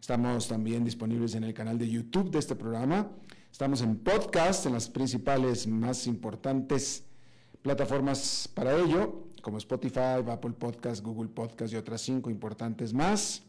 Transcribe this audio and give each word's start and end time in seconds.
Estamos 0.00 0.48
también 0.48 0.84
disponibles 0.84 1.34
en 1.34 1.44
el 1.44 1.52
canal 1.52 1.76
de 1.76 1.88
YouTube 1.88 2.30
de 2.30 2.38
este 2.38 2.54
programa. 2.54 3.10
Estamos 3.50 3.82
en 3.82 3.98
podcast, 3.98 4.64
en 4.66 4.72
las 4.72 4.88
principales 4.88 5.66
más 5.66 6.06
importantes 6.06 7.04
plataformas 7.62 8.48
para 8.54 8.76
ello, 8.76 9.26
como 9.42 9.58
Spotify, 9.58 10.22
Apple 10.26 10.52
Podcast, 10.52 11.04
Google 11.04 11.28
Podcast 11.28 11.72
y 11.72 11.76
otras 11.76 12.00
cinco 12.00 12.30
importantes 12.30 12.94
más. 12.94 13.42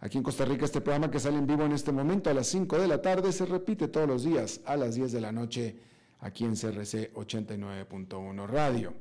Aquí 0.00 0.16
en 0.16 0.24
Costa 0.24 0.44
Rica 0.44 0.64
este 0.64 0.80
programa 0.80 1.10
que 1.10 1.20
sale 1.20 1.38
en 1.38 1.46
vivo 1.46 1.64
en 1.64 1.72
este 1.72 1.92
momento 1.92 2.30
a 2.30 2.34
las 2.34 2.46
5 2.46 2.78
de 2.78 2.86
la 2.86 3.02
tarde 3.02 3.32
se 3.32 3.44
repite 3.44 3.88
todos 3.88 4.06
los 4.08 4.22
días 4.22 4.60
a 4.64 4.76
las 4.76 4.94
10 4.94 5.10
de 5.10 5.20
la 5.20 5.32
noche 5.32 5.76
aquí 6.20 6.44
en 6.44 6.54
CRC 6.54 7.12
89.1 7.14 8.46
Radio. 8.46 8.94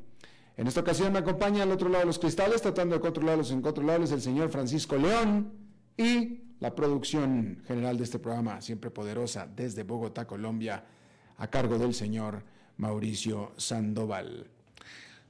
En 0.57 0.65
esta 0.65 0.81
ocasión 0.81 1.13
me 1.13 1.19
acompaña 1.19 1.61
al 1.61 1.71
otro 1.71 1.87
lado 1.87 1.99
de 1.99 2.07
los 2.07 2.17
cristales, 2.17 2.63
tratando 2.63 2.95
de 2.95 3.01
controlar 3.01 3.37
los 3.37 3.51
incontrolables, 3.51 4.11
el 4.11 4.21
señor 4.21 4.49
Francisco 4.49 4.97
León 4.97 5.53
y 5.97 6.46
la 6.59 6.73
producción 6.75 7.61
general 7.67 7.97
de 7.97 8.03
este 8.03 8.19
programa, 8.19 8.61
siempre 8.61 8.89
poderosa, 8.89 9.47
desde 9.55 9.83
Bogotá, 9.83 10.25
Colombia, 10.25 10.83
a 11.37 11.47
cargo 11.47 11.77
del 11.77 11.93
señor 11.93 12.43
Mauricio 12.77 13.51
Sandoval. 13.57 14.47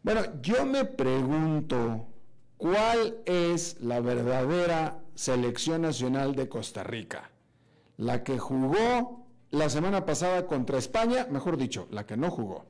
Bueno, 0.03 0.22
yo 0.42 0.66
me 0.66 0.86
pregunto, 0.86 2.08
¿cuál 2.55 3.17
es 3.25 3.78
la 3.81 4.00
verdadera 4.00 5.02
selección 5.16 5.81
nacional 5.81 6.36
de 6.36 6.48
Costa 6.48 6.83
Rica? 6.83 7.30
La 7.98 8.23
que 8.23 8.38
jugó 8.38 9.28
la 9.50 9.70
semana 9.70 10.05
pasada 10.05 10.45
contra 10.45 10.78
España, 10.78 11.28
mejor 11.30 11.58
dicho, 11.58 11.88
la 11.92 12.05
que 12.05 12.16
no 12.16 12.30
jugó. 12.30 12.66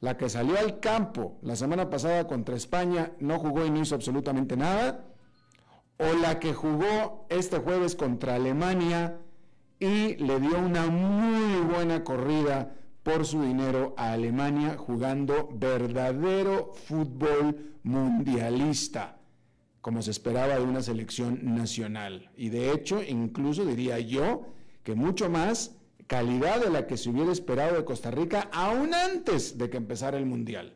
La 0.00 0.16
que 0.16 0.28
salió 0.28 0.56
al 0.58 0.78
campo 0.78 1.38
la 1.42 1.56
semana 1.56 1.90
pasada 1.90 2.26
contra 2.26 2.54
España, 2.54 3.12
no 3.18 3.38
jugó 3.38 3.66
y 3.66 3.70
no 3.70 3.80
hizo 3.80 3.96
absolutamente 3.96 4.56
nada 4.56 5.07
o 5.98 6.12
la 6.14 6.38
que 6.38 6.54
jugó 6.54 7.26
este 7.28 7.58
jueves 7.58 7.94
contra 7.94 8.36
Alemania 8.36 9.20
y 9.80 10.16
le 10.16 10.40
dio 10.40 10.58
una 10.58 10.86
muy 10.86 11.60
buena 11.72 12.04
corrida 12.04 12.74
por 13.02 13.24
su 13.24 13.42
dinero 13.42 13.94
a 13.96 14.12
Alemania 14.12 14.76
jugando 14.76 15.48
verdadero 15.52 16.72
fútbol 16.74 17.76
mundialista, 17.82 19.18
como 19.80 20.02
se 20.02 20.10
esperaba 20.10 20.56
de 20.56 20.64
una 20.64 20.82
selección 20.82 21.54
nacional. 21.54 22.30
Y 22.36 22.50
de 22.50 22.72
hecho, 22.72 23.02
incluso 23.02 23.64
diría 23.64 23.98
yo 23.98 24.46
que 24.82 24.94
mucho 24.94 25.30
más 25.30 25.76
calidad 26.06 26.60
de 26.60 26.70
la 26.70 26.86
que 26.86 26.96
se 26.96 27.10
hubiera 27.10 27.32
esperado 27.32 27.76
de 27.76 27.84
Costa 27.84 28.10
Rica 28.10 28.48
aún 28.52 28.94
antes 28.94 29.58
de 29.58 29.70
que 29.70 29.76
empezara 29.76 30.18
el 30.18 30.26
Mundial. 30.26 30.74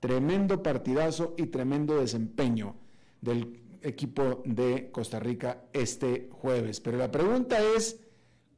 Tremendo 0.00 0.62
partidazo 0.62 1.34
y 1.38 1.46
tremendo 1.46 1.96
desempeño 1.96 2.76
del 3.20 3.63
equipo 3.84 4.42
de 4.44 4.90
Costa 4.90 5.20
Rica 5.20 5.64
este 5.72 6.28
jueves. 6.32 6.80
Pero 6.80 6.98
la 6.98 7.10
pregunta 7.10 7.58
es, 7.76 8.00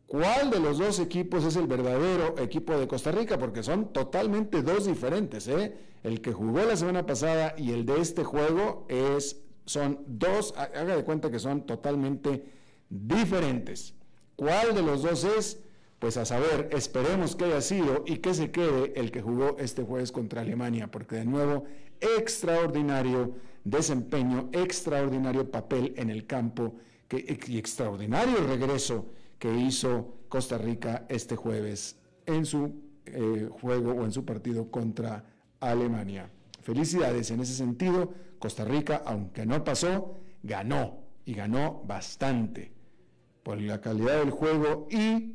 ¿cuál 0.07 0.51
de 0.51 0.61
los 0.61 0.79
dos 0.79 0.99
equipos 1.01 1.45
es 1.45 1.57
el 1.57 1.67
verdadero 1.67 2.39
equipo 2.39 2.79
de 2.79 2.89
Costa 2.89 3.13
Rica? 3.13 3.39
Porque 3.39 3.63
son 3.63 3.93
totalmente 3.93 4.63
dos 4.63 4.87
diferentes. 4.87 5.49
¿eh? 5.49 5.77
El 6.03 6.21
que 6.21 6.33
jugó 6.33 6.61
la 6.65 6.77
semana 6.77 7.05
pasada 7.05 7.55
y 7.59 7.73
el 7.73 7.85
de 7.85 8.01
este 8.01 8.25
juego 8.25 8.87
es, 8.89 9.43
son 9.65 10.05
dos, 10.07 10.55
haga 10.57 10.97
de 10.97 11.05
cuenta 11.05 11.31
que 11.31 11.39
son 11.39 11.67
totalmente 11.67 12.45
diferentes. 12.89 13.95
¿Cuál 14.37 14.75
de 14.75 14.83
los 14.83 15.03
dos 15.03 15.25
es? 15.25 15.61
Pues 15.99 16.19
a 16.19 16.27
saber, 16.27 16.69
esperemos 16.73 17.37
que 17.37 17.47
haya 17.47 17.63
sido 17.63 18.05
y 18.07 18.19
que 18.19 18.35
se 18.35 18.51
quede 18.51 18.93
el 18.97 19.11
que 19.11 19.23
jugó 19.23 19.57
este 19.59 19.83
jueves 19.83 20.13
contra 20.13 20.43
Alemania, 20.43 20.91
porque 20.91 21.17
de 21.17 21.25
nuevo, 21.25 21.65
extraordinario 22.01 23.35
desempeño, 23.67 24.49
extraordinario 24.53 25.51
papel 25.51 25.93
en 25.97 26.09
el 26.09 26.27
campo 26.27 26.77
y 27.11 27.59
extraordinario 27.59 28.47
regreso 28.47 29.11
que 29.39 29.53
hizo 29.53 30.19
Costa 30.29 30.57
Rica 30.57 31.05
este 31.09 31.35
jueves 31.35 31.99
en 32.27 32.47
su 32.47 32.81
eh, 33.07 33.49
juego 33.51 33.93
o 33.93 34.05
en 34.05 34.13
su 34.13 34.25
partido 34.25 34.71
contra 34.71 35.25
Alemania. 35.61 36.31
Felicidades 36.63 37.31
en 37.31 37.41
ese 37.41 37.55
sentido. 37.55 38.13
Costa 38.39 38.65
Rica, 38.65 39.03
aunque 39.05 39.47
no 39.47 39.65
pasó, 39.65 40.15
ganó 40.43 41.01
y 41.25 41.35
ganó 41.35 41.83
bastante 41.87 42.73
por 43.43 43.61
la 43.61 43.81
calidad 43.81 44.19
del 44.19 44.31
juego 44.31 44.87
y, 44.91 45.35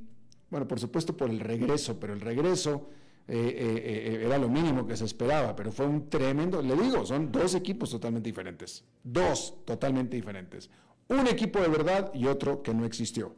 bueno, 0.50 0.68
por 0.68 0.80
supuesto 0.80 1.18
por 1.18 1.30
el 1.30 1.40
regreso, 1.40 2.00
pero 2.00 2.14
el 2.14 2.22
regreso 2.22 2.90
eh, 3.28 3.38
eh, 3.38 4.22
eh, 4.22 4.26
era 4.26 4.38
lo 4.38 4.50
mínimo 4.50 4.86
que 4.86 4.98
se 4.98 5.06
esperaba, 5.06 5.56
pero 5.56 5.72
fue 5.72 5.86
un 5.86 6.10
tremendo, 6.10 6.62
le 6.62 6.76
digo, 6.76 7.06
son 7.06 7.32
dos 7.32 7.56
equipos 7.56 7.90
totalmente 7.90 8.28
diferentes, 8.30 8.84
dos 9.04 9.64
totalmente 9.66 10.16
diferentes. 10.16 10.70
Un 11.08 11.28
equipo 11.28 11.60
de 11.60 11.68
verdad 11.68 12.12
y 12.14 12.26
otro 12.26 12.62
que 12.62 12.74
no 12.74 12.86
existió, 12.86 13.36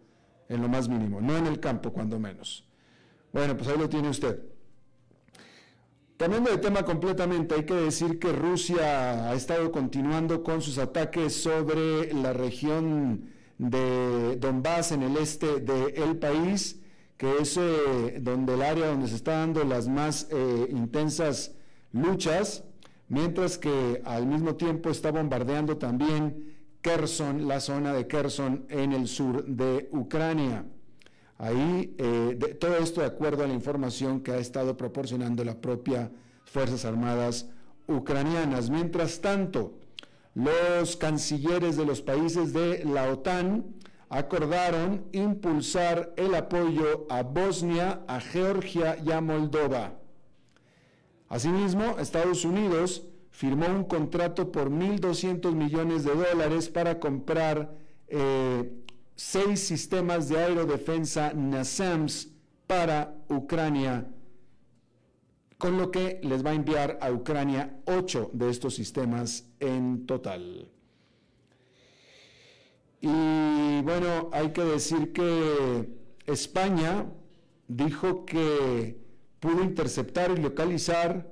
en 0.50 0.62
lo 0.62 0.70
más 0.70 0.88
mínimo, 0.88 1.22
no 1.22 1.38
en 1.38 1.48
el 1.48 1.60
campo 1.60 1.92
cuando 1.92 2.20
menos. 2.20 2.68
Bueno, 3.32 3.58
pues 3.58 3.70
ahí 3.70 3.78
lo 3.78 3.90
tiene 3.90 4.10
usted. 4.10 4.40
Cambiando 6.18 6.52
de 6.52 6.58
tema 6.58 6.84
completamente, 6.84 7.56
hay 7.56 7.66
que 7.66 7.74
decir 7.74 8.20
que 8.20 8.32
Rusia 8.32 9.30
ha 9.30 9.34
estado 9.34 9.72
continuando 9.72 10.44
con 10.44 10.62
sus 10.62 10.78
ataques 10.78 11.36
sobre 11.36 12.14
la 12.14 12.32
región 12.32 13.30
de 13.58 14.38
Donbass 14.38 14.92
en 14.92 15.04
el 15.04 15.18
este 15.18 15.60
del 15.60 16.18
país 16.18 16.80
que 17.18 17.38
es 17.40 17.58
eh, 17.58 18.20
donde 18.22 18.56
el 18.56 18.62
área 18.62 18.88
donde 18.88 19.08
se 19.08 19.16
están 19.16 19.54
dando 19.54 19.64
las 19.64 19.88
más 19.88 20.28
eh, 20.32 20.68
intensas 20.70 21.54
luchas, 21.92 22.64
mientras 23.08 23.58
que 23.58 24.02
al 24.06 24.26
mismo 24.26 24.56
tiempo 24.56 24.90
está 24.90 25.12
bombardeando 25.12 25.78
también 25.78 26.56
Kherson, 26.82 27.48
la 27.48 27.60
zona 27.60 27.94
de 27.94 28.08
Kherson 28.08 28.66
en 28.70 28.92
el 28.92 29.08
sur 29.08 29.46
de 29.46 29.90
Ucrania. 29.92 30.66
Ahí, 31.38 31.96
eh, 31.98 32.58
todo 32.60 32.78
esto 32.78 33.02
de 33.02 33.08
acuerdo 33.08 33.44
a 33.44 33.48
la 33.48 33.54
información 33.54 34.22
que 34.22 34.32
ha 34.32 34.38
estado 34.38 34.76
proporcionando 34.78 35.44
la 35.44 35.60
propia 35.60 36.12
Fuerzas 36.46 36.86
Armadas 36.86 37.50
ucranianas. 37.88 38.70
Mientras 38.70 39.22
tanto, 39.22 39.80
los 40.36 40.96
cancilleres 40.98 41.78
de 41.78 41.86
los 41.86 42.02
países 42.02 42.54
de 42.54 42.84
la 42.86 43.10
OTAN 43.12 43.66
acordaron 44.14 45.08
impulsar 45.12 46.14
el 46.18 46.36
apoyo 46.36 47.08
a 47.10 47.24
Bosnia, 47.24 48.04
a 48.08 48.20
Georgia 48.20 48.96
y 49.04 49.12
a 49.12 49.22
Moldova. 49.22 50.00
Asimismo, 51.30 51.98
Estados 51.98 52.46
Unidos 52.46 53.08
firmó 53.32 53.66
un 53.66 53.86
contrato 53.86 54.52
por 54.52 54.70
1.200 54.70 55.56
millones 55.56 56.04
de 56.04 56.14
dólares 56.14 56.70
para 56.70 57.00
comprar 57.00 57.76
eh, 58.08 58.72
seis 59.16 59.62
sistemas 59.62 60.30
de 60.30 60.38
aerodefensa 60.38 61.34
NASAMS 61.34 62.30
para 62.68 63.16
Ucrania, 63.30 64.06
con 65.58 65.80
lo 65.80 65.90
que 65.90 66.20
les 66.22 66.46
va 66.46 66.52
a 66.52 66.54
enviar 66.54 67.00
a 67.02 67.12
Ucrania 67.12 67.80
ocho 67.86 68.30
de 68.32 68.52
estos 68.52 68.76
sistemas 68.76 69.50
en 69.60 70.06
total. 70.06 70.73
Y 73.06 73.82
bueno, 73.82 74.30
hay 74.32 74.54
que 74.54 74.64
decir 74.64 75.12
que 75.12 75.90
España 76.26 77.06
dijo 77.68 78.26
que 78.26 78.98
pudo 79.42 79.62
interceptar 79.62 80.32
y 80.32 80.42
localizar 80.42 81.30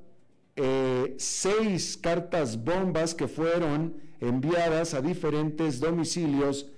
eh, 0.58 1.16
seis 1.18 1.96
cartas 1.96 2.62
bombas 2.62 3.16
que 3.16 3.30
fueron 3.30 3.96
enviadas 4.20 4.94
a 4.94 5.02
diferentes 5.02 5.80
domicilios 5.80 6.70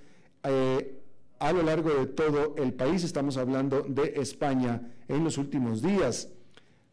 eh, 0.44 1.02
a 1.40 1.52
lo 1.52 1.62
largo 1.64 1.90
de 1.90 2.06
todo 2.06 2.54
el 2.56 2.72
país. 2.72 3.02
Estamos 3.02 3.36
hablando 3.36 3.82
de 3.82 4.14
España 4.18 4.80
en 5.08 5.24
los 5.24 5.38
últimos 5.38 5.82
días. 5.82 6.28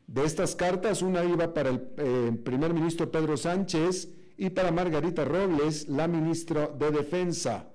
De 0.08 0.26
estas 0.26 0.56
cartas, 0.56 1.04
una 1.04 1.24
iba 1.24 1.54
para 1.54 1.70
el 1.70 1.88
eh, 1.98 2.32
primer 2.44 2.74
ministro 2.74 3.12
Pedro 3.12 3.38
Sánchez 3.38 4.10
y 4.38 4.50
para 4.50 4.72
Margarita 4.72 5.24
Robles, 5.24 5.88
la 5.88 6.08
ministra 6.08 6.66
de 6.68 6.90
Defensa, 6.90 7.71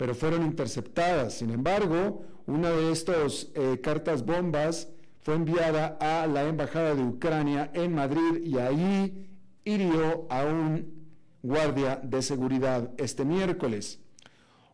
pero 0.00 0.14
fueron 0.14 0.46
interceptadas. 0.46 1.34
Sin 1.34 1.50
embargo, 1.50 2.24
una 2.46 2.70
de 2.70 2.90
estas 2.90 3.48
eh, 3.54 3.78
cartas 3.82 4.24
bombas 4.24 4.88
fue 5.18 5.34
enviada 5.34 5.98
a 6.00 6.26
la 6.26 6.44
Embajada 6.44 6.94
de 6.94 7.02
Ucrania 7.02 7.70
en 7.74 7.94
Madrid 7.94 8.42
y 8.42 8.56
ahí 8.56 9.28
hirió 9.62 10.26
a 10.30 10.46
un 10.46 11.06
guardia 11.42 12.00
de 12.02 12.22
seguridad 12.22 12.90
este 12.96 13.26
miércoles. 13.26 14.00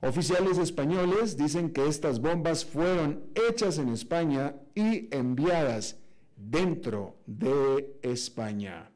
Oficiales 0.00 0.58
españoles 0.58 1.36
dicen 1.36 1.72
que 1.72 1.88
estas 1.88 2.20
bombas 2.20 2.64
fueron 2.64 3.24
hechas 3.50 3.78
en 3.78 3.88
España 3.88 4.54
y 4.76 5.12
enviadas 5.12 5.96
dentro 6.36 7.16
de 7.26 7.98
España. 8.00 8.92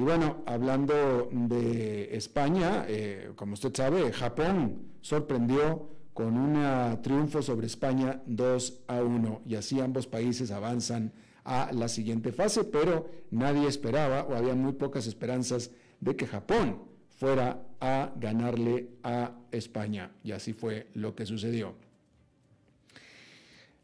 Y 0.00 0.02
bueno, 0.02 0.42
hablando 0.46 1.28
de 1.30 2.16
España, 2.16 2.86
eh, 2.88 3.32
como 3.36 3.52
usted 3.52 3.70
sabe, 3.74 4.10
Japón 4.10 4.78
sorprendió 5.02 5.90
con 6.14 6.38
un 6.38 7.02
triunfo 7.02 7.42
sobre 7.42 7.66
España 7.66 8.22
2 8.24 8.78
a 8.86 9.02
1 9.02 9.42
y 9.44 9.56
así 9.56 9.78
ambos 9.78 10.06
países 10.06 10.52
avanzan 10.52 11.12
a 11.44 11.70
la 11.74 11.86
siguiente 11.86 12.32
fase, 12.32 12.64
pero 12.64 13.10
nadie 13.30 13.68
esperaba 13.68 14.22
o 14.22 14.34
había 14.34 14.54
muy 14.54 14.72
pocas 14.72 15.06
esperanzas 15.06 15.70
de 16.00 16.16
que 16.16 16.26
Japón 16.26 16.82
fuera 17.18 17.62
a 17.78 18.10
ganarle 18.16 18.88
a 19.02 19.32
España 19.52 20.12
y 20.24 20.32
así 20.32 20.54
fue 20.54 20.86
lo 20.94 21.14
que 21.14 21.26
sucedió. 21.26 21.74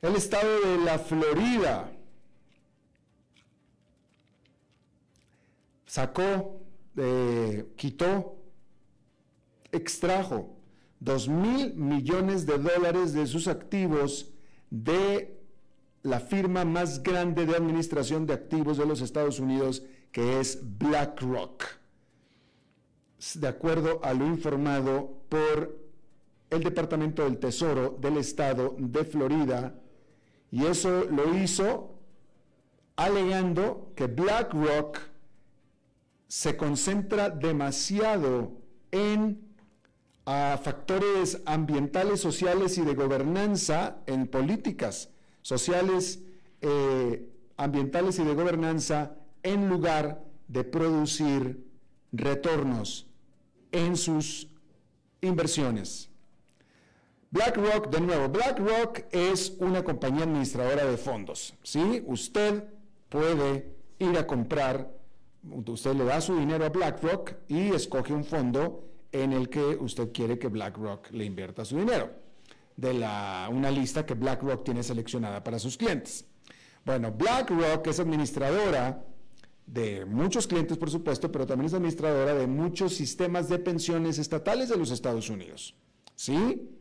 El 0.00 0.16
estado 0.16 0.48
de 0.62 0.82
la 0.82 0.98
Florida 0.98 1.92
sacó, 5.96 6.60
eh, 6.98 7.72
quitó, 7.74 8.36
extrajo 9.72 10.54
dos 11.00 11.26
mil 11.26 11.72
millones 11.74 12.44
de 12.44 12.58
dólares 12.58 13.14
de 13.14 13.26
sus 13.26 13.48
activos 13.48 14.30
de 14.68 15.40
la 16.02 16.20
firma 16.20 16.66
más 16.66 17.02
grande 17.02 17.46
de 17.46 17.56
administración 17.56 18.26
de 18.26 18.34
activos 18.34 18.76
de 18.76 18.84
los 18.84 19.00
Estados 19.00 19.40
Unidos, 19.40 19.84
que 20.12 20.38
es 20.38 20.60
BlackRock, 20.78 21.64
de 23.36 23.48
acuerdo 23.48 24.00
a 24.04 24.12
lo 24.12 24.26
informado 24.26 25.24
por 25.30 25.78
el 26.50 26.62
Departamento 26.62 27.24
del 27.24 27.38
Tesoro 27.38 27.96
del 27.98 28.18
Estado 28.18 28.76
de 28.78 29.02
Florida, 29.02 29.74
y 30.50 30.66
eso 30.66 31.06
lo 31.06 31.34
hizo 31.38 31.98
alegando 32.96 33.92
que 33.96 34.06
BlackRock 34.08 35.15
se 36.28 36.56
concentra 36.56 37.30
demasiado 37.30 38.52
en 38.90 39.46
a 40.26 40.58
factores 40.60 41.40
ambientales, 41.46 42.20
sociales 42.20 42.78
y 42.78 42.82
de 42.82 42.94
gobernanza 42.94 43.98
en 44.06 44.26
políticas 44.26 45.10
sociales, 45.40 46.20
eh, 46.60 47.30
ambientales 47.56 48.18
y 48.18 48.24
de 48.24 48.34
gobernanza 48.34 49.14
en 49.44 49.68
lugar 49.68 50.24
de 50.48 50.64
producir 50.64 51.64
retornos 52.10 53.06
en 53.70 53.96
sus 53.96 54.48
inversiones. 55.20 56.10
BlackRock, 57.30 57.90
de 57.90 58.00
nuevo, 58.00 58.28
BlackRock 58.28 59.04
es 59.12 59.50
una 59.58 59.84
compañía 59.84 60.24
administradora 60.24 60.86
de 60.86 60.96
fondos. 60.96 61.54
¿sí? 61.62 62.02
Usted 62.06 62.64
puede 63.08 63.76
ir 63.98 64.16
a 64.18 64.26
comprar, 64.26 64.90
usted 65.50 65.94
le 65.94 66.04
da 66.04 66.20
su 66.20 66.36
dinero 66.36 66.64
a 66.64 66.68
BlackRock 66.68 67.34
y 67.48 67.68
escoge 67.68 68.12
un 68.12 68.24
fondo 68.24 68.88
en 69.12 69.32
el 69.32 69.48
que 69.48 69.60
usted 69.60 70.12
quiere 70.12 70.38
que 70.38 70.48
BlackRock 70.48 71.10
le 71.12 71.24
invierta 71.24 71.64
su 71.64 71.76
dinero, 71.76 72.10
de 72.76 72.94
la, 72.94 73.48
una 73.50 73.70
lista 73.70 74.04
que 74.04 74.14
BlackRock 74.14 74.64
tiene 74.64 74.82
seleccionada 74.82 75.42
para 75.42 75.58
sus 75.58 75.76
clientes. 75.76 76.26
Bueno, 76.84 77.12
BlackRock 77.12 77.86
es 77.86 78.00
administradora 78.00 79.04
de 79.66 80.04
muchos 80.04 80.46
clientes, 80.46 80.76
por 80.78 80.90
supuesto, 80.90 81.30
pero 81.32 81.46
también 81.46 81.66
es 81.66 81.74
administradora 81.74 82.34
de 82.34 82.46
muchos 82.46 82.94
sistemas 82.94 83.48
de 83.48 83.58
pensiones 83.58 84.18
estatales 84.18 84.68
de 84.68 84.76
los 84.76 84.90
Estados 84.90 85.28
Unidos. 85.28 85.74
¿Sí? 86.14 86.75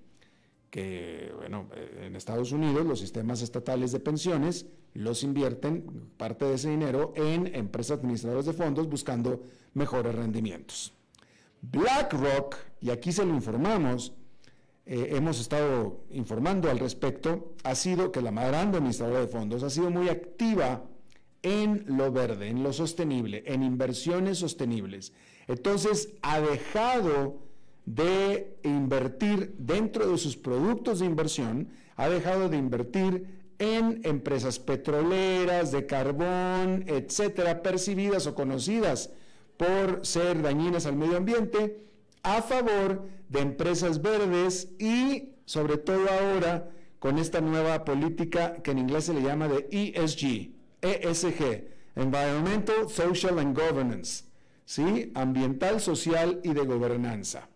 Que, 0.75 1.31
bueno, 1.38 1.69
en 2.01 2.18
Estados 2.18 2.51
Unidos 2.51 2.86
los 2.86 3.00
sistemas 3.00 3.42
estatales 3.42 3.94
de 3.94 4.01
pensiones 4.01 4.66
los 4.94 5.24
invierten 5.24 6.10
parte 6.18 6.44
de 6.44 6.56
ese 6.56 6.69
dinero 6.69 7.13
en 7.16 7.48
empresas 7.56 8.00
administradoras 8.00 8.45
de 8.45 8.51
fondos 8.51 8.89
buscando 8.89 9.42
mejores 9.74 10.13
rendimientos. 10.13 10.94
BlackRock, 11.62 12.57
y 12.81 12.89
aquí 12.89 13.13
se 13.13 13.24
lo 13.24 13.33
informamos, 13.33 14.16
eh, 14.86 15.12
hemos 15.12 15.39
estado 15.39 16.04
informando 16.10 16.69
al 16.69 16.80
respecto, 16.80 17.54
ha 17.63 17.74
sido 17.74 18.12
que 18.12 18.22
la 18.22 18.31
grande 18.31 18.80
administradora 18.80 19.22
de 19.22 19.27
fondos 19.27 19.63
ha 19.63 19.69
sido 19.69 19.89
muy 19.89 20.10
activa 20.10 20.83
en 21.42 21.86
lo 21.88 22.12
verde, 22.12 22.50
en 22.50 22.63
lo 22.63 22.74
sostenible, 22.74 23.45
en 23.45 23.63
inversiones 23.63 24.39
sostenibles. 24.39 25.13
Entonces 25.48 26.10
ha 26.22 26.42
dejado 26.42 27.44
de 27.85 28.57
invertir 28.63 29.55
dentro 29.57 30.07
de 30.07 30.17
sus 30.17 30.35
productos 30.35 30.99
de 30.99 31.05
inversión, 31.05 31.69
ha 31.95 32.09
dejado 32.09 32.49
de 32.49 32.57
invertir 32.57 33.45
en 33.59 34.01
empresas 34.03 34.59
petroleras, 34.59 35.71
de 35.71 35.85
carbón, 35.85 36.83
etcétera, 36.87 37.61
percibidas 37.61 38.27
o 38.27 38.35
conocidas 38.35 39.11
por 39.57 40.05
ser 40.05 40.41
dañinas 40.41 40.85
al 40.85 40.95
medio 40.95 41.17
ambiente, 41.17 41.85
a 42.23 42.41
favor 42.41 43.07
de 43.29 43.39
empresas 43.39 44.01
verdes 44.01 44.69
y 44.79 45.35
sobre 45.45 45.77
todo 45.77 46.05
ahora 46.09 46.69
con 46.99 47.19
esta 47.19 47.39
nueva 47.39 47.85
política 47.85 48.55
que 48.63 48.71
en 48.71 48.79
inglés 48.79 49.05
se 49.05 49.13
le 49.13 49.21
llama 49.21 49.48
de 49.48 49.67
ESG, 49.71 50.51
ESG, 50.81 51.67
Environmental, 51.95 52.89
Social 52.89 53.39
and 53.39 53.57
Governance, 53.57 54.25
¿sí? 54.65 55.12
Ambiental, 55.15 55.79
social 55.79 56.41
y 56.43 56.53
de 56.53 56.65
gobernanza. 56.65 57.48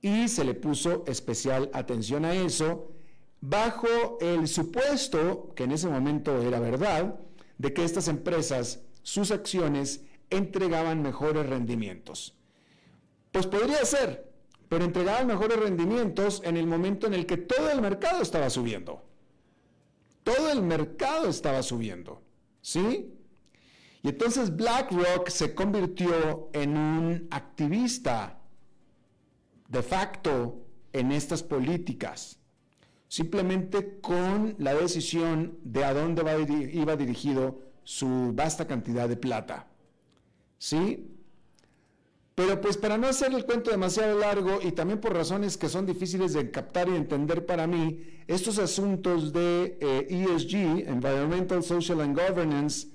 Y 0.00 0.28
se 0.28 0.44
le 0.44 0.54
puso 0.54 1.04
especial 1.06 1.70
atención 1.72 2.24
a 2.24 2.34
eso 2.34 2.92
bajo 3.40 4.18
el 4.20 4.48
supuesto, 4.48 5.52
que 5.54 5.64
en 5.64 5.72
ese 5.72 5.88
momento 5.88 6.40
era 6.42 6.60
verdad, 6.60 7.18
de 7.56 7.72
que 7.72 7.84
estas 7.84 8.08
empresas, 8.08 8.82
sus 9.02 9.30
acciones, 9.30 10.04
entregaban 10.30 11.02
mejores 11.02 11.46
rendimientos. 11.46 12.36
Pues 13.32 13.46
podría 13.46 13.84
ser, 13.84 14.30
pero 14.68 14.84
entregaban 14.84 15.26
mejores 15.26 15.58
rendimientos 15.58 16.42
en 16.44 16.56
el 16.56 16.66
momento 16.66 17.06
en 17.06 17.14
el 17.14 17.26
que 17.26 17.36
todo 17.36 17.70
el 17.70 17.80
mercado 17.80 18.22
estaba 18.22 18.50
subiendo. 18.50 19.04
Todo 20.22 20.50
el 20.50 20.62
mercado 20.62 21.28
estaba 21.28 21.62
subiendo, 21.62 22.22
¿sí? 22.60 23.14
Y 24.02 24.08
entonces 24.10 24.54
BlackRock 24.54 25.28
se 25.28 25.54
convirtió 25.54 26.50
en 26.52 26.76
un 26.76 27.28
activista 27.30 28.37
de 29.68 29.82
facto 29.82 30.66
en 30.92 31.12
estas 31.12 31.42
políticas, 31.42 32.40
simplemente 33.06 34.00
con 34.00 34.56
la 34.58 34.74
decisión 34.74 35.58
de 35.62 35.84
a 35.84 35.94
dónde 35.94 36.22
iba 36.72 36.96
dirigido 36.96 37.60
su 37.84 38.32
vasta 38.34 38.66
cantidad 38.66 39.08
de 39.08 39.16
plata. 39.16 39.68
¿sí? 40.58 41.14
Pero 42.34 42.60
pues 42.60 42.76
para 42.76 42.98
no 42.98 43.08
hacer 43.08 43.32
el 43.34 43.44
cuento 43.44 43.70
demasiado 43.70 44.18
largo 44.18 44.60
y 44.62 44.72
también 44.72 45.00
por 45.00 45.12
razones 45.12 45.56
que 45.56 45.68
son 45.68 45.86
difíciles 45.86 46.34
de 46.34 46.50
captar 46.50 46.88
y 46.88 46.94
entender 46.94 47.46
para 47.46 47.66
mí, 47.66 48.22
estos 48.26 48.58
asuntos 48.58 49.32
de 49.32 49.76
ESG, 50.08 50.54
eh, 50.54 50.84
e 50.86 50.90
Environmental, 50.90 51.62
Social 51.64 52.00
and 52.00 52.16
Governance, 52.16 52.88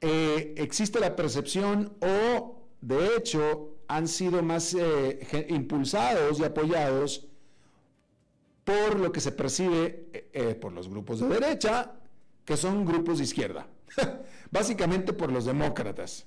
eh, 0.00 0.54
existe 0.56 1.00
la 1.00 1.14
percepción 1.14 1.92
o 2.00 2.62
de 2.80 3.16
hecho 3.16 3.71
han 3.96 4.08
sido 4.08 4.42
más 4.42 4.74
eh, 4.74 5.46
impulsados 5.50 6.40
y 6.40 6.44
apoyados 6.44 7.28
por 8.64 8.98
lo 8.98 9.12
que 9.12 9.20
se 9.20 9.32
percibe 9.32 10.30
por 10.60 10.72
los 10.72 10.88
grupos 10.88 11.20
de 11.20 11.28
derecha, 11.28 11.92
que 12.44 12.56
son 12.56 12.84
grupos 12.84 13.18
de 13.18 13.24
izquierda, 13.24 13.66
básicamente 14.50 15.12
por 15.12 15.32
los 15.32 15.44
demócratas. 15.44 16.26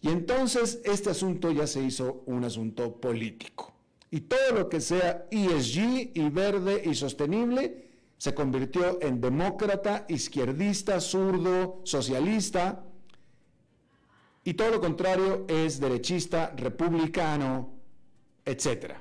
Y 0.00 0.08
entonces 0.08 0.80
este 0.84 1.10
asunto 1.10 1.50
ya 1.52 1.66
se 1.66 1.82
hizo 1.82 2.24
un 2.26 2.44
asunto 2.44 3.00
político. 3.00 3.74
Y 4.10 4.20
todo 4.20 4.52
lo 4.52 4.68
que 4.68 4.80
sea 4.80 5.26
ESG 5.30 6.10
y 6.14 6.28
verde 6.30 6.82
y 6.84 6.94
sostenible 6.94 7.88
se 8.18 8.34
convirtió 8.34 9.00
en 9.02 9.20
demócrata, 9.20 10.06
izquierdista, 10.08 11.00
zurdo, 11.00 11.80
socialista, 11.84 12.84
y 14.44 14.54
todo 14.54 14.70
lo 14.70 14.80
contrario 14.80 15.46
es 15.48 15.80
derechista, 15.80 16.52
republicano, 16.56 17.72
etc. 18.44 18.92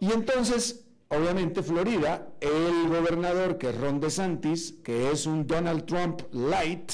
Y 0.00 0.10
entonces, 0.10 0.86
obviamente, 1.08 1.62
Florida, 1.62 2.32
el 2.40 2.88
gobernador 2.88 3.58
que 3.58 3.68
es 3.68 3.78
Ron 3.78 4.00
DeSantis, 4.00 4.72
que 4.82 5.10
es 5.10 5.26
un 5.26 5.46
Donald 5.46 5.84
Trump 5.84 6.22
light 6.32 6.92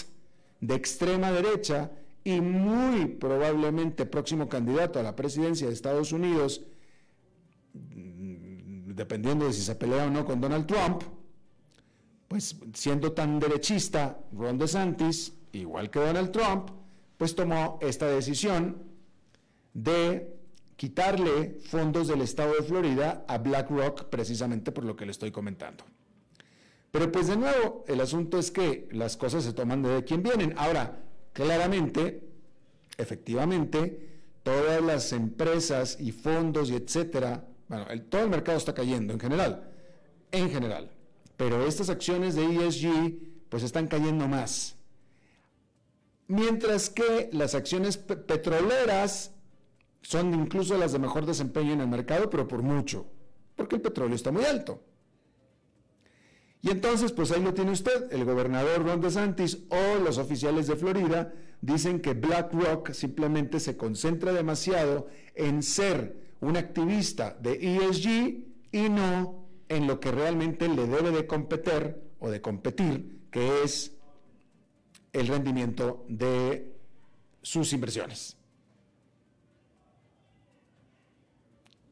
de 0.61 0.75
extrema 0.75 1.31
derecha 1.31 1.93
y 2.25 2.41
muy 2.41 3.07
probablemente 3.07 4.05
próximo 4.07 4.49
candidato 4.49 4.99
a 4.99 5.03
la 5.03 5.15
presidencia 5.15 5.69
de 5.69 5.75
Estados 5.75 6.11
Unidos, 6.11 6.63
dependiendo 7.73 9.47
de 9.47 9.53
si 9.53 9.63
se 9.63 9.75
pelea 9.77 10.07
o 10.07 10.11
no 10.11 10.25
con 10.25 10.41
Donald 10.41 10.67
Trump, 10.67 11.03
pues 12.27 12.57
siendo 12.73 13.13
tan 13.13 13.39
derechista, 13.39 14.19
Ron 14.33 14.59
DeSantis, 14.59 15.35
igual 15.59 15.91
que 15.91 16.01
Donald 16.01 16.31
Trump, 16.31 16.71
pues 17.17 17.35
tomó 17.35 17.79
esta 17.81 18.07
decisión 18.07 18.83
de 19.73 20.37
quitarle 20.77 21.59
fondos 21.63 22.09
del 22.09 22.21
estado 22.21 22.55
de 22.55 22.63
Florida 22.63 23.25
a 23.29 23.39
BlackRock 23.39 24.05
precisamente 24.05 24.73
por 24.73 24.85
lo 24.85 24.97
que 24.97 25.07
le 25.07 25.13
estoy 25.13 25.31
comentando. 25.31 25.85
Pero 26.91 27.11
pues 27.11 27.27
de 27.27 27.37
nuevo, 27.37 27.85
el 27.89 28.01
asunto 28.01 28.39
es 28.39 28.51
que 28.51 28.89
las 28.93 29.17
cosas 29.17 29.45
se 29.45 29.53
toman 29.53 29.83
de 29.83 30.05
quién 30.05 30.23
vienen. 30.23 30.55
Ahora, 30.57 31.01
claramente, 31.33 32.23
efectivamente, 32.97 34.15
todas 34.45 34.81
las 34.81 35.13
empresas 35.13 35.97
y 35.99 36.13
fondos 36.13 36.71
y 36.71 36.77
etcétera, 36.77 37.45
bueno, 37.69 37.87
todo 38.09 38.23
el 38.23 38.31
mercado 38.31 38.59
está 38.59 38.75
cayendo 38.75 39.13
en 39.13 39.19
general, 39.19 39.71
en 40.31 40.51
general. 40.51 40.91
Pero 41.37 41.67
estas 41.67 41.89
acciones 41.89 42.37
de 42.37 42.45
ESG 42.45 43.19
pues 43.49 43.63
están 43.63 43.89
cayendo 43.89 44.29
más. 44.29 44.74
Mientras 46.27 46.89
que 46.91 47.29
las 47.33 47.55
acciones 47.55 47.97
petroleras 47.97 49.35
son 50.03 50.35
incluso 50.35 50.77
las 50.79 50.93
de 50.93 50.99
mejor 50.99 51.27
desempeño 51.27 51.73
en 51.73 51.81
el 51.81 51.89
mercado, 51.89 52.31
pero 52.31 52.47
por 52.47 52.63
mucho, 52.63 53.07
porque 53.57 53.77
el 53.77 53.83
petróleo 53.83 54.17
está 54.17 54.31
muy 54.31 54.45
alto. 54.45 54.83
Y 56.63 56.71
entonces, 56.71 57.13
pues 57.13 57.31
ahí 57.31 57.43
lo 57.43 57.53
tiene 57.53 57.73
usted, 57.73 58.11
el 58.11 58.25
gobernador 58.25 58.85
Ron 58.85 59.01
DeSantis 59.03 59.65
o 59.69 60.03
los 60.03 60.17
oficiales 60.17 60.67
de 60.67 60.77
Florida 60.77 61.35
dicen 61.61 62.01
que 62.01 62.15
BlackRock 62.15 62.93
simplemente 62.93 63.61
se 63.61 63.77
concentra 63.77 64.33
demasiado 64.33 65.09
en 65.35 65.63
ser 65.63 66.17
un 66.41 66.57
activista 66.57 67.37
de 67.39 67.53
ESG 67.53 68.45
y 68.73 68.89
no 68.89 69.47
en 69.69 69.87
lo 69.87 70.01
que 70.01 70.11
realmente 70.11 70.69
le 70.69 70.87
debe 70.87 71.11
de 71.11 71.27
competir 71.27 71.97
o 72.19 72.31
de 72.31 72.41
competir, 72.41 73.27
que 73.31 73.63
es 73.63 73.94
el 75.15 75.29
rendimiento 75.29 76.05
de 76.09 76.75
sus 77.41 77.73
inversiones. 77.73 78.37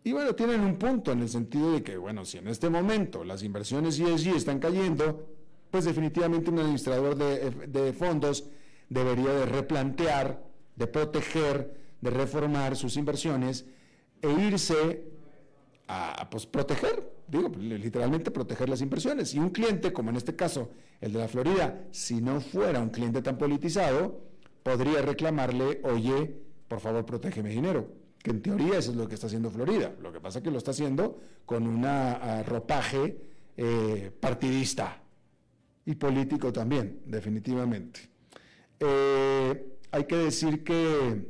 Y 0.05 0.13
bueno, 0.13 0.35
tienen 0.35 0.61
un 0.61 0.77
punto 0.77 1.13
en 1.13 1.21
el 1.21 1.29
sentido 1.29 1.73
de 1.73 1.83
que, 1.83 1.97
bueno, 1.97 2.25
si 2.25 2.39
en 2.39 2.49
este 2.49 2.69
momento 2.69 3.25
las 3.25 3.45
inversiones 3.45 4.01
ESG 4.01 4.35
están 4.35 4.59
cayendo, 4.59 5.29
pues 5.71 5.85
definitivamente 5.85 6.51
un 6.51 6.59
administrador 6.59 7.17
de, 7.17 7.93
fondos 7.93 8.45
debería 8.89 9.33
de 9.33 9.47
replantear, 9.47 10.43
de 10.75 10.87
proteger, 10.89 11.81
de 12.01 12.11
reformar 12.11 12.77
sus 12.77 12.97
inversiones 12.97 13.65
e 14.21 14.31
irse 14.33 15.05
a, 15.87 16.29
pues, 16.29 16.47
proteger, 16.47 17.12
digo, 17.33 17.49
literalmente 17.59 18.31
proteger 18.31 18.69
las 18.69 18.83
inversiones. 18.83 19.35
Y 19.35 19.39
un 19.39 19.51
cliente, 19.51 19.93
como 19.93 20.11
en 20.11 20.17
este 20.17 20.37
caso 20.37 20.71
el 21.01 21.13
de 21.13 21.19
la 21.19 21.29
Florida, 21.29 21.85
si 21.91 22.21
no 22.21 22.41
fuera 22.41 22.81
un 22.81 22.91
cliente 22.91 23.23
tan 23.23 23.39
politizado, 23.39 24.21
podría 24.63 25.01
reclamarle, 25.01 25.81
oye, 25.85 26.37
por 26.69 26.81
favor, 26.81 27.05
protégeme 27.07 27.49
dinero. 27.49 27.89
Que 28.23 28.31
en 28.31 28.43
teoría 28.43 28.79
eso 28.79 28.93
es 28.93 28.97
lo 28.97 29.09
que 29.09 29.15
está 29.15 29.27
haciendo 29.27 29.51
Florida. 29.51 29.95
Lo 30.01 30.13
que 30.13 30.21
pasa 30.21 30.39
es 30.39 30.45
que 30.45 30.51
lo 30.51 30.59
está 30.59 30.71
haciendo 30.71 31.19
con 31.45 31.67
un 31.67 31.85
ropaje 32.45 33.19
eh, 33.57 34.13
partidista 34.21 35.03
y 35.87 35.95
político 35.95 36.53
también, 36.53 37.01
definitivamente. 37.07 38.01
Eh, 38.79 39.79
hay 39.91 40.05
que 40.05 40.17
decir 40.17 40.63
que 40.63 41.27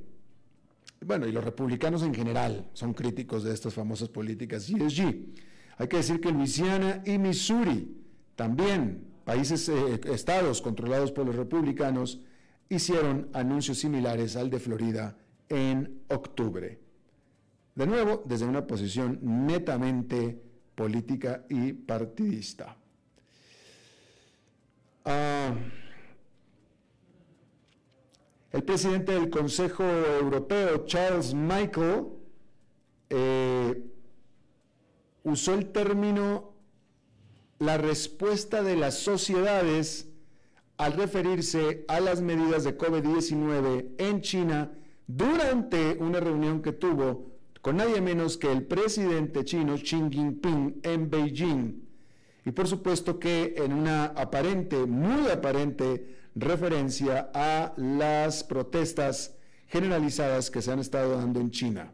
bueno, 1.05 1.27
y 1.27 1.33
los 1.33 1.43
republicanos 1.43 2.03
en 2.03 2.15
general 2.15 2.71
son 2.75 2.95
críticos 2.95 3.43
de 3.43 3.53
estas 3.53 3.75
famosas 3.75 4.09
políticas 4.09 4.69
ESG. 4.71 5.52
Hay 5.79 5.89
que 5.89 5.99
decir 5.99 6.21
que 6.21 6.31
Luisiana 6.31 7.03
y 7.05 7.19
Missouri, 7.19 7.97
también 8.37 9.13
países, 9.25 9.69
eh, 9.69 10.01
estados 10.05 10.61
controlados 10.61 11.13
por 11.13 11.27
los 11.27 11.37
republicanos, 11.37 12.21
hicieron 12.69 13.29
anuncios 13.33 13.79
similares 13.79 14.37
al 14.37 14.51
de 14.51 14.59
Florida 14.59 15.17
en 15.49 16.03
octubre. 16.09 16.81
De 17.75 17.87
nuevo, 17.87 18.23
desde 18.27 18.47
una 18.47 18.67
posición 18.67 19.19
netamente 19.23 20.41
política 20.75 21.45
y 21.49 21.73
partidista. 21.73 22.77
Ah, 25.05 25.55
el 28.51 28.63
presidente 28.63 29.13
del 29.13 29.31
Consejo 29.31 29.85
Europeo, 29.85 30.85
Charles 30.87 31.35
Michael, 31.35 32.05
eh, 33.09 33.92
usó 35.25 35.55
el 35.55 35.73
término 35.73 36.55
la 37.59 37.79
respuesta 37.79 38.63
de 38.63 38.77
las 38.77 38.99
sociedades 38.99 40.09
al 40.77 40.95
referirse 40.95 41.85
a 41.89 42.01
las 42.01 42.21
medidas 42.21 42.65
de 42.65 42.77
COVID-19 42.77 43.95
en 43.99 44.21
China 44.21 44.73
durante 45.07 45.97
una 45.99 46.19
reunión 46.19 46.61
que 46.61 46.73
tuvo 46.73 47.33
con 47.61 47.77
nadie 47.77 48.01
menos 48.01 48.37
que 48.37 48.51
el 48.51 48.67
presidente 48.67 49.45
chino 49.45 49.77
Xi 49.77 49.97
Jinping 50.11 50.81
en 50.83 51.09
Beijing. 51.09 51.89
Y 52.45 52.51
por 52.51 52.67
supuesto 52.67 53.21
que 53.21 53.55
en 53.57 53.73
una 53.73 54.07
aparente, 54.07 54.85
muy 54.85 55.31
aparente 55.31 56.17
referencia 56.35 57.31
a 57.33 57.73
las 57.77 58.43
protestas 58.43 59.37
generalizadas 59.69 60.51
que 60.51 60.61
se 60.61 60.73
han 60.73 60.81
estado 60.81 61.17
dando 61.17 61.39
en 61.41 61.53
China. 61.53 61.93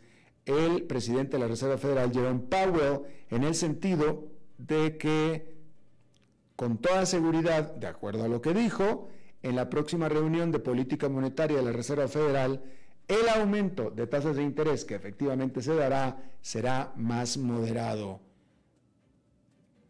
el 0.46 0.84
presidente 0.84 1.38
de 1.38 1.40
la 1.40 1.48
Reserva 1.48 1.78
Federal, 1.78 2.12
Jerome 2.12 2.40
Powell, 2.40 3.02
en 3.30 3.44
el 3.44 3.56
sentido 3.56 4.28
de 4.58 4.98
que 4.98 5.56
con 6.56 6.78
toda 6.78 7.06
seguridad, 7.06 7.76
de 7.76 7.88
acuerdo 7.88 8.24
a 8.24 8.28
lo 8.28 8.42
que 8.42 8.54
dijo, 8.54 9.10
en 9.44 9.56
la 9.56 9.70
próxima 9.70 10.10
reunión 10.10 10.52
de 10.52 10.60
política 10.60 11.10
monetaria 11.10 11.58
de 11.58 11.64
la 11.64 11.72
Reserva 11.72 12.08
Federal, 12.08 12.64
el 13.12 13.28
aumento 13.28 13.92
de 13.92 14.08
tasas 14.08 14.38
de 14.38 14.44
interés 14.44 14.86
que 14.86 14.96
efectivamente 14.96 15.62
se 15.62 15.76
dará 15.76 16.18
será 16.42 16.94
más 16.96 17.38
moderado. 17.38 18.22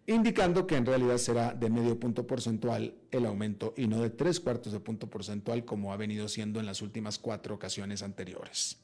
indicando 0.08 0.66
que 0.68 0.76
en 0.76 0.86
realidad 0.86 1.18
será 1.18 1.54
de 1.54 1.70
medio 1.70 2.00
punto 2.00 2.26
porcentual 2.26 2.96
el 3.12 3.26
aumento 3.26 3.74
y 3.78 3.88
no 3.88 4.02
de 4.02 4.10
tres 4.10 4.40
cuartos 4.40 4.74
de 4.74 4.80
punto 4.80 5.08
porcentual 5.08 5.64
como 5.64 5.94
ha 5.94 5.98
venido 5.98 6.28
siendo 6.28 6.60
en 6.60 6.66
las 6.66 6.82
últimas 6.82 7.20
cuatro 7.20 7.56
ocasiones 7.56 8.02
anteriores. 8.02 8.78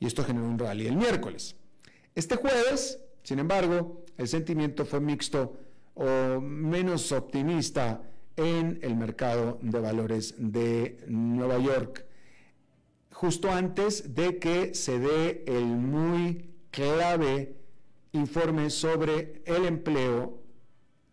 Y 0.00 0.06
esto 0.06 0.24
generó 0.24 0.46
un 0.46 0.58
rally 0.58 0.88
el 0.88 0.96
miércoles. 0.96 1.54
Este 2.14 2.36
jueves, 2.36 3.00
sin 3.22 3.38
embargo, 3.38 4.04
el 4.18 4.26
sentimiento 4.28 4.84
fue 4.84 5.00
mixto 5.00 5.56
o 5.94 6.40
menos 6.40 7.12
optimista 7.12 8.02
en 8.36 8.80
el 8.82 8.96
mercado 8.96 9.58
de 9.62 9.78
valores 9.78 10.34
de 10.38 11.04
Nueva 11.06 11.58
York, 11.58 12.04
justo 13.22 13.52
antes 13.52 14.16
de 14.16 14.40
que 14.40 14.74
se 14.74 14.98
dé 14.98 15.44
el 15.46 15.64
muy 15.64 16.50
clave 16.72 17.54
informe 18.10 18.68
sobre 18.68 19.44
el 19.46 19.64
empleo 19.64 20.42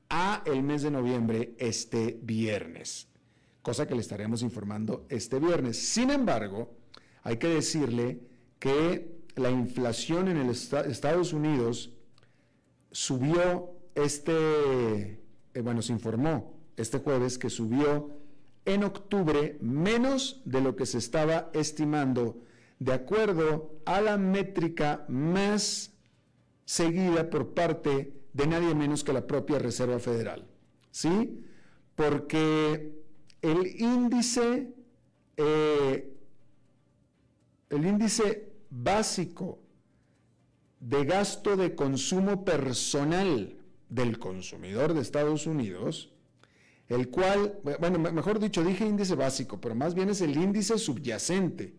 a 0.09 0.41
el 0.47 0.63
mes 0.63 0.81
de 0.81 0.89
noviembre 0.89 1.53
este 1.59 2.19
viernes, 2.23 3.09
cosa 3.61 3.87
que 3.87 3.93
le 3.93 4.01
estaremos 4.01 4.41
informando 4.41 5.05
este 5.09 5.37
viernes. 5.37 5.77
Sin 5.77 6.09
embargo, 6.09 6.75
hay 7.21 7.37
que 7.37 7.47
decirle 7.47 8.21
que 8.57 9.19
la 9.35 9.51
inflación 9.51 10.29
en 10.29 10.37
el 10.37 10.49
Estados 10.49 11.31
Unidos 11.31 11.91
subió 12.91 13.69
este, 13.93 14.31
eh, 15.53 15.61
bueno, 15.61 15.83
se 15.83 15.93
informó 15.93 16.57
este 16.75 16.97
jueves 16.97 17.37
que 17.37 17.51
subió 17.51 18.18
en 18.65 18.83
octubre 18.83 19.57
menos 19.61 20.41
de 20.45 20.61
lo 20.61 20.75
que 20.75 20.85
se 20.85 20.97
estaba 20.97 21.49
estimando 21.53 22.43
de 22.79 22.93
acuerdo 22.93 23.79
a 23.85 24.01
la 24.01 24.17
métrica 24.17 25.05
más 25.09 25.93
seguida 26.65 27.29
por 27.29 27.53
parte 27.53 28.13
de 28.33 28.47
nadie 28.47 28.73
menos 28.75 29.03
que 29.03 29.13
la 29.13 29.27
propia 29.27 29.59
Reserva 29.59 29.99
Federal. 29.99 30.45
¿Sí? 30.91 31.43
Porque 31.95 32.93
el 33.41 33.81
índice, 33.81 34.73
eh, 35.35 36.13
el 37.69 37.85
índice 37.85 38.51
básico 38.69 39.59
de 40.79 41.03
gasto 41.05 41.57
de 41.57 41.75
consumo 41.75 42.45
personal 42.45 43.57
del 43.89 44.19
consumidor 44.19 44.93
de 44.93 45.01
Estados 45.01 45.45
Unidos, 45.45 46.13
el 46.89 47.09
cual, 47.09 47.59
bueno, 47.79 47.99
mejor 47.99 48.39
dicho, 48.39 48.63
dije 48.63 48.85
índice 48.85 49.13
básico, 49.13 49.61
pero 49.61 49.75
más 49.75 49.93
bien 49.93 50.09
es 50.09 50.21
el 50.21 50.35
índice 50.35 50.79
subyacente. 50.79 51.75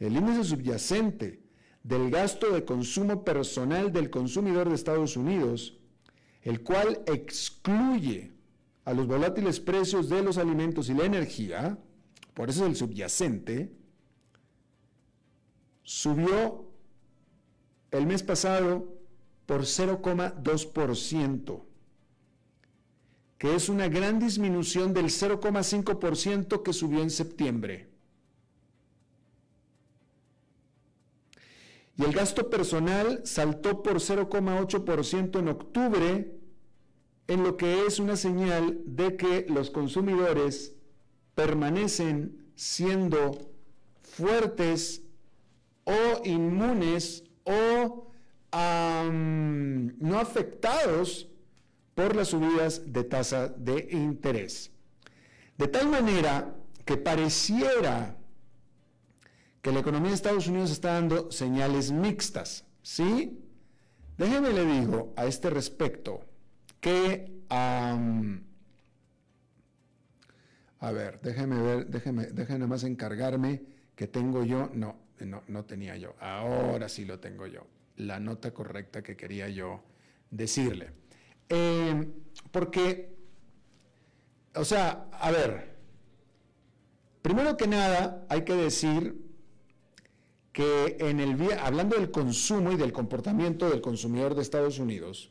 El 0.00 0.16
índice 0.16 0.44
subyacente 0.44 1.40
del 1.84 2.10
gasto 2.10 2.52
de 2.52 2.64
consumo 2.64 3.24
personal 3.24 3.92
del 3.92 4.10
consumidor 4.10 4.68
de 4.68 4.74
Estados 4.74 5.16
Unidos, 5.16 5.78
el 6.42 6.62
cual 6.62 7.00
excluye 7.06 8.32
a 8.84 8.92
los 8.92 9.06
volátiles 9.06 9.60
precios 9.60 10.08
de 10.08 10.22
los 10.22 10.36
alimentos 10.36 10.88
y 10.88 10.94
la 10.94 11.04
energía, 11.04 11.78
por 12.34 12.50
eso 12.50 12.64
es 12.64 12.70
el 12.70 12.76
subyacente, 12.76 13.72
subió 15.84 16.64
el 17.92 18.06
mes 18.06 18.24
pasado 18.24 18.96
por 19.46 19.62
0,2%, 19.62 21.62
que 23.40 23.54
es 23.54 23.70
una 23.70 23.88
gran 23.88 24.18
disminución 24.18 24.92
del 24.92 25.06
0,5% 25.06 26.62
que 26.62 26.74
subió 26.74 27.00
en 27.00 27.08
septiembre. 27.08 27.88
Y 31.96 32.04
el 32.04 32.12
gasto 32.12 32.50
personal 32.50 33.22
saltó 33.24 33.82
por 33.82 33.94
0,8% 33.96 35.38
en 35.38 35.48
octubre, 35.48 36.38
en 37.28 37.42
lo 37.42 37.56
que 37.56 37.86
es 37.86 37.98
una 37.98 38.16
señal 38.16 38.82
de 38.84 39.16
que 39.16 39.46
los 39.48 39.70
consumidores 39.70 40.74
permanecen 41.34 42.52
siendo 42.56 43.38
fuertes 44.02 45.00
o 45.84 46.20
inmunes 46.26 47.24
o 47.44 48.12
no 48.52 50.18
afectados 50.18 51.29
por 51.94 52.16
las 52.16 52.28
subidas 52.28 52.92
de 52.92 53.04
tasa 53.04 53.48
de 53.48 53.88
interés. 53.90 54.70
De 55.56 55.68
tal 55.68 55.88
manera 55.88 56.54
que 56.84 56.96
pareciera 56.96 58.16
que 59.62 59.72
la 59.72 59.80
economía 59.80 60.08
de 60.10 60.14
Estados 60.14 60.46
Unidos 60.46 60.70
está 60.70 60.94
dando 60.94 61.30
señales 61.30 61.92
mixtas, 61.92 62.64
¿sí? 62.82 63.38
Déjeme 64.16 64.52
le 64.52 64.64
digo 64.64 65.12
a 65.16 65.26
este 65.26 65.50
respecto 65.50 66.24
que, 66.80 67.42
a 67.50 67.98
ver, 70.92 71.20
déjeme 71.20 71.60
ver, 71.60 71.86
déjeme, 71.86 72.26
déjeme 72.26 72.66
más 72.66 72.84
encargarme 72.84 73.62
que 73.94 74.06
tengo 74.06 74.44
yo, 74.44 74.70
no, 74.72 74.96
no, 75.20 75.42
no 75.48 75.64
tenía 75.64 75.96
yo, 75.96 76.14
ahora 76.20 76.88
sí 76.88 77.04
lo 77.04 77.18
tengo 77.20 77.46
yo, 77.46 77.66
la 77.96 78.18
nota 78.18 78.52
correcta 78.52 79.02
que 79.02 79.16
quería 79.16 79.48
yo 79.48 79.82
decirle. 80.30 80.90
Eh, 81.50 82.08
porque, 82.50 83.14
o 84.54 84.64
sea, 84.64 85.08
a 85.12 85.30
ver, 85.30 85.76
primero 87.22 87.56
que 87.56 87.66
nada 87.66 88.24
hay 88.28 88.44
que 88.44 88.54
decir 88.54 89.20
que 90.52 90.96
en 91.00 91.20
el 91.20 91.36
hablando 91.58 91.96
del 91.96 92.10
consumo 92.10 92.72
y 92.72 92.76
del 92.76 92.92
comportamiento 92.92 93.68
del 93.68 93.80
consumidor 93.80 94.34
de 94.34 94.42
Estados 94.42 94.78
Unidos, 94.78 95.30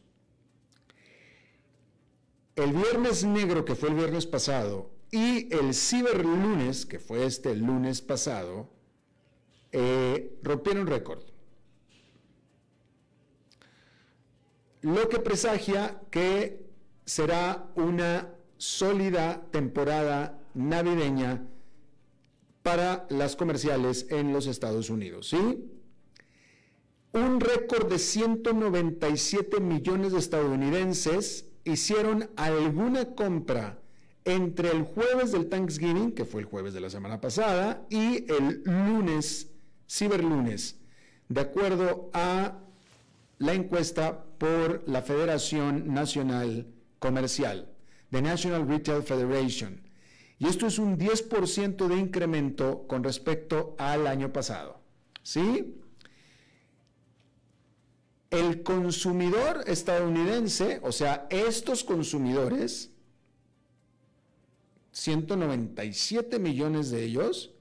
el 2.55 2.73
viernes 2.73 3.23
negro 3.23 3.65
que 3.65 3.75
fue 3.75 3.89
el 3.89 3.95
viernes 3.95 4.25
pasado 4.25 4.91
y 5.11 5.53
el 5.53 5.73
ciberlunes 5.73 6.85
que 6.85 6.99
fue 6.99 7.25
este 7.25 7.55
lunes 7.55 8.01
pasado 8.01 8.69
eh, 9.71 10.37
rompieron 10.43 10.87
récord. 10.87 11.23
Lo 14.81 15.09
que 15.09 15.19
presagia 15.19 16.01
que 16.09 16.65
será 17.05 17.69
una 17.75 18.29
sólida 18.57 19.41
temporada 19.51 20.39
navideña 20.53 21.45
para 22.63 23.05
las 23.09 23.35
comerciales 23.35 24.07
en 24.09 24.31
los 24.31 24.47
Estados 24.47 24.89
Unidos, 24.89 25.29
¿sí? 25.29 25.65
Un 27.11 27.39
récord 27.39 27.89
de 27.89 27.97
197 27.97 29.59
millones 29.59 30.11
de 30.11 30.19
estadounidenses 30.19 31.47
hicieron 31.63 32.29
alguna 32.35 33.15
compra 33.15 33.79
entre 34.25 34.69
el 34.71 34.83
jueves 34.83 35.31
del 35.31 35.49
Thanksgiving, 35.49 36.11
que 36.11 36.25
fue 36.25 36.41
el 36.41 36.47
jueves 36.47 36.73
de 36.73 36.81
la 36.81 36.89
semana 36.89 37.19
pasada, 37.19 37.85
y 37.89 38.31
el 38.31 38.61
lunes, 38.63 39.49
ciberlunes, 39.87 40.77
de 41.29 41.41
acuerdo 41.41 42.11
a 42.13 42.59
la 43.39 43.53
encuesta 43.53 44.25
por 44.37 44.83
la 44.87 45.01
Federación 45.01 45.93
Nacional 45.93 46.67
Comercial, 46.99 47.69
The 48.11 48.21
National 48.21 48.67
Retail 48.67 49.01
Federation. 49.01 49.81
Y 50.37 50.47
esto 50.47 50.67
es 50.67 50.77
un 50.77 50.97
10% 50.97 51.87
de 51.87 51.97
incremento 51.97 52.85
con 52.87 53.03
respecto 53.03 53.75
al 53.77 54.07
año 54.07 54.31
pasado. 54.31 54.79
¿Sí? 55.23 55.75
El 58.29 58.61
consumidor 58.61 59.63
estadounidense, 59.67 60.79
o 60.83 60.91
sea, 60.91 61.27
estos 61.29 61.83
consumidores, 61.83 62.91
197 64.91 66.39
millones 66.39 66.91
de 66.91 67.03
ellos, 67.03 67.51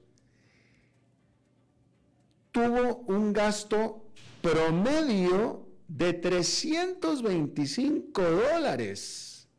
tuvo 2.51 2.97
un 3.07 3.33
gasto 3.33 4.05
promedio 4.41 5.68
de 5.89 6.13
325 6.13 8.21
dólares 8.21 9.49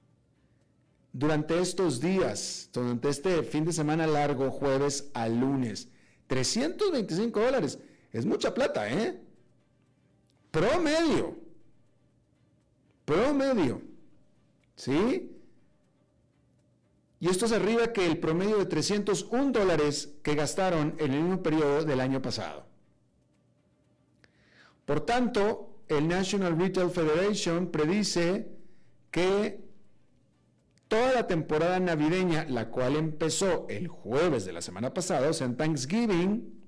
durante 1.12 1.60
estos 1.60 2.00
días, 2.00 2.70
durante 2.72 3.08
este 3.08 3.42
fin 3.42 3.64
de 3.64 3.72
semana 3.72 4.06
largo, 4.06 4.52
jueves 4.52 5.10
a 5.12 5.28
lunes. 5.28 5.88
325 6.28 7.40
dólares. 7.40 7.80
Es 8.12 8.24
mucha 8.24 8.54
plata, 8.54 8.88
¿eh? 8.88 9.20
Promedio. 10.52 11.36
Promedio. 13.04 13.82
¿Sí? 14.76 15.36
Y 17.18 17.28
esto 17.28 17.46
es 17.46 17.52
arriba 17.52 17.92
que 17.92 18.06
el 18.06 18.18
promedio 18.18 18.58
de 18.58 18.66
301 18.66 19.50
dólares 19.50 20.14
que 20.22 20.36
gastaron 20.36 20.94
en 20.98 21.12
el 21.12 21.22
mismo 21.22 21.42
periodo 21.42 21.84
del 21.84 21.98
año 21.98 22.22
pasado. 22.22 22.66
Por 24.84 25.00
tanto, 25.00 25.69
el 25.90 26.06
National 26.06 26.56
Retail 26.56 26.90
Federation 26.90 27.70
predice 27.70 28.48
que 29.10 29.60
toda 30.86 31.12
la 31.12 31.26
temporada 31.26 31.80
navideña, 31.80 32.46
la 32.48 32.70
cual 32.70 32.94
empezó 32.94 33.66
el 33.68 33.88
jueves 33.88 34.44
de 34.44 34.52
la 34.52 34.62
semana 34.62 34.94
pasada, 34.94 35.28
o 35.28 35.32
sea, 35.32 35.46
en 35.46 35.56
Thanksgiving, 35.56 36.60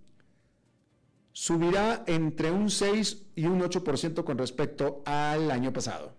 subirá 1.33 2.03
entre 2.07 2.51
un 2.51 2.69
6 2.69 3.27
y 3.37 3.47
un 3.47 3.61
8% 3.61 4.25
con 4.25 4.39
respecto 4.39 5.03
al 5.07 5.51
año 5.51 5.73
pasado. 5.73 6.15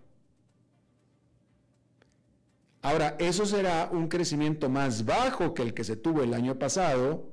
Ahora, 2.80 3.16
eso 3.18 3.44
será 3.44 3.90
un 3.92 4.08
crecimiento 4.08 4.68
más 4.70 5.04
bajo 5.04 5.52
que 5.52 5.62
el 5.62 5.74
que 5.74 5.84
se 5.84 5.96
tuvo 5.96 6.22
el 6.22 6.32
año 6.32 6.58
pasado, 6.58 7.30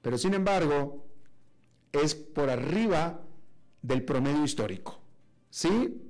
pero 0.00 0.16
sin 0.16 0.34
embargo, 0.34 1.06
es 1.92 2.14
por 2.14 2.48
arriba 2.50 3.22
del 3.82 4.04
promedio 4.04 4.44
histórico. 4.44 5.00
¿Sí? 5.50 6.00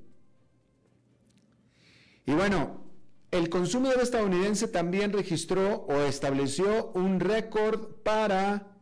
Y 2.26 2.32
bueno, 2.32 2.84
el 3.30 3.48
consumidor 3.48 4.00
estadounidense 4.00 4.68
también 4.68 5.12
registró 5.12 5.86
o 5.88 6.02
estableció 6.02 6.92
un 6.92 7.18
récord 7.18 7.96
para 8.02 8.76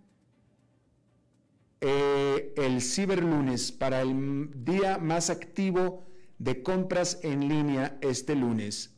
eh, 1.80 2.52
el 2.56 2.82
ciberlunes, 2.82 3.72
para 3.72 4.02
el 4.02 4.50
día 4.64 4.98
más 4.98 5.30
activo 5.30 6.06
de 6.38 6.62
compras 6.62 7.20
en 7.22 7.48
línea 7.48 7.98
este 8.00 8.34
lunes. 8.34 8.90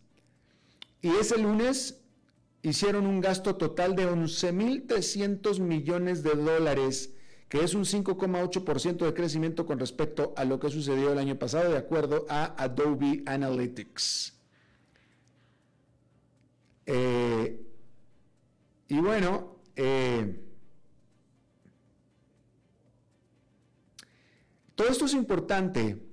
Y 1.01 1.11
ese 1.11 1.39
lunes 1.39 2.01
hicieron 2.63 3.07
un 3.07 3.21
gasto 3.21 3.57
total 3.57 3.95
de 3.95 4.09
11.300 4.09 5.61
millones 5.61 6.23
de 6.23 6.31
dólares, 6.31 7.13
que 7.53 7.63
es 7.63 7.75
un 7.75 7.85
5,8% 7.85 9.05
de 9.05 9.13
crecimiento 9.13 9.67
con 9.67 9.79
respecto 9.79 10.33
a 10.39 10.45
lo 10.47 10.59
que 10.59 10.71
sucedió 10.71 11.13
el 11.13 11.19
año 11.19 11.39
pasado, 11.39 11.71
de 11.71 11.77
acuerdo 11.77 12.25
a 12.31 12.55
Adobe 12.57 13.23
Analytics. 13.27 14.33
Eh, 16.87 17.61
y 18.89 18.99
bueno, 19.01 19.57
eh, 19.77 20.41
todo 24.75 24.89
esto 24.89 25.05
es 25.05 25.13
importante 25.13 26.09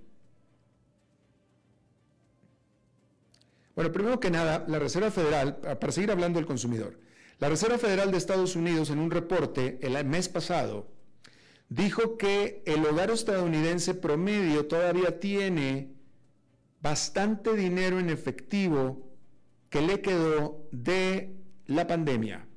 Bueno, 3.75 3.93
primero 3.93 4.19
que 4.19 4.29
nada, 4.29 4.65
la 4.67 4.77
Reserva 4.77 5.09
Federal, 5.09 5.55
para 5.55 5.93
seguir 5.93 6.11
hablando 6.11 6.37
del 6.37 6.45
consumidor, 6.45 6.99
la 7.39 7.47
Reserva 7.47 7.77
Federal 7.77 8.11
de 8.11 8.17
Estados 8.17 8.57
Unidos 8.57 8.89
en 8.89 8.99
un 8.99 9.09
reporte 9.09 9.79
el 9.81 10.03
mes 10.03 10.27
pasado 10.27 10.98
dijo 11.69 12.17
que 12.17 12.63
el 12.65 12.85
hogar 12.85 13.11
estadounidense 13.11 13.93
promedio 13.93 14.67
todavía 14.67 15.19
tiene 15.19 15.93
bastante 16.81 17.55
dinero 17.55 17.99
en 17.99 18.09
efectivo 18.09 19.07
que 19.69 19.81
le 19.81 20.01
quedó 20.01 20.67
de 20.71 21.35
la 21.65 21.87
pandemia. 21.87 22.47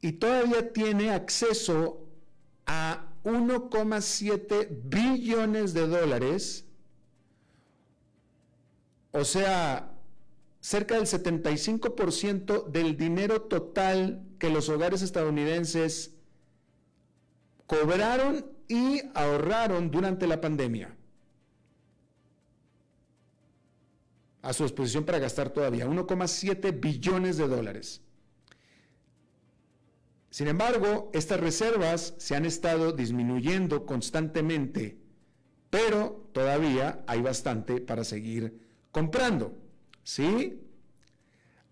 Y 0.00 0.12
todavía 0.12 0.72
tiene 0.72 1.10
acceso 1.10 2.06
a 2.66 3.12
1,7 3.24 4.68
billones 4.84 5.72
de 5.74 5.86
dólares 5.86 6.66
o 9.16 9.24
sea, 9.24 9.94
cerca 10.60 10.96
del 10.96 11.06
75% 11.06 12.66
del 12.66 12.98
dinero 12.98 13.40
total 13.40 14.26
que 14.38 14.50
los 14.50 14.68
hogares 14.68 15.00
estadounidenses 15.00 16.15
cobraron 17.66 18.46
y 18.68 19.02
ahorraron 19.14 19.90
durante 19.90 20.26
la 20.26 20.40
pandemia. 20.40 20.94
A 24.42 24.52
su 24.52 24.62
disposición 24.62 25.04
para 25.04 25.18
gastar 25.18 25.50
todavía 25.50 25.86
1,7 25.86 26.80
billones 26.80 27.36
de 27.36 27.48
dólares. 27.48 28.02
Sin 30.30 30.48
embargo, 30.48 31.10
estas 31.14 31.40
reservas 31.40 32.14
se 32.18 32.36
han 32.36 32.44
estado 32.44 32.92
disminuyendo 32.92 33.86
constantemente, 33.86 34.98
pero 35.70 36.28
todavía 36.32 37.02
hay 37.06 37.22
bastante 37.22 37.80
para 37.80 38.04
seguir 38.04 38.60
comprando. 38.92 39.56
¿Sí? 40.04 40.62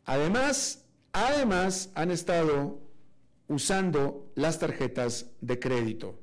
Además, 0.04 0.84
además 1.12 1.90
han 1.94 2.10
estado 2.10 2.83
usando 3.48 4.30
las 4.34 4.58
tarjetas 4.58 5.30
de 5.40 5.58
crédito. 5.58 6.18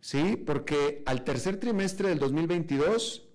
¿Sí? 0.00 0.36
Porque 0.36 1.02
al 1.06 1.24
tercer 1.24 1.58
trimestre 1.58 2.08
del 2.08 2.18
2022, 2.18 3.28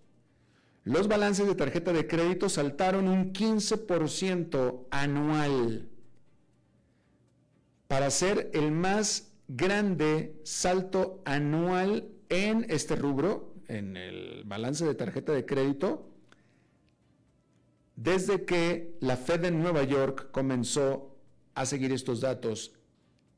los 0.84 1.08
balances 1.08 1.48
de 1.48 1.56
tarjeta 1.56 1.94
de 1.94 2.08
crédito 2.08 2.50
saltaron 2.50 3.08
un 3.08 3.34
15% 3.34 4.88
anual 4.90 5.90
para 7.88 8.10
ser 8.10 8.52
el 8.54 8.72
más 8.72 9.32
grande 9.48 10.40
salto 10.44 11.22
anual 11.26 12.10
en 12.30 12.66
este 12.70 12.96
rubro 12.96 13.54
en 13.68 13.98
el 13.98 14.44
balance 14.46 14.86
de 14.86 14.96
tarjeta 14.96 15.32
de 15.32 15.46
crédito 15.46 16.10
desde 17.96 18.46
que 18.46 18.96
la 19.00 19.18
Fed 19.18 19.46
en 19.46 19.62
Nueva 19.62 19.84
York 19.84 20.30
comenzó 20.32 21.17
a 21.58 21.66
seguir 21.66 21.92
estos 21.92 22.22
datos 22.22 22.72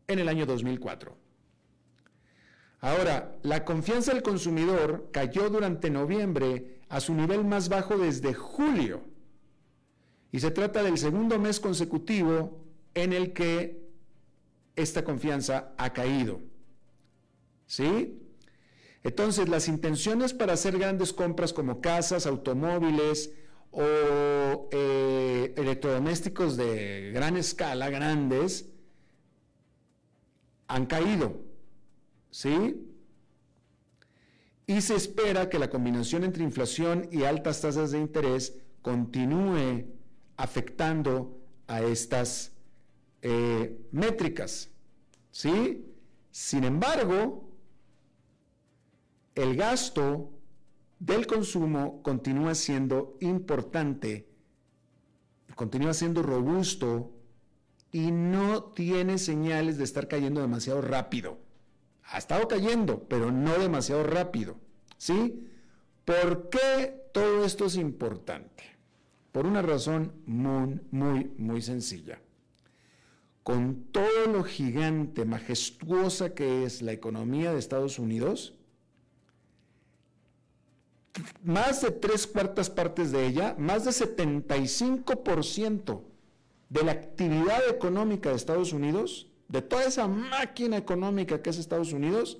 en 0.08 0.20
el 0.20 0.28
año 0.28 0.46
2004. 0.46 1.16
Ahora, 2.82 3.38
la 3.44 3.64
confianza 3.64 4.14
del 4.14 4.24
consumidor 4.24 5.10
cayó 5.14 5.50
durante 5.50 5.90
noviembre 5.90 6.82
a 6.90 7.00
su 7.00 7.14
nivel 7.14 7.46
más 7.46 7.70
bajo 7.70 7.98
desde 7.98 8.34
julio 8.34 9.06
y 10.34 10.42
se 10.42 10.52
trata 10.52 10.84
del 10.84 10.98
segundo 10.98 11.40
mes 11.40 11.62
consecutivo 11.62 12.66
en 12.94 13.14
el 13.14 13.32
que 13.32 13.88
esta 14.76 15.06
confianza 15.06 15.74
ha 15.78 15.94
caído. 15.94 16.42
¿Sí? 17.68 18.22
Entonces, 19.02 19.48
las 19.48 19.70
intenciones 19.70 20.34
para 20.34 20.54
hacer 20.54 20.78
grandes 20.78 21.14
compras 21.14 21.54
como 21.54 21.80
casas, 21.80 22.26
automóviles 22.26 23.32
o 23.72 24.70
eh, 24.72 25.54
electrodomésticos 25.56 26.58
de 26.58 27.12
gran 27.14 27.38
escala, 27.38 27.90
grandes, 27.90 28.68
han 30.68 30.86
caído. 30.86 31.42
¿Sí? 32.32 32.86
Y 34.68 34.82
se 34.82 34.96
espera 34.96 35.50
que 35.50 35.58
la 35.58 35.70
combinación 35.70 36.24
entre 36.24 36.44
inflación 36.44 37.10
y 37.12 37.24
altas 37.24 37.62
tasas 37.62 37.92
de 37.92 38.00
interés 38.00 38.56
continúe 38.82 39.86
afectando 40.38 41.40
a 41.68 41.82
estas 41.82 42.52
eh, 43.22 43.78
métricas. 43.92 44.70
¿Sí? 45.32 45.86
Sin 46.32 46.64
embargo, 46.64 47.50
el 49.36 49.56
gasto 49.56 50.32
del 51.00 51.28
consumo 51.28 52.02
continúa 52.04 52.56
siendo 52.56 53.18
importante, 53.22 54.28
continúa 55.56 55.94
siendo 55.94 56.22
robusto 56.22 57.12
y 57.92 58.12
no 58.12 58.64
tiene 58.64 59.18
señales 59.18 59.78
de 59.78 59.86
estar 59.86 60.08
cayendo 60.08 60.42
demasiado 60.42 60.82
rápido. 60.82 61.40
Ha 62.04 62.18
estado 62.18 62.48
cayendo, 62.48 63.08
pero 63.08 63.32
no 63.32 63.58
demasiado 63.58 64.04
rápido. 64.04 64.58
¿Sí? 64.98 65.48
¿Por 66.06 66.50
qué 66.50 67.10
todo 67.14 67.46
esto 67.46 67.66
es 67.66 67.78
importante? 67.78 68.64
Por 69.32 69.46
una 69.46 69.62
razón 69.62 70.14
muy, 70.26 70.82
muy, 70.92 71.32
muy 71.38 71.62
sencilla. 71.62 72.20
Con 73.44 73.86
todo 73.92 74.28
lo 74.32 74.44
gigante, 74.44 75.24
majestuosa 75.24 76.34
que 76.34 76.66
es 76.66 76.82
la 76.82 76.92
economía 76.92 77.54
de 77.54 77.60
Estados 77.60 78.00
Unidos, 78.00 78.59
más 81.44 81.82
de 81.82 81.92
tres 81.92 82.28
cuartas 82.28 82.70
partes 82.70 83.12
de 83.12 83.26
ella, 83.26 83.56
más 83.58 83.86
de 83.86 83.92
75% 83.92 86.02
de 86.70 86.84
la 86.84 86.92
actividad 86.92 87.68
económica 87.70 88.30
de 88.30 88.36
Estados 88.36 88.74
Unidos, 88.74 89.28
de 89.48 89.62
toda 89.62 89.86
esa 89.86 90.08
máquina 90.08 90.78
económica 90.78 91.42
que 91.42 91.50
es 91.50 91.58
Estados 91.58 91.94
Unidos, 91.94 92.40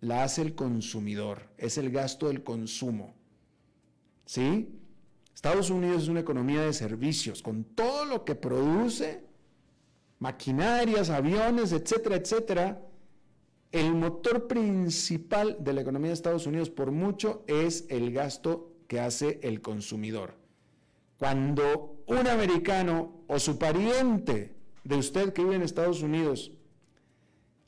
la 0.00 0.24
hace 0.24 0.42
el 0.42 0.54
consumidor, 0.54 1.48
es 1.56 1.78
el 1.78 1.90
gasto 1.90 2.28
del 2.28 2.42
consumo. 2.42 3.14
¿Sí? 4.24 4.68
Estados 5.34 5.70
Unidos 5.70 6.02
es 6.02 6.08
una 6.08 6.20
economía 6.20 6.62
de 6.62 6.72
servicios, 6.72 7.42
con 7.42 7.64
todo 7.64 8.04
lo 8.04 8.24
que 8.24 8.34
produce, 8.34 9.24
maquinarias, 10.18 11.10
aviones, 11.10 11.72
etcétera, 11.72 12.16
etcétera, 12.16 12.87
el 13.72 13.94
motor 13.94 14.46
principal 14.46 15.56
de 15.60 15.72
la 15.72 15.82
economía 15.82 16.08
de 16.08 16.14
Estados 16.14 16.46
Unidos 16.46 16.70
por 16.70 16.90
mucho 16.90 17.44
es 17.46 17.84
el 17.90 18.12
gasto 18.12 18.72
que 18.86 19.00
hace 19.00 19.40
el 19.42 19.60
consumidor. 19.60 20.34
Cuando 21.18 22.02
un 22.06 22.26
americano 22.26 23.24
o 23.26 23.38
su 23.38 23.58
pariente 23.58 24.54
de 24.84 24.96
usted 24.96 25.32
que 25.32 25.42
vive 25.42 25.56
en 25.56 25.62
Estados 25.62 26.02
Unidos 26.02 26.52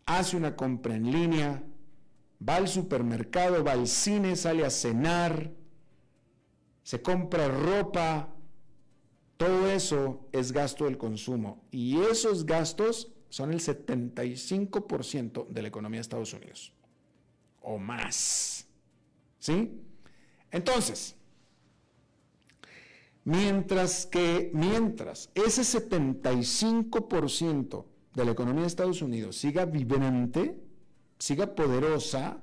hace 0.06 0.36
una 0.36 0.56
compra 0.56 0.94
en 0.94 1.10
línea, 1.10 1.62
va 2.46 2.56
al 2.56 2.68
supermercado, 2.68 3.62
va 3.62 3.72
al 3.72 3.86
cine, 3.86 4.36
sale 4.36 4.64
a 4.64 4.70
cenar, 4.70 5.52
se 6.82 7.02
compra 7.02 7.48
ropa, 7.48 8.34
todo 9.36 9.70
eso 9.70 10.28
es 10.32 10.52
gasto 10.52 10.86
del 10.86 10.96
consumo. 10.96 11.62
Y 11.70 11.98
esos 12.00 12.46
gastos 12.46 13.12
son 13.30 13.52
el 13.52 13.60
75% 13.60 15.48
de 15.48 15.62
la 15.62 15.68
economía 15.68 15.98
de 15.98 16.02
Estados 16.02 16.34
Unidos, 16.34 16.74
o 17.62 17.78
más. 17.78 18.66
¿Sí? 19.38 19.80
Entonces, 20.50 21.16
mientras 23.24 24.04
que, 24.04 24.50
mientras 24.52 25.30
ese 25.34 25.62
75% 25.62 27.84
de 28.14 28.24
la 28.24 28.32
economía 28.32 28.62
de 28.62 28.66
Estados 28.66 29.00
Unidos 29.00 29.36
siga 29.36 29.64
vibrante, 29.64 30.60
siga 31.18 31.54
poderosa, 31.54 32.40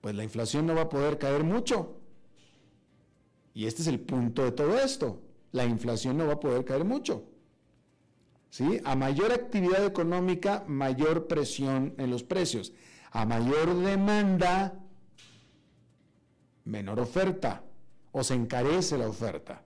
pues 0.00 0.14
la 0.14 0.24
inflación 0.24 0.66
no 0.66 0.74
va 0.74 0.82
a 0.82 0.88
poder 0.88 1.18
caer 1.18 1.44
mucho. 1.44 1.98
Y 3.52 3.66
este 3.66 3.82
es 3.82 3.88
el 3.88 4.00
punto 4.00 4.44
de 4.44 4.52
todo 4.52 4.78
esto. 4.78 5.20
La 5.52 5.64
inflación 5.64 6.16
no 6.16 6.26
va 6.26 6.34
a 6.34 6.40
poder 6.40 6.64
caer 6.64 6.84
mucho. 6.84 7.33
¿Sí? 8.54 8.80
A 8.84 8.94
mayor 8.94 9.32
actividad 9.32 9.84
económica, 9.84 10.62
mayor 10.68 11.26
presión 11.26 11.92
en 11.98 12.08
los 12.08 12.22
precios. 12.22 12.72
A 13.10 13.26
mayor 13.26 13.74
demanda, 13.80 14.78
menor 16.64 17.00
oferta. 17.00 17.64
O 18.12 18.22
se 18.22 18.34
encarece 18.34 18.96
la 18.96 19.08
oferta. 19.08 19.64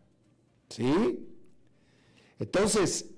¿Sí? 0.71 1.29
Entonces, 2.39 3.11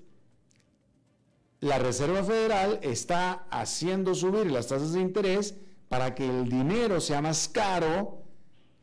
la 1.61 1.79
Reserva 1.79 2.21
Federal 2.21 2.81
está 2.81 3.47
haciendo 3.49 4.13
subir 4.13 4.51
las 4.51 4.67
tasas 4.67 4.91
de 4.91 4.99
interés 4.99 5.55
para 5.87 6.15
que 6.15 6.27
el 6.27 6.49
dinero 6.49 6.99
sea 6.99 7.21
más 7.21 7.47
caro 7.47 8.23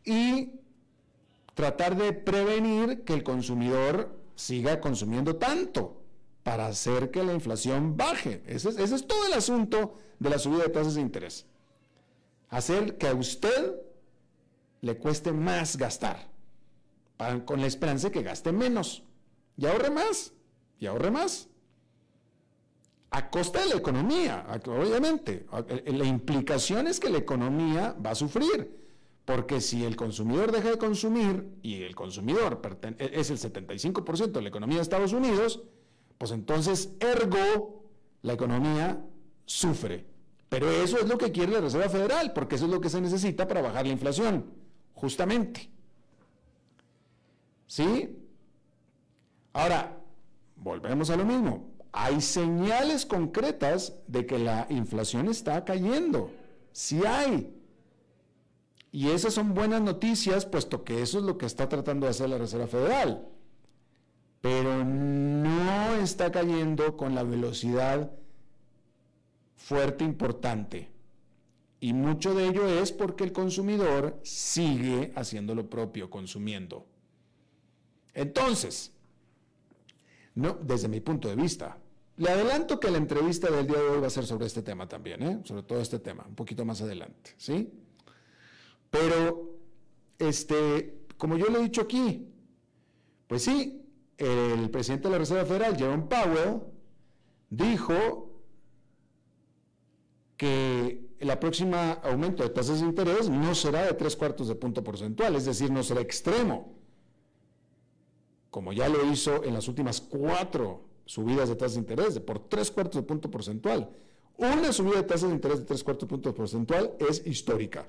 y 0.06 0.52
tratar 1.52 1.98
de 1.98 2.14
prevenir 2.14 3.04
que 3.04 3.12
el 3.12 3.22
consumidor 3.22 4.18
siga 4.36 4.80
consumiendo 4.80 5.36
tanto 5.36 5.98
para 6.42 6.66
hacer 6.66 7.10
que 7.10 7.22
la 7.22 7.34
inflación 7.34 7.96
baje. 7.96 8.42
Ese 8.46 8.70
es, 8.70 9.06
todo 9.06 9.26
el 9.26 9.34
asunto 9.34 9.94
de 10.18 10.30
la 10.30 10.38
subida 10.38 10.64
de 10.64 10.70
tasas 10.70 10.94
de 10.94 11.02
interés. 11.02 11.46
Hacer 12.48 12.96
que 12.96 13.08
a 13.08 13.14
usted 13.14 13.74
le 14.80 14.96
cueste 14.96 15.32
más 15.32 15.76
gastar, 15.76 16.28
con 17.44 17.60
la 17.60 17.66
esperanza 17.66 18.08
de 18.08 18.12
que 18.12 18.22
gaste 18.22 18.52
menos 18.52 19.02
y 19.56 19.66
ahorre 19.66 19.90
más, 19.90 20.32
y 20.78 20.86
ahorre 20.86 21.10
más. 21.10 21.48
A 23.10 23.30
costa 23.30 23.60
de 23.60 23.70
la 23.70 23.76
economía, 23.76 24.46
obviamente. 24.66 25.46
La 25.86 26.04
implicación 26.04 26.86
es 26.86 27.00
que 27.00 27.08
la 27.08 27.18
economía 27.18 27.96
va 28.04 28.10
a 28.10 28.14
sufrir. 28.14 28.78
Porque 29.24 29.60
si 29.60 29.84
el 29.84 29.94
consumidor 29.94 30.52
deja 30.52 30.70
de 30.70 30.78
consumir 30.78 31.58
y 31.62 31.82
el 31.82 31.94
consumidor 31.94 32.62
e, 32.98 33.10
es 33.12 33.28
el 33.28 33.38
75% 33.38 34.30
de 34.30 34.40
la 34.40 34.48
economía 34.48 34.76
de 34.76 34.82
Estados 34.82 35.12
Unidos, 35.12 35.62
pues 36.18 36.32
entonces, 36.32 36.90
ergo, 37.00 37.84
la 38.22 38.32
economía 38.32 39.04
sufre. 39.46 40.06
Pero 40.48 40.70
eso 40.70 40.98
es 40.98 41.08
lo 41.08 41.18
que 41.18 41.30
quiere 41.30 41.52
la 41.52 41.60
Reserva 41.60 41.88
Federal, 41.88 42.32
porque 42.32 42.56
eso 42.56 42.64
es 42.64 42.70
lo 42.70 42.80
que 42.80 42.90
se 42.90 43.00
necesita 43.00 43.46
para 43.46 43.62
bajar 43.62 43.86
la 43.86 43.92
inflación, 43.92 44.46
justamente. 44.94 45.70
¿Sí? 47.66 48.16
Ahora, 49.52 49.98
volvemos 50.56 51.10
a 51.10 51.16
lo 51.16 51.24
mismo. 51.24 51.70
Hay 51.92 52.20
señales 52.20 53.06
concretas 53.06 53.94
de 54.06 54.26
que 54.26 54.38
la 54.38 54.66
inflación 54.70 55.28
está 55.28 55.64
cayendo. 55.64 56.30
Sí 56.72 57.04
hay. 57.06 57.54
Y 58.90 59.10
esas 59.10 59.34
son 59.34 59.54
buenas 59.54 59.82
noticias, 59.82 60.46
puesto 60.46 60.82
que 60.82 61.02
eso 61.02 61.18
es 61.18 61.24
lo 61.24 61.36
que 61.36 61.46
está 61.46 61.68
tratando 61.68 62.06
de 62.06 62.10
hacer 62.10 62.30
la 62.30 62.38
Reserva 62.38 62.66
Federal. 62.66 63.28
Pero 64.40 64.84
no 64.84 65.94
está 65.96 66.30
cayendo 66.30 66.96
con 66.96 67.14
la 67.14 67.22
velocidad 67.22 68.10
fuerte 69.56 70.04
importante. 70.04 70.90
Y 71.80 71.92
mucho 71.92 72.34
de 72.34 72.48
ello 72.48 72.66
es 72.68 72.90
porque 72.92 73.24
el 73.24 73.32
consumidor 73.32 74.18
sigue 74.22 75.12
haciendo 75.14 75.54
lo 75.54 75.68
propio, 75.68 76.10
consumiendo. 76.10 76.86
Entonces, 78.14 78.92
no, 80.34 80.54
desde 80.54 80.88
mi 80.88 81.00
punto 81.00 81.28
de 81.28 81.36
vista, 81.36 81.78
le 82.16 82.30
adelanto 82.30 82.80
que 82.80 82.90
la 82.90 82.98
entrevista 82.98 83.50
del 83.50 83.66
día 83.66 83.78
de 83.78 83.88
hoy 83.88 84.00
va 84.00 84.08
a 84.08 84.10
ser 84.10 84.26
sobre 84.26 84.46
este 84.46 84.62
tema 84.62 84.88
también, 84.88 85.22
¿eh? 85.22 85.40
sobre 85.44 85.62
todo 85.62 85.80
este 85.80 86.00
tema, 86.00 86.24
un 86.28 86.34
poquito 86.34 86.64
más 86.64 86.80
adelante, 86.82 87.34
¿sí? 87.36 87.72
Pero, 88.90 89.56
este, 90.18 91.06
como 91.16 91.36
yo 91.36 91.46
le 91.46 91.58
he 91.58 91.62
dicho 91.62 91.82
aquí, 91.82 92.26
pues 93.28 93.44
sí, 93.44 93.87
el 94.18 94.68
presidente 94.70 95.08
de 95.08 95.12
la 95.12 95.18
Reserva 95.18 95.44
Federal, 95.44 95.76
Jerome 95.76 96.04
Powell, 96.04 96.60
dijo 97.48 98.42
que 100.36 101.08
la 101.20 101.40
próxima 101.40 101.92
aumento 101.92 102.42
de 102.42 102.50
tasas 102.50 102.80
de 102.80 102.86
interés 102.86 103.28
no 103.28 103.54
será 103.54 103.86
de 103.86 103.94
tres 103.94 104.16
cuartos 104.16 104.48
de 104.48 104.54
punto 104.54 104.82
porcentual, 104.84 105.34
es 105.36 105.44
decir, 105.44 105.70
no 105.70 105.82
será 105.82 106.00
extremo, 106.00 106.74
como 108.50 108.72
ya 108.72 108.88
lo 108.88 109.04
hizo 109.10 109.44
en 109.44 109.54
las 109.54 109.68
últimas 109.68 110.00
cuatro 110.00 110.84
subidas 111.04 111.48
de 111.48 111.56
tasas 111.56 111.74
de 111.74 111.80
interés, 111.80 112.14
de 112.14 112.20
por 112.20 112.48
tres 112.48 112.70
cuartos 112.70 112.96
de 112.96 113.06
punto 113.06 113.30
porcentual. 113.30 113.88
Una 114.36 114.72
subida 114.72 114.96
de 114.96 115.02
tasas 115.04 115.28
de 115.28 115.34
interés 115.34 115.60
de 115.60 115.64
tres 115.64 115.82
cuartos 115.82 116.08
de 116.08 116.10
punto 116.10 116.34
porcentual 116.34 116.94
es 116.98 117.26
histórica. 117.26 117.88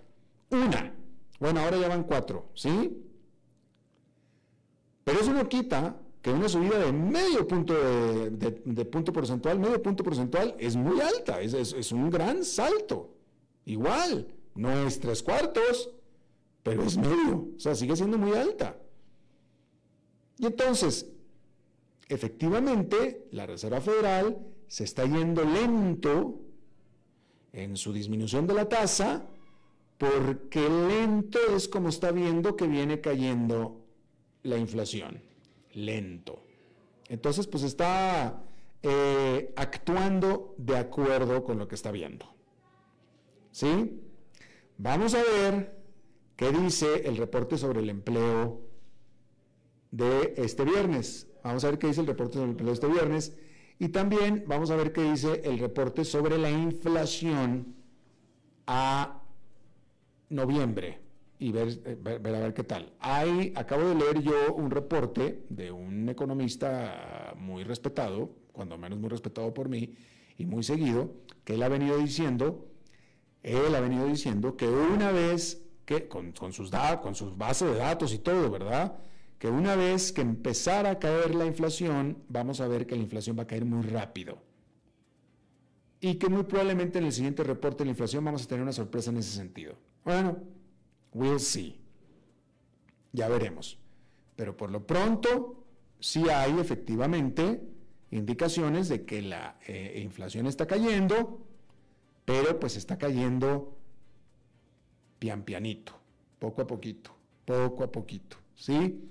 Una. 0.49 0.95
Bueno, 1.39 1.59
ahora 1.59 1.77
ya 1.77 1.87
van 1.87 2.03
cuatro, 2.03 2.49
¿sí? 2.55 3.05
Pero 5.03 5.19
eso 5.19 5.33
no 5.33 5.47
quita 5.47 5.95
que 6.21 6.31
una 6.31 6.49
subida 6.49 6.79
de 6.79 6.91
medio 6.91 7.47
punto 7.47 7.73
de, 7.73 8.85
punto 8.85 9.13
porcentual, 9.13 9.59
medio 9.59 9.81
punto 9.81 10.03
porcentual, 10.03 10.55
es 10.59 10.75
muy 10.75 10.99
alta, 10.99 11.41
es, 11.41 11.53
es, 11.53 11.91
un 11.91 12.09
gran 12.09 12.43
salto. 12.43 13.15
Igual, 13.65 14.27
no 14.55 14.71
es 14.85 14.99
tres 14.99 15.23
cuartos, 15.23 15.91
pero 16.61 16.83
es 16.83 16.97
medio, 16.97 17.47
o 17.55 17.59
sea, 17.59 17.73
sigue 17.75 17.95
siendo 17.95 18.17
muy 18.17 18.33
alta. 18.33 18.77
Y 20.37 20.45
entonces, 20.45 21.05
efectivamente, 22.09 23.27
la 23.31 23.45
Reserva 23.45 23.79
Federal 23.79 24.37
se 24.67 24.83
está 24.83 25.05
yendo 25.05 25.43
lento 25.43 26.41
en 27.53 27.77
su 27.77 27.93
disminución 27.93 28.45
de 28.45 28.53
la 28.53 28.67
tasa, 28.67 29.25
porque 29.97 30.61
lento 30.69 31.39
es 31.55 31.67
como 31.67 31.89
está 31.89 32.11
viendo 32.11 32.55
que 32.55 32.67
viene 32.67 33.01
cayendo 33.01 33.85
la 34.43 34.57
inflación, 34.57 35.21
lento. 35.73 36.43
Entonces, 37.07 37.47
pues 37.47 37.63
está 37.63 38.43
eh, 38.83 39.53
actuando 39.55 40.55
de 40.57 40.77
acuerdo 40.77 41.43
con 41.43 41.57
lo 41.57 41.67
que 41.67 41.75
está 41.75 41.91
viendo. 41.91 42.25
¿Sí? 43.51 44.01
Vamos 44.77 45.13
a 45.15 45.23
ver 45.23 45.75
qué 46.35 46.51
dice 46.51 47.07
el 47.07 47.17
reporte 47.17 47.57
sobre 47.57 47.81
el 47.81 47.89
empleo 47.89 48.61
de 49.91 50.35
este 50.37 50.63
viernes. 50.63 51.27
Vamos 51.43 51.63
a 51.63 51.69
ver 51.69 51.79
qué 51.79 51.87
dice 51.87 52.01
el 52.01 52.07
reporte 52.07 52.33
sobre 52.33 52.45
el 52.45 52.51
empleo 52.51 52.67
de 52.67 52.73
este 52.73 52.87
viernes. 52.87 53.37
Y 53.79 53.89
también 53.89 54.43
vamos 54.47 54.71
a 54.71 54.75
ver 54.75 54.93
qué 54.93 55.01
dice 55.03 55.41
el 55.45 55.57
reporte 55.57 56.05
sobre 56.05 56.37
la 56.37 56.51
inflación 56.51 57.75
a 58.67 59.23
noviembre 60.29 61.08
y 61.39 61.55
eh, 61.57 61.97
ver, 62.01 62.35
a 62.35 62.39
ver 62.39 62.53
qué 62.53 62.63
tal. 62.63 62.93
Hay, 62.99 63.53
acabo 63.55 63.87
de 63.87 63.95
leer 63.95 64.21
yo 64.21 64.53
un 64.53 64.69
reporte 64.69 65.45
de 65.49 65.71
un 65.71 66.09
economista 66.09 67.33
muy 67.37 67.63
respetado, 67.63 68.35
cuando 68.51 68.77
menos 68.77 68.99
muy 68.99 69.09
respetado 69.09 69.53
por 69.53 69.69
mí 69.69 69.95
y 70.37 70.45
muy 70.45 70.63
seguido, 70.63 71.13
que 71.45 71.53
él 71.53 71.63
ha 71.63 71.69
venido 71.69 71.97
diciendo, 71.97 72.67
él 73.41 73.73
ha 73.73 73.79
venido 73.79 74.05
diciendo 74.05 74.57
que 74.57 74.67
una 74.67 75.11
vez 75.11 75.65
que, 75.85 76.09
con, 76.09 76.33
con 76.33 76.51
sus 76.51 76.69
datos, 76.69 77.01
con 77.01 77.15
sus 77.15 77.37
bases 77.37 77.71
de 77.71 77.77
datos 77.77 78.13
y 78.13 78.19
todo, 78.19 78.51
¿verdad? 78.51 78.97
Que 79.39 79.47
una 79.47 79.77
vez 79.77 80.11
que 80.11 80.21
empezara 80.21 80.91
a 80.91 80.99
caer 80.99 81.33
la 81.35 81.45
inflación, 81.45 82.17
vamos 82.27 82.59
a 82.59 82.67
ver 82.67 82.85
que 82.85 82.97
la 82.97 83.01
inflación 83.01 83.39
va 83.39 83.43
a 83.43 83.47
caer 83.47 83.63
muy 83.63 83.83
rápido. 83.83 84.37
Y 86.01 86.15
que 86.15 86.27
muy 86.27 86.43
probablemente 86.43 86.99
en 86.99 87.05
el 87.05 87.13
siguiente 87.13 87.43
reporte 87.43 87.79
de 87.79 87.85
la 87.85 87.91
inflación 87.91 88.25
vamos 88.25 88.43
a 88.43 88.47
tener 88.47 88.61
una 88.61 88.73
sorpresa 88.73 89.09
en 89.09 89.17
ese 89.17 89.31
sentido. 89.31 89.75
Bueno, 90.03 90.37
we'll 91.13 91.39
see. 91.39 91.79
Ya 93.11 93.27
veremos. 93.27 93.77
Pero 94.35 94.55
por 94.55 94.71
lo 94.71 94.85
pronto, 94.85 95.65
sí 95.99 96.29
hay 96.29 96.59
efectivamente 96.59 97.61
indicaciones 98.11 98.89
de 98.89 99.05
que 99.05 99.21
la 99.21 99.59
eh, 99.67 100.01
inflación 100.03 100.47
está 100.47 100.65
cayendo, 100.65 101.45
pero 102.25 102.59
pues 102.59 102.77
está 102.77 102.97
cayendo 102.97 103.77
pian 105.19 105.43
pianito, 105.43 105.93
poco 106.39 106.61
a 106.61 106.67
poquito, 106.67 107.11
poco 107.45 107.83
a 107.83 107.91
poquito, 107.91 108.37
¿sí? 108.55 109.09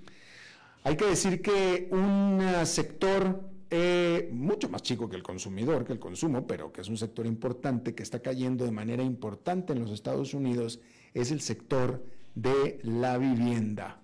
Hay 0.83 0.97
que 0.97 1.05
decir 1.05 1.41
que 1.41 1.87
un 1.91 2.41
sector 2.65 3.43
eh, 3.69 4.29
mucho 4.33 4.69
más 4.69 4.81
chico 4.81 5.07
que 5.07 5.15
el 5.15 5.23
consumidor, 5.23 5.85
que 5.85 5.93
el 5.93 5.99
consumo, 5.99 6.47
pero 6.47 6.71
que 6.71 6.81
es 6.81 6.89
un 6.89 6.97
sector 6.97 7.27
importante, 7.27 7.93
que 7.93 8.01
está 8.01 8.19
cayendo 8.19 8.65
de 8.65 8.71
manera 8.71 9.03
importante 9.03 9.73
en 9.73 9.79
los 9.79 9.91
Estados 9.91 10.33
Unidos, 10.33 10.79
es 11.13 11.31
el 11.31 11.41
sector 11.41 12.05
de 12.35 12.79
la 12.83 13.17
vivienda. 13.17 14.01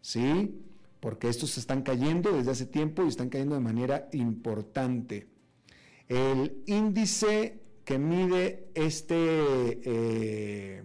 ¿Sí? 0.00 0.54
Porque 1.00 1.28
estos 1.28 1.56
están 1.58 1.82
cayendo 1.82 2.32
desde 2.32 2.50
hace 2.50 2.66
tiempo 2.66 3.04
y 3.04 3.08
están 3.08 3.28
cayendo 3.28 3.54
de 3.54 3.60
manera 3.60 4.08
importante. 4.12 5.28
El 6.08 6.62
índice 6.66 7.60
que 7.84 7.98
mide 7.98 8.68
este, 8.74 9.80
eh, 9.84 10.82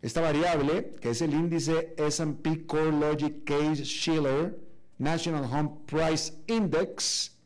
esta 0.00 0.20
variable, 0.20 0.94
que 1.00 1.10
es 1.10 1.22
el 1.22 1.34
índice 1.34 1.94
SP 1.98 2.66
Core 2.66 2.92
Logic 2.92 3.44
Case 3.44 3.84
Shiller 3.84 4.58
National 4.98 5.44
Home 5.44 5.70
Price 5.86 6.32
Index, 6.46 7.36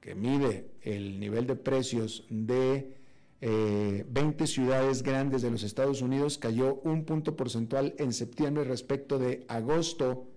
que 0.00 0.14
mide 0.14 0.70
el 0.82 1.18
nivel 1.18 1.46
de 1.46 1.56
precios 1.56 2.26
de 2.28 2.96
20 3.40 4.44
eh, 4.44 4.46
ciudades 4.46 5.02
grandes 5.02 5.42
de 5.42 5.50
los 5.50 5.62
Estados 5.62 6.02
Unidos, 6.02 6.38
cayó 6.38 6.76
un 6.84 7.04
punto 7.04 7.36
porcentual 7.36 7.94
en 7.98 8.12
septiembre 8.12 8.64
respecto 8.64 9.18
de 9.18 9.44
agosto 9.48 10.28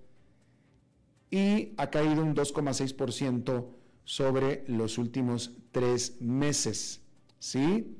y 1.29 1.73
ha 1.77 1.89
caído 1.89 2.23
un 2.23 2.35
2,6% 2.35 3.67
sobre 4.03 4.63
los 4.67 4.97
últimos 4.97 5.51
tres 5.71 6.17
meses. 6.21 7.01
¿Sí? 7.39 7.97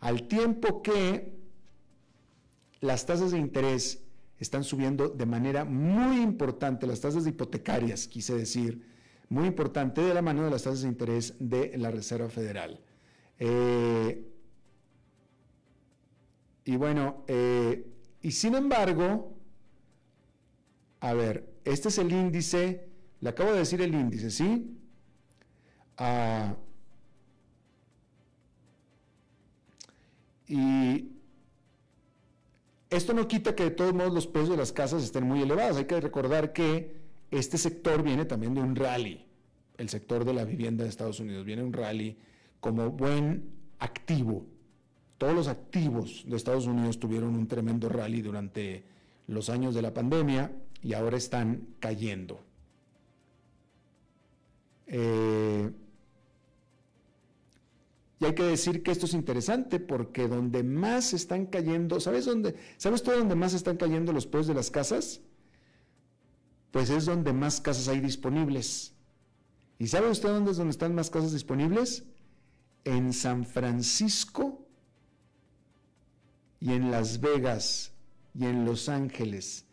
Al 0.00 0.28
tiempo 0.28 0.82
que 0.82 1.34
las 2.80 3.06
tasas 3.06 3.32
de 3.32 3.38
interés 3.38 4.02
están 4.38 4.64
subiendo 4.64 5.08
de 5.08 5.26
manera 5.26 5.64
muy 5.64 6.20
importante, 6.20 6.86
las 6.86 7.00
tasas 7.00 7.26
hipotecarias, 7.26 8.06
quise 8.06 8.36
decir, 8.36 8.82
muy 9.28 9.46
importante 9.46 10.02
de 10.02 10.14
la 10.14 10.22
mano 10.22 10.44
de 10.44 10.50
las 10.50 10.64
tasas 10.64 10.82
de 10.82 10.88
interés 10.88 11.34
de 11.40 11.76
la 11.78 11.90
Reserva 11.90 12.28
Federal. 12.28 12.80
Eh, 13.38 14.35
y 16.66 16.76
bueno, 16.76 17.24
eh, 17.28 17.86
y 18.20 18.32
sin 18.32 18.56
embargo, 18.56 19.32
a 20.98 21.14
ver, 21.14 21.48
este 21.64 21.88
es 21.88 21.98
el 21.98 22.10
índice, 22.10 22.88
le 23.20 23.28
acabo 23.30 23.52
de 23.52 23.58
decir 23.58 23.80
el 23.80 23.94
índice, 23.94 24.32
¿sí? 24.32 24.76
Y 30.48 31.12
esto 32.90 33.14
no 33.14 33.28
quita 33.28 33.54
que 33.54 33.62
de 33.62 33.70
todos 33.70 33.94
modos 33.94 34.12
los 34.12 34.26
precios 34.26 34.50
de 34.50 34.56
las 34.56 34.72
casas 34.72 35.04
estén 35.04 35.22
muy 35.22 35.42
elevados. 35.42 35.76
Hay 35.76 35.84
que 35.84 36.00
recordar 36.00 36.52
que 36.52 36.96
este 37.30 37.58
sector 37.58 38.02
viene 38.02 38.24
también 38.24 38.54
de 38.54 38.60
un 38.60 38.74
rally. 38.74 39.24
El 39.78 39.88
sector 39.88 40.24
de 40.24 40.34
la 40.34 40.44
vivienda 40.44 40.82
de 40.82 40.90
Estados 40.90 41.20
Unidos 41.20 41.44
viene 41.44 41.62
de 41.62 41.68
un 41.68 41.74
rally 41.74 42.18
como 42.58 42.90
buen 42.90 43.50
activo. 43.78 44.55
Todos 45.18 45.34
los 45.34 45.48
activos 45.48 46.24
de 46.26 46.36
Estados 46.36 46.66
Unidos 46.66 46.98
tuvieron 46.98 47.34
un 47.34 47.48
tremendo 47.48 47.88
rally 47.88 48.20
durante 48.20 48.84
los 49.26 49.48
años 49.48 49.74
de 49.74 49.82
la 49.82 49.94
pandemia 49.94 50.52
y 50.82 50.92
ahora 50.92 51.16
están 51.16 51.66
cayendo. 51.80 52.40
Eh, 54.86 55.70
y 58.18 58.24
hay 58.24 58.34
que 58.34 58.44
decir 58.44 58.82
que 58.82 58.90
esto 58.90 59.06
es 59.06 59.14
interesante 59.14 59.80
porque 59.80 60.28
donde 60.28 60.62
más 60.62 61.12
están 61.12 61.46
cayendo, 61.46 62.00
¿sabes 62.00 62.24
dónde? 62.24 62.54
¿Sabes 62.76 63.02
tú 63.02 63.10
dónde 63.10 63.34
más 63.34 63.52
están 63.52 63.76
cayendo 63.76 64.12
los 64.12 64.26
precios 64.26 64.48
de 64.48 64.54
las 64.54 64.70
casas? 64.70 65.20
Pues 66.70 66.90
es 66.90 67.06
donde 67.06 67.32
más 67.32 67.60
casas 67.60 67.88
hay 67.88 68.00
disponibles. 68.00 68.94
¿Y 69.78 69.88
sabe 69.88 70.10
usted 70.10 70.28
dónde 70.28 70.50
es 70.50 70.56
donde 70.56 70.70
están 70.70 70.94
más 70.94 71.10
casas 71.10 71.32
disponibles? 71.32 72.04
En 72.84 73.12
San 73.12 73.44
Francisco 73.44 74.65
y 76.60 76.72
en 76.72 76.90
Las 76.90 77.20
Vegas 77.20 77.92
y 78.34 78.46
en 78.46 78.64
Los 78.64 78.88
Ángeles. 78.88 79.64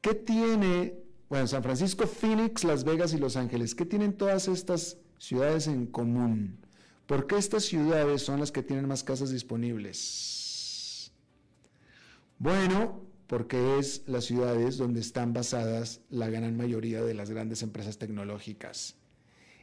¿Qué 0.00 0.14
tiene, 0.14 0.94
bueno, 1.28 1.46
San 1.46 1.62
Francisco, 1.62 2.06
Phoenix, 2.06 2.64
Las 2.64 2.84
Vegas 2.84 3.12
y 3.12 3.18
Los 3.18 3.36
Ángeles, 3.36 3.74
qué 3.74 3.84
tienen 3.84 4.12
todas 4.12 4.48
estas 4.48 4.98
ciudades 5.18 5.66
en 5.66 5.86
común? 5.86 6.58
¿Por 7.06 7.26
qué 7.26 7.38
estas 7.38 7.64
ciudades 7.64 8.22
son 8.22 8.40
las 8.40 8.50
que 8.50 8.62
tienen 8.62 8.88
más 8.88 9.04
casas 9.04 9.30
disponibles? 9.30 11.12
Bueno, 12.38 13.00
porque 13.26 13.78
es 13.78 14.02
las 14.06 14.24
ciudades 14.24 14.76
donde 14.76 15.00
están 15.00 15.32
basadas 15.32 16.00
la 16.10 16.28
gran 16.28 16.56
mayoría 16.56 17.02
de 17.02 17.14
las 17.14 17.30
grandes 17.30 17.62
empresas 17.62 17.98
tecnológicas. 17.98 18.96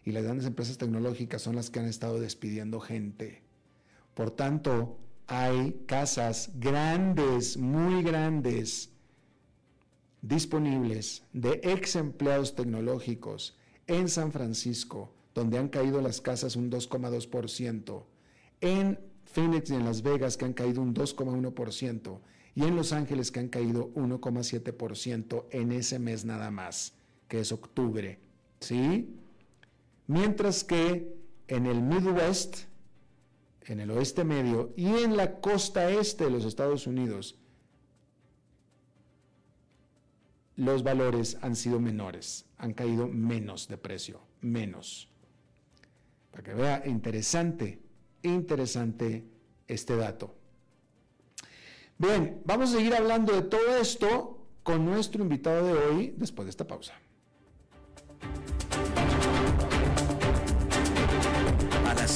Y 0.05 0.11
las 0.11 0.23
grandes 0.23 0.45
empresas 0.45 0.77
tecnológicas 0.77 1.41
son 1.41 1.55
las 1.55 1.69
que 1.69 1.79
han 1.79 1.85
estado 1.85 2.19
despidiendo 2.19 2.79
gente. 2.79 3.41
Por 4.13 4.31
tanto, 4.31 4.97
hay 5.27 5.83
casas 5.85 6.51
grandes, 6.55 7.57
muy 7.57 8.03
grandes, 8.03 8.89
disponibles 10.21 11.23
de 11.33 11.59
ex 11.63 11.95
empleados 11.95 12.55
tecnológicos 12.55 13.57
en 13.87 14.07
San 14.07 14.31
Francisco, 14.31 15.13
donde 15.35 15.57
han 15.57 15.67
caído 15.67 16.01
las 16.01 16.21
casas 16.21 16.55
un 16.55 16.71
2,2%, 16.71 18.03
en 18.61 18.99
Phoenix 19.25 19.69
y 19.69 19.75
en 19.75 19.85
Las 19.85 20.01
Vegas 20.01 20.37
que 20.37 20.45
han 20.45 20.53
caído 20.53 20.81
un 20.81 20.93
2,1% 20.93 22.19
y 22.55 22.63
en 22.63 22.75
Los 22.75 22.93
Ángeles 22.93 23.31
que 23.31 23.39
han 23.39 23.49
caído 23.49 23.91
1,7% 23.95 25.45
en 25.51 25.71
ese 25.71 25.99
mes 25.99 26.23
nada 26.23 26.51
más, 26.51 26.93
que 27.27 27.39
es 27.39 27.51
octubre, 27.51 28.19
¿sí? 28.59 29.15
Mientras 30.07 30.63
que 30.63 31.15
en 31.47 31.65
el 31.65 31.81
Midwest, 31.81 32.65
en 33.67 33.79
el 33.79 33.91
oeste 33.91 34.23
medio 34.23 34.73
y 34.75 34.87
en 34.87 35.15
la 35.17 35.39
costa 35.39 35.89
este 35.89 36.25
de 36.25 36.31
los 36.31 36.45
Estados 36.45 36.87
Unidos, 36.87 37.37
los 40.55 40.83
valores 40.83 41.37
han 41.41 41.55
sido 41.55 41.79
menores, 41.79 42.45
han 42.57 42.73
caído 42.73 43.07
menos 43.07 43.67
de 43.67 43.77
precio, 43.77 44.21
menos. 44.41 45.09
Para 46.31 46.43
que 46.43 46.53
vea, 46.53 46.83
interesante, 46.85 47.79
interesante 48.21 49.25
este 49.67 49.95
dato. 49.95 50.35
Bien, 51.97 52.41
vamos 52.45 52.71
a 52.71 52.77
seguir 52.77 52.93
hablando 52.95 53.33
de 53.33 53.43
todo 53.43 53.77
esto 53.77 54.47
con 54.63 54.85
nuestro 54.85 55.23
invitado 55.23 55.67
de 55.67 55.73
hoy 55.73 56.13
después 56.17 56.45
de 56.45 56.51
esta 56.51 56.67
pausa. 56.67 56.93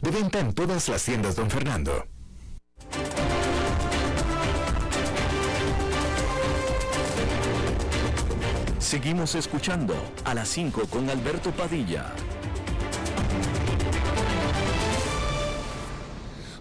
De 0.00 0.10
venta 0.10 0.40
en 0.40 0.52
todas 0.52 0.88
las 0.88 1.04
tiendas, 1.04 1.36
don 1.36 1.50
Fernando. 1.50 2.06
Seguimos 8.78 9.34
escuchando 9.34 9.94
a 10.24 10.34
las 10.34 10.48
5 10.48 10.82
con 10.88 11.10
Alberto 11.10 11.50
Padilla. 11.50 12.06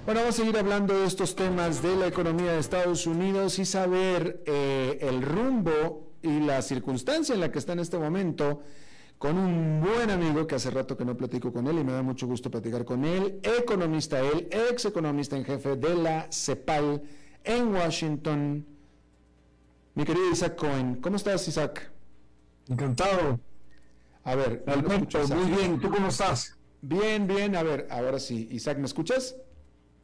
Bueno, 0.06 0.22
vamos 0.22 0.36
a 0.36 0.38
seguir 0.38 0.58
hablando 0.58 0.98
de 0.98 1.06
estos 1.06 1.36
temas 1.36 1.82
de 1.82 1.96
la 1.96 2.08
economía 2.08 2.54
de 2.54 2.60
Estados 2.60 3.08
Unidos 3.08 3.60
y 3.60 3.66
saber 3.66 4.42
eh, 4.46 5.00
el 5.02 5.22
rumbo 5.22 6.14
y 6.22 6.40
la 6.40 6.62
circunstancia 6.62 7.36
en 7.36 7.42
la 7.42 7.52
que 7.52 7.60
está 7.60 7.74
en 7.74 7.80
este 7.80 7.98
momento 7.98 8.62
con 9.18 9.38
un 9.38 9.82
buen 9.82 10.10
amigo 10.12 10.46
que 10.46 10.56
hace 10.56 10.70
rato 10.70 10.96
que 10.96 11.06
no 11.06 11.18
platico 11.18 11.52
con 11.52 11.68
él 11.68 11.80
y 11.80 11.84
me 11.84 11.92
da 11.92 12.04
mucho 12.04 12.28
gusto 12.28 12.52
platicar 12.52 12.86
con 12.86 13.04
él, 13.04 13.40
economista 13.42 14.20
él, 14.20 14.48
ex 14.52 14.86
economista 14.86 15.36
en 15.36 15.46
jefe 15.46 15.76
de 15.76 15.96
la 15.96 16.28
CEPAL 16.32 17.02
en 17.44 17.74
Washington. 17.74 18.66
Mi 19.96 20.04
querido 20.04 20.30
Isaac 20.32 20.56
Cohen, 20.56 20.96
¿cómo 21.02 21.16
estás 21.16 21.48
Isaac? 21.48 21.92
Encantado. 22.68 23.40
A 24.24 24.36
ver, 24.36 24.64
Alberto, 24.68 25.20
muy 25.36 25.52
bien, 25.52 25.80
¿tú 25.80 25.90
cómo 25.90 26.10
estás? 26.10 26.58
Bien, 26.82 27.26
bien, 27.26 27.56
a 27.56 27.64
ver, 27.64 27.88
ahora 27.90 28.20
sí, 28.20 28.48
Isaac, 28.52 28.78
¿me 28.78 28.86
escuchas? 28.86 29.36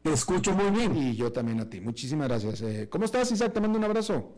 Te 0.01 0.11
escucho 0.11 0.53
muy 0.53 0.69
bien. 0.71 0.95
Y 0.97 1.15
yo 1.15 1.31
también 1.31 1.59
a 1.61 1.69
ti, 1.69 1.79
muchísimas 1.79 2.27
gracias. 2.27 2.61
Eh, 2.61 2.89
¿Cómo 2.89 3.05
estás 3.05 3.31
Isaac? 3.31 3.53
Te 3.53 3.61
mando 3.61 3.77
un 3.77 3.85
abrazo. 3.85 4.33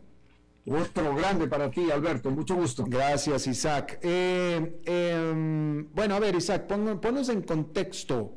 Otro 0.67 1.15
grande 1.15 1.47
para 1.47 1.69
ti, 1.69 1.91
Alberto, 1.91 2.31
mucho 2.31 2.55
gusto. 2.55 2.85
Gracias, 2.87 3.45
Isaac. 3.45 3.99
Eh, 4.01 4.81
em, 4.85 5.87
bueno, 5.93 6.15
a 6.15 6.19
ver, 6.19 6.33
Isaac, 6.35 6.65
ponos 6.65 7.29
en 7.29 7.43
contexto 7.43 8.33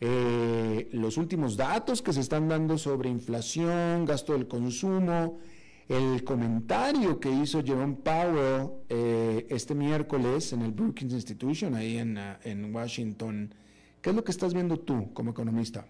eh, 0.00 0.88
los 0.92 1.18
últimos 1.18 1.54
datos 1.56 2.00
que 2.00 2.14
se 2.14 2.20
están 2.20 2.48
dando 2.48 2.78
sobre 2.78 3.10
inflación, 3.10 4.06
gasto 4.06 4.32
del 4.32 4.48
consumo, 4.48 5.38
el 5.86 6.24
comentario 6.24 7.20
que 7.20 7.30
hizo 7.30 7.62
Jerome 7.62 7.96
Powell 7.96 8.70
eh, 8.88 9.46
este 9.50 9.74
miércoles 9.74 10.54
en 10.54 10.62
el 10.62 10.72
Brookings 10.72 11.12
Institution, 11.12 11.74
ahí 11.74 11.98
en, 11.98 12.18
en 12.42 12.74
Washington. 12.74 13.54
¿Qué 14.00 14.10
es 14.10 14.16
lo 14.16 14.24
que 14.24 14.32
estás 14.32 14.54
viendo 14.54 14.78
tú 14.78 15.12
como 15.12 15.32
economista? 15.32 15.86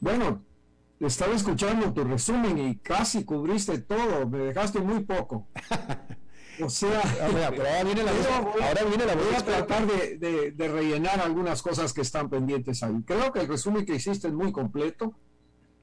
Bueno, 0.00 0.42
estaba 1.06 1.34
escuchando 1.34 1.92
tu 1.92 2.04
resumen 2.04 2.58
y 2.58 2.76
casi 2.78 3.24
cubriste 3.24 3.78
todo, 3.78 4.28
me 4.28 4.38
dejaste 4.38 4.80
muy 4.80 5.00
poco. 5.04 5.48
O 6.62 6.68
sea, 6.68 7.02
ah, 7.02 7.48
ahora 7.48 7.82
viene 7.82 8.04
la 8.04 8.12
ahora 8.68 8.84
viene 8.84 9.06
la 9.06 9.16
voy 9.16 9.34
a 9.36 9.44
tratar 9.44 9.88
de, 9.88 10.52
de, 10.52 10.68
rellenar 10.68 11.20
algunas 11.20 11.60
cosas 11.62 11.92
que 11.92 12.02
están 12.02 12.30
pendientes 12.30 12.82
ahí. 12.84 12.94
Creo 13.04 13.32
que 13.32 13.40
el 13.40 13.48
resumen 13.48 13.84
que 13.84 13.96
hiciste 13.96 14.28
es 14.28 14.34
muy 14.34 14.52
completo. 14.52 15.14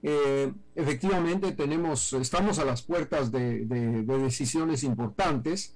Eh, 0.01 0.53
efectivamente, 0.75 1.51
tenemos, 1.51 2.13
estamos 2.13 2.57
a 2.59 2.63
las 2.63 2.83
puertas 2.83 3.33
de, 3.33 3.65
de 3.65 4.17
decisiones 4.17 4.83
importantes. 4.83 5.75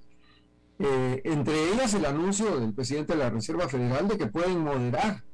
Eh, 0.78 1.22
entre 1.24 1.72
ellas 1.72 1.94
el 1.94 2.04
anuncio 2.04 2.60
del 2.60 2.74
presidente 2.74 3.14
de 3.14 3.18
la 3.18 3.30
Reserva 3.30 3.68
Federal 3.68 4.08
de 4.08 4.18
que 4.18 4.26
pueden 4.26 4.60
moderar 4.60 5.24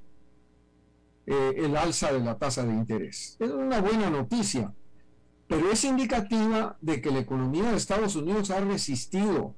eh, 1.27 1.55
el 1.57 1.77
alza 1.77 2.13
de 2.13 2.21
la 2.21 2.39
tasa 2.39 2.65
de 2.65 2.73
interés. 2.73 3.37
Es 3.39 3.51
una 3.51 3.81
buena 3.81 4.11
noticia, 4.11 4.73
pero 5.47 5.71
es 5.71 5.85
indicativa 5.85 6.77
de 6.81 7.01
que 7.01 7.11
la 7.11 7.21
economía 7.21 7.71
de 7.71 7.77
Estados 7.77 8.17
Unidos 8.17 8.51
ha 8.51 8.61
resistido 8.61 9.55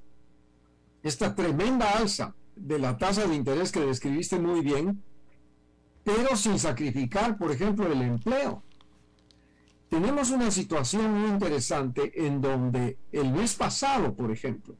esta 1.02 1.34
tremenda 1.34 1.90
alza 1.98 2.34
de 2.56 2.78
la 2.78 2.96
tasa 2.98 3.26
de 3.26 3.34
interés 3.34 3.72
que 3.72 3.80
describiste 3.80 4.38
muy 4.38 4.60
bien, 4.60 5.02
pero 6.02 6.36
sin 6.36 6.58
sacrificar, 6.58 7.38
por 7.38 7.50
ejemplo, 7.50 7.86
el 7.90 8.02
empleo. 8.02 8.62
Tenemos 9.88 10.30
una 10.30 10.50
situación 10.50 11.12
muy 11.12 11.30
interesante 11.30 12.26
en 12.26 12.40
donde 12.40 12.98
el 13.12 13.32
mes 13.32 13.54
pasado, 13.54 14.14
por 14.14 14.30
ejemplo, 14.30 14.76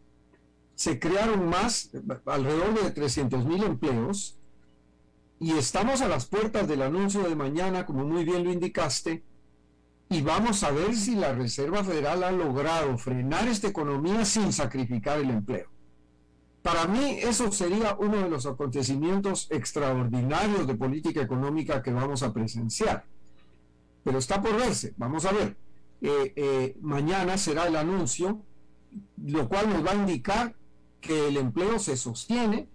se 0.75 0.99
crearon 0.99 1.49
más, 1.49 1.91
alrededor 2.27 2.83
de 2.83 2.91
300 2.91 3.45
mil 3.45 3.63
empleos, 3.63 4.39
y 5.41 5.53
estamos 5.53 6.01
a 6.01 6.09
las 6.09 6.27
puertas 6.27 6.69
del 6.69 6.83
anuncio 6.83 7.23
de 7.23 7.35
mañana, 7.35 7.87
como 7.87 8.05
muy 8.05 8.25
bien 8.25 8.45
lo 8.45 8.53
indicaste, 8.53 9.25
y 10.09 10.23
vamos 10.23 10.63
a 10.63 10.71
ver 10.71 10.95
si 10.95 11.15
la 11.15 11.35
Reserva 11.35 11.83
Federal 11.83 12.23
ha 12.23 12.31
logrado 12.31 12.97
frenar 12.99 13.49
esta 13.49 13.69
economía 13.69 14.25
sin 14.25 14.53
sacrificar 14.53 15.19
el 15.19 15.31
empleo. 15.31 15.69
Para 16.63 16.87
mí 16.87 17.19
eso 17.21 17.53
sería 17.53 17.97
uno 17.99 18.19
de 18.23 18.31
los 18.31 18.47
acontecimientos 18.47 19.49
extraordinarios 19.51 20.67
de 20.67 20.75
política 20.75 21.21
económica 21.21 21.83
que 21.83 21.93
vamos 21.93 22.23
a 22.23 22.33
presenciar. 22.33 23.05
Pero 24.03 24.19
está 24.19 24.41
por 24.41 24.57
verse, 24.57 24.95
vamos 24.97 25.25
a 25.25 25.33
ver. 25.33 25.57
Eh, 26.01 26.33
eh, 26.37 26.77
mañana 26.81 27.37
será 27.39 27.67
el 27.67 27.77
anuncio, 27.77 28.43
lo 29.17 29.49
cual 29.49 29.69
nos 29.71 29.85
va 29.85 29.93
a 29.93 29.97
indicar 29.97 30.55
que 31.01 31.29
el 31.29 31.37
empleo 31.37 31.79
se 31.79 31.97
sostiene, 31.97 32.69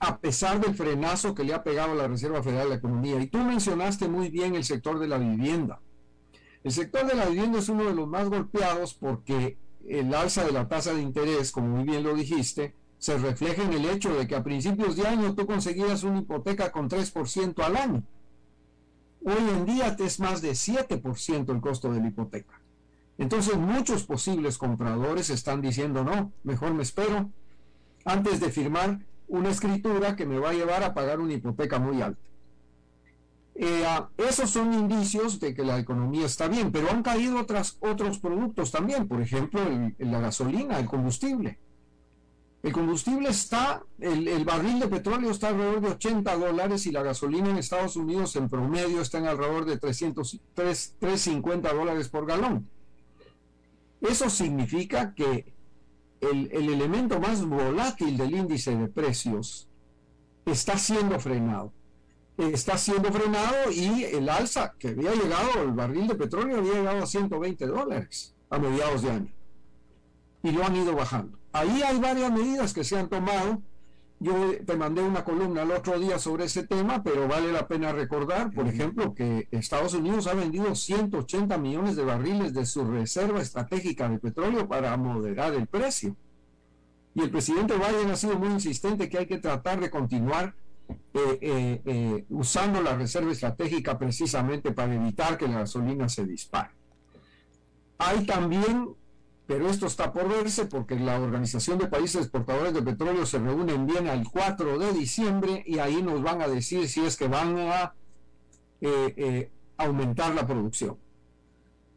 a 0.00 0.18
pesar 0.18 0.60
del 0.60 0.74
frenazo 0.74 1.34
que 1.34 1.44
le 1.44 1.54
ha 1.54 1.64
pegado 1.64 1.94
la 1.94 2.06
Reserva 2.06 2.42
Federal 2.42 2.64
de 2.64 2.70
la 2.70 2.76
Economía. 2.76 3.20
Y 3.20 3.26
tú 3.26 3.38
mencionaste 3.38 4.08
muy 4.08 4.30
bien 4.30 4.54
el 4.54 4.64
sector 4.64 4.98
de 4.98 5.08
la 5.08 5.18
vivienda. 5.18 5.80
El 6.62 6.72
sector 6.72 7.06
de 7.06 7.14
la 7.14 7.26
vivienda 7.26 7.58
es 7.58 7.68
uno 7.68 7.84
de 7.84 7.94
los 7.94 8.06
más 8.06 8.28
golpeados 8.28 8.94
porque 8.94 9.58
el 9.86 10.14
alza 10.14 10.44
de 10.44 10.52
la 10.52 10.68
tasa 10.68 10.92
de 10.92 11.02
interés, 11.02 11.50
como 11.50 11.68
muy 11.68 11.84
bien 11.84 12.02
lo 12.02 12.14
dijiste, 12.14 12.74
se 12.98 13.16
refleja 13.16 13.62
en 13.62 13.72
el 13.72 13.84
hecho 13.86 14.14
de 14.14 14.26
que 14.26 14.34
a 14.34 14.42
principios 14.42 14.96
de 14.96 15.06
año 15.06 15.34
tú 15.34 15.46
conseguías 15.46 16.02
una 16.02 16.18
hipoteca 16.18 16.72
con 16.72 16.88
3% 16.88 17.62
al 17.62 17.76
año. 17.76 18.02
Hoy 19.24 19.48
en 19.56 19.66
día 19.66 19.96
es 19.98 20.20
más 20.20 20.42
de 20.42 20.50
7% 20.50 21.52
el 21.52 21.60
costo 21.60 21.92
de 21.92 22.00
la 22.00 22.08
hipoteca. 22.08 22.60
Entonces 23.18 23.56
muchos 23.56 24.04
posibles 24.04 24.58
compradores 24.58 25.30
están 25.30 25.60
diciendo, 25.60 26.04
no, 26.04 26.32
mejor 26.44 26.74
me 26.74 26.82
espero 26.82 27.30
antes 28.04 28.40
de 28.40 28.50
firmar 28.50 29.00
una 29.28 29.50
escritura 29.50 30.16
que 30.16 30.26
me 30.26 30.38
va 30.38 30.50
a 30.50 30.54
llevar 30.54 30.82
a 30.82 30.94
pagar 30.94 31.20
una 31.20 31.34
hipoteca 31.34 31.78
muy 31.78 32.02
alta. 32.02 32.20
Eh, 33.54 33.84
ah, 33.86 34.08
esos 34.16 34.50
son 34.50 34.72
indicios 34.72 35.40
de 35.40 35.52
que 35.52 35.64
la 35.64 35.78
economía 35.78 36.26
está 36.26 36.46
bien, 36.46 36.70
pero 36.70 36.90
han 36.90 37.02
caído 37.02 37.44
otros 37.80 38.18
productos 38.18 38.70
también, 38.70 39.08
por 39.08 39.20
ejemplo, 39.20 39.60
la 39.98 40.20
gasolina, 40.20 40.78
el 40.78 40.86
combustible. 40.86 41.58
El 42.62 42.72
combustible 42.72 43.28
está, 43.28 43.82
el, 43.98 44.44
barril 44.44 44.80
de 44.80 44.88
petróleo 44.88 45.30
está 45.30 45.48
alrededor 45.48 45.80
de 45.80 45.88
80 45.90 46.36
dólares 46.36 46.86
y 46.86 46.92
la 46.92 47.02
gasolina 47.02 47.50
en 47.50 47.58
Estados 47.58 47.96
Unidos 47.96 48.34
en 48.36 48.48
promedio 48.48 49.00
está 49.00 49.18
en 49.18 49.26
alrededor 49.26 49.64
de 49.64 49.78
300, 49.78 50.40
350 50.54 51.72
dólares 51.72 52.08
por 52.08 52.26
galón. 52.26 52.68
Eso 54.00 54.28
significa 54.30 55.14
que 55.14 55.52
el, 56.20 56.52
elemento 56.52 57.20
más 57.20 57.44
volátil 57.44 58.16
del 58.16 58.34
índice 58.34 58.74
de 58.76 58.88
precios 58.88 59.68
está 60.46 60.78
siendo 60.78 61.18
frenado. 61.20 61.72
Está 62.36 62.78
siendo 62.78 63.12
frenado 63.12 63.70
y 63.72 64.04
el 64.04 64.28
alza 64.28 64.74
que 64.78 64.88
había 64.88 65.12
llegado, 65.12 65.62
el 65.62 65.72
barril 65.72 66.06
de 66.06 66.14
petróleo 66.14 66.58
había 66.58 66.74
llegado 66.74 67.02
a 67.02 67.06
120 67.06 67.66
dólares 67.66 68.34
a 68.48 68.58
mediados 68.58 69.02
de 69.02 69.10
año. 69.10 69.32
Y 70.42 70.52
lo 70.52 70.64
han 70.64 70.76
ido 70.76 70.94
bajando. 70.94 71.38
Ahí 71.52 71.82
hay 71.82 71.98
varias 71.98 72.30
medidas 72.30 72.72
que 72.72 72.84
se 72.84 72.96
han 72.96 73.08
tomado. 73.08 73.60
Yo 74.20 74.34
te 74.66 74.76
mandé 74.76 75.02
una 75.02 75.22
columna 75.22 75.62
el 75.62 75.70
otro 75.70 75.98
día 75.98 76.18
sobre 76.18 76.46
ese 76.46 76.64
tema, 76.64 77.04
pero 77.04 77.28
vale 77.28 77.52
la 77.52 77.68
pena 77.68 77.92
recordar, 77.92 78.52
por 78.52 78.66
ejemplo, 78.66 79.14
que 79.14 79.46
Estados 79.52 79.94
Unidos 79.94 80.26
ha 80.26 80.34
vendido 80.34 80.74
180 80.74 81.56
millones 81.58 81.94
de 81.94 82.04
barriles 82.04 82.52
de 82.52 82.66
su 82.66 82.84
reserva 82.84 83.40
estratégica 83.40 84.08
de 84.08 84.18
petróleo 84.18 84.66
para 84.66 84.96
moderar 84.96 85.54
el 85.54 85.68
precio. 85.68 86.16
Y 87.14 87.20
el 87.20 87.30
presidente 87.30 87.74
Biden 87.74 88.10
ha 88.10 88.16
sido 88.16 88.36
muy 88.38 88.48
insistente 88.48 89.08
que 89.08 89.18
hay 89.18 89.26
que 89.26 89.38
tratar 89.38 89.78
de 89.78 89.88
continuar 89.88 90.54
eh, 90.88 91.38
eh, 91.40 91.82
eh, 91.84 92.24
usando 92.30 92.82
la 92.82 92.96
reserva 92.96 93.30
estratégica 93.30 93.98
precisamente 93.98 94.72
para 94.72 94.94
evitar 94.94 95.38
que 95.38 95.46
la 95.46 95.60
gasolina 95.60 96.08
se 96.08 96.24
dispare. 96.24 96.70
Hay 97.98 98.26
también 98.26 98.88
pero 99.48 99.70
esto 99.70 99.86
está 99.86 100.12
por 100.12 100.28
verse 100.28 100.66
porque 100.66 100.94
la 100.94 101.18
Organización 101.18 101.78
de 101.78 101.86
Países 101.86 102.20
Exportadores 102.20 102.74
de 102.74 102.82
Petróleo 102.82 103.24
se 103.24 103.38
reúnen 103.38 103.86
bien 103.86 104.06
al 104.06 104.28
4 104.30 104.78
de 104.78 104.92
diciembre 104.92 105.64
y 105.66 105.78
ahí 105.78 106.02
nos 106.02 106.22
van 106.22 106.42
a 106.42 106.48
decir 106.48 106.86
si 106.86 107.00
es 107.00 107.16
que 107.16 107.28
van 107.28 107.56
a 107.58 107.94
eh, 108.82 109.14
eh, 109.16 109.50
aumentar 109.78 110.34
la 110.34 110.46
producción. 110.46 110.98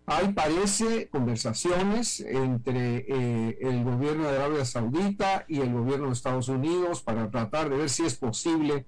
Hay, 0.06 0.32
parece, 0.32 1.10
conversaciones 1.10 2.22
entre 2.22 3.06
eh, 3.10 3.58
el 3.60 3.84
gobierno 3.84 4.32
de 4.32 4.38
Arabia 4.38 4.64
Saudita 4.64 5.44
y 5.50 5.60
el 5.60 5.74
gobierno 5.74 6.08
de 6.08 6.14
Estados 6.14 6.48
Unidos 6.48 7.02
para 7.02 7.30
tratar 7.30 7.70
de 7.70 7.76
ver 7.76 7.90
si 7.90 8.06
es 8.06 8.16
posible 8.16 8.86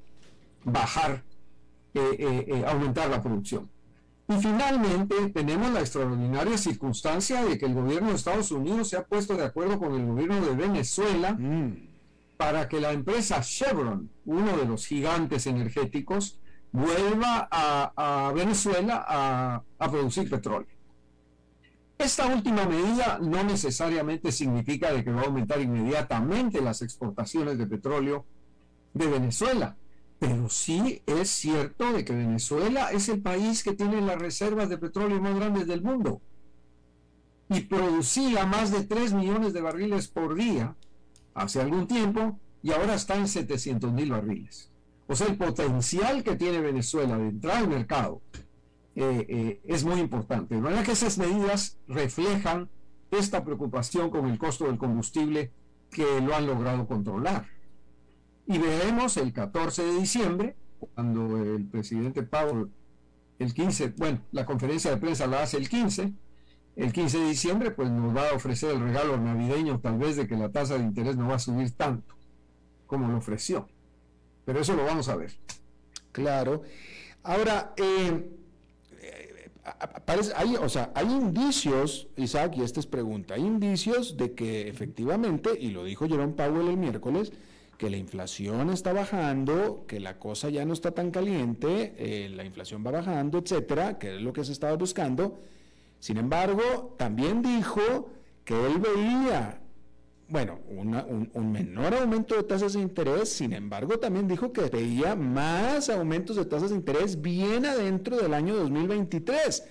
bajar, 0.64 1.26
aumentar 2.66 3.10
la 3.10 3.22
producción. 3.22 3.70
Y 4.28 4.34
finalmente 4.36 5.30
tenemos 5.30 5.72
la 5.72 5.82
extraordinaria 5.82 6.58
circunstancia 6.58 7.44
de 7.44 7.58
que 7.58 7.66
el 7.66 7.74
gobierno 7.74 8.10
de 8.10 8.16
Estados 8.16 8.52
Unidos 8.52 8.90
se 8.90 8.98
ha 8.98 9.06
puesto 9.06 9.36
de 9.36 9.44
acuerdo 9.44 9.78
con 9.78 9.94
el 9.94 10.06
gobierno 10.06 10.40
de 10.40 10.56
Venezuela 10.56 11.34
mm. 11.34 11.90
para 12.38 12.70
que 12.70 12.80
la 12.80 12.94
empresa 12.94 13.42
Chevron, 13.42 14.10
uno 14.26 14.58
de 14.58 14.66
los 14.66 14.86
gigantes 14.86 15.46
energéticos, 15.46 16.40
vuelva 16.72 17.48
a, 17.52 18.32
Venezuela 18.34 19.06
a, 19.08 19.62
a 19.78 19.92
producir 19.92 20.30
petróleo. 20.30 20.68
Esta 21.98 22.26
última 22.26 22.66
medida 22.66 23.20
no 23.22 23.44
necesariamente 23.44 24.32
significa 24.32 24.92
de 24.92 25.04
que 25.04 25.12
va 25.12 25.22
a 25.22 25.26
aumentar 25.26 25.62
inmediatamente 25.62 26.62
las 26.62 26.82
exportaciones 26.82 27.58
de 27.58 27.68
petróleo 27.68 28.26
de 28.94 29.08
Venezuela, 29.08 29.78
pero 30.24 30.48
sí 30.50 31.02
es 31.06 31.30
cierto 31.30 31.92
de 31.92 32.06
que 32.06 32.14
Venezuela 32.14 32.94
es 32.94 33.10
el 33.10 33.22
país 33.22 33.62
que 33.62 33.74
tiene 33.74 34.00
las 34.00 34.18
reservas 34.18 34.70
de 34.70 34.78
petróleo 34.78 35.20
más 35.20 35.36
grandes 35.36 35.68
del 35.68 35.82
mundo 35.82 36.22
y 37.50 37.60
producía 37.60 38.46
más 38.46 38.72
de 38.72 38.86
3 38.86 39.16
millones 39.16 39.52
de 39.52 39.60
barriles 39.60 40.08
por 40.08 40.36
día 40.36 40.78
hace 41.34 41.60
algún 41.60 41.88
tiempo 41.88 42.40
y 42.62 42.72
ahora 42.72 42.94
está 42.94 43.18
en 43.18 43.28
700 43.28 43.92
mil 43.92 44.12
barriles. 44.12 44.72
O 45.08 45.16
sea, 45.18 45.28
el 45.28 45.36
potencial 45.36 46.24
que 46.24 46.38
tiene 46.38 46.62
Venezuela 46.62 47.18
de 47.18 47.28
entrar 47.28 47.58
al 47.58 47.68
mercado 47.68 48.22
eh, 48.96 49.26
eh, 49.28 49.62
es 49.66 49.84
muy 49.84 50.00
importante. 50.00 50.56
De 50.56 50.62
manera 50.62 50.84
que 50.84 50.94
esas 50.94 51.18
medidas 51.18 51.78
reflejan 51.90 52.70
esta 53.12 53.44
preocupación 53.44 54.10
con 54.10 54.28
el 54.28 54.38
costo 54.38 54.68
del 54.68 54.78
combustible 54.78 55.52
que 55.92 56.22
lo 56.22 56.34
han 56.34 56.48
logrado 56.48 56.88
controlar. 56.88 57.53
Y 58.46 58.58
veremos 58.58 59.18
el 59.18 59.32
14 59.32 59.84
de 59.84 60.00
diciembre, 60.00 60.56
cuando 60.80 61.38
el 61.38 61.66
presidente 61.66 62.24
Powell, 62.24 62.70
el 63.40 63.54
15, 63.54 63.94
bueno, 63.98 64.22
la 64.32 64.46
conferencia 64.46 64.92
de 64.92 64.98
prensa 64.98 65.28
la 65.28 65.44
hace 65.44 65.58
el 65.58 65.70
15, 65.70 66.14
el 66.76 66.92
15 66.92 67.20
de 67.20 67.28
diciembre, 67.30 67.72
pues 67.72 67.90
nos 67.90 68.16
va 68.16 68.30
a 68.30 68.34
ofrecer 68.34 68.72
el 68.72 68.82
regalo 68.82 69.18
navideño 69.18 69.80
tal 69.80 69.98
vez 69.98 70.16
de 70.16 70.28
que 70.28 70.36
la 70.36 70.52
tasa 70.52 70.78
de 70.78 70.84
interés 70.84 71.16
no 71.16 71.28
va 71.28 71.36
a 71.36 71.40
subir 71.40 71.72
tanto 71.72 72.16
como 72.88 73.08
lo 73.08 73.18
ofreció. 73.18 73.68
Pero 74.46 74.60
eso 74.60 74.76
lo 74.76 74.84
vamos 74.84 75.08
a 75.08 75.16
ver. 75.16 75.32
Claro. 76.12 76.64
Ahora, 77.24 77.74
eh, 77.78 78.30
hay, 80.36 80.56
o 80.56 80.68
sea, 80.68 80.92
hay 80.94 81.08
indicios, 81.08 82.08
Isaac, 82.18 82.54
y 82.58 82.64
esta 82.64 82.80
es 82.80 82.88
pregunta, 82.88 83.36
hay 83.36 83.42
indicios 83.42 84.18
de 84.18 84.34
que 84.34 84.68
efectivamente, 84.68 85.52
y 85.58 85.70
lo 85.70 85.86
dijo 85.86 86.08
Jerome 86.08 86.34
Powell 86.34 86.68
el 86.68 86.78
miércoles, 86.78 87.32
que 87.84 87.90
la 87.90 87.98
inflación 87.98 88.70
está 88.70 88.94
bajando, 88.94 89.84
que 89.86 90.00
la 90.00 90.18
cosa 90.18 90.50
ya 90.50 90.64
no 90.64 90.72
está 90.72 90.92
tan 90.92 91.12
caliente, 91.12 91.94
eh, 91.98 92.30
la 92.30 92.46
inflación 92.46 92.82
va 92.88 92.92
bajando, 92.92 93.40
etcétera, 93.40 94.00
que 94.00 94.16
es 94.16 94.22
lo 94.22 94.32
que 94.32 94.46
se 94.46 94.54
estaba 94.54 94.78
buscando. 94.78 95.42
Sin 96.00 96.16
embargo, 96.16 96.96
también 96.98 97.42
dijo 97.42 98.10
que 98.46 98.54
él 98.54 98.80
veía, 98.80 99.60
bueno, 100.30 100.62
un, 100.70 101.30
un, 101.34 101.52
menor 101.52 101.94
aumento 101.94 102.38
de 102.38 102.44
tasas 102.44 102.72
de 102.72 102.80
interés, 102.80 103.28
sin 103.28 103.52
embargo, 103.52 104.00
también 104.00 104.30
dijo 104.30 104.54
que 104.54 104.62
veía 104.62 105.14
más 105.18 105.90
aumentos 105.90 106.38
de 106.38 106.46
tasas 106.46 106.70
de 106.70 106.78
interés 106.78 107.22
bien 107.22 107.66
adentro 107.66 108.16
del 108.16 108.34
año 108.34 108.56
2023. 108.56 109.62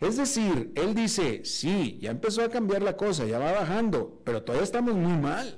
Es 0.00 0.16
decir, 0.16 0.72
él 0.74 0.94
dice, 0.94 1.42
sí, 1.44 1.98
ya 2.00 2.12
empezó 2.12 2.42
a 2.42 2.48
cambiar 2.48 2.80
la 2.80 2.96
cosa, 2.96 3.26
ya 3.26 3.38
va 3.38 3.52
bajando, 3.52 4.22
pero 4.24 4.42
todavía 4.42 4.64
estamos 4.64 4.94
muy 4.94 5.18
mal. 5.18 5.57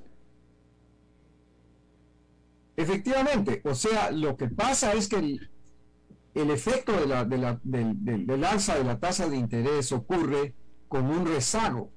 Efectivamente, 2.80 3.60
o 3.64 3.74
sea, 3.74 4.10
lo 4.10 4.38
que 4.38 4.48
pasa 4.48 4.94
es 4.94 5.06
que 5.06 5.18
el, 5.18 6.50
efecto 6.50 6.92
de 6.92 7.06
la, 7.06 7.26
del, 7.26 8.44
alza 8.44 8.76
de 8.76 8.84
la 8.84 8.98
tasa 8.98 9.28
de 9.28 9.36
interés 9.36 9.92
ocurre 9.92 10.54
con 10.88 11.04
un 11.04 11.26
rezago, 11.26 11.92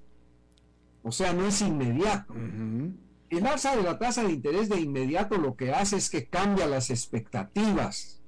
o 1.01 1.11
sea, 1.13 1.31
no 1.31 1.47
es 1.47 1.61
inmediato. 1.61 2.33
El 3.29 3.47
alza 3.47 3.77
de 3.77 3.83
la 3.83 3.97
tasa 3.97 4.23
de 4.23 4.33
interés 4.33 4.67
de 4.67 4.81
inmediato 4.81 5.37
lo 5.37 5.55
que 5.55 5.71
hace 5.71 5.95
es 5.95 6.09
que 6.09 6.27
cambia 6.27 6.67
las 6.67 6.89
expectativas 6.89 8.21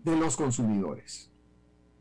de 0.00 0.16
los 0.16 0.36
consumidores. 0.36 1.32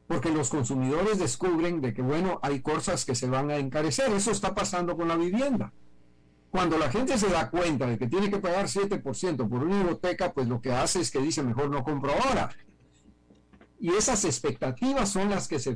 Porque 0.08 0.30
los 0.30 0.50
consumidores 0.50 1.20
descubren 1.20 1.80
de 1.80 1.94
que, 1.94 2.02
bueno, 2.02 2.40
hay 2.44 2.62
cosas 2.62 3.06
que 3.06 3.16
se 3.16 3.28
van 3.28 3.50
a 3.50 3.56
encarecer. 3.56 4.12
Eso 4.12 4.32
está 4.32 4.54
pasando 4.54 4.98
con 4.98 5.08
la 5.08 5.16
vivienda. 5.16 5.74
Cuando 6.56 6.78
la 6.78 6.90
gente 6.90 7.18
se 7.18 7.28
da 7.28 7.50
cuenta 7.50 7.86
de 7.86 7.98
que 7.98 8.08
tiene 8.08 8.30
que 8.30 8.38
pagar 8.38 8.68
7% 8.68 9.50
por 9.50 9.62
una 9.62 9.82
hipoteca, 9.82 10.32
pues 10.32 10.48
lo 10.48 10.62
que 10.62 10.72
hace 10.72 11.02
es 11.02 11.12
que 11.12 11.20
dice, 11.20 11.44
mejor 11.44 11.70
no 11.70 11.84
compro 11.84 12.14
ahora. 12.14 12.50
Y 13.78 13.90
esas 13.90 14.24
expectativas 14.24 15.10
son 15.10 15.30
las 15.32 15.50
que 15.50 15.60
se, 15.60 15.76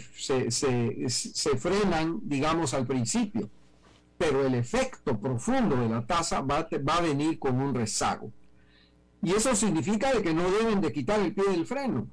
frenan, 1.58 2.22
digamos, 2.24 2.74
al 2.74 2.88
principio. 2.88 3.50
Pero 4.18 4.46
el 4.46 4.56
efecto 4.56 5.20
profundo 5.20 5.76
de 5.76 5.90
la 5.90 6.06
tasa 6.06 6.40
va, 6.40 6.66
va 6.88 6.96
a 6.96 7.02
venir 7.02 7.40
con 7.40 7.60
un 7.60 7.76
rezago. 7.76 8.32
Y 9.22 9.34
eso 9.34 9.54
significa 9.58 10.14
de 10.14 10.22
que 10.22 10.34
no 10.34 10.50
deben 10.50 10.80
de 10.80 10.94
quitar 10.94 11.20
el 11.20 11.34
pie 11.34 11.44
del 11.50 11.66
freno, 11.66 12.08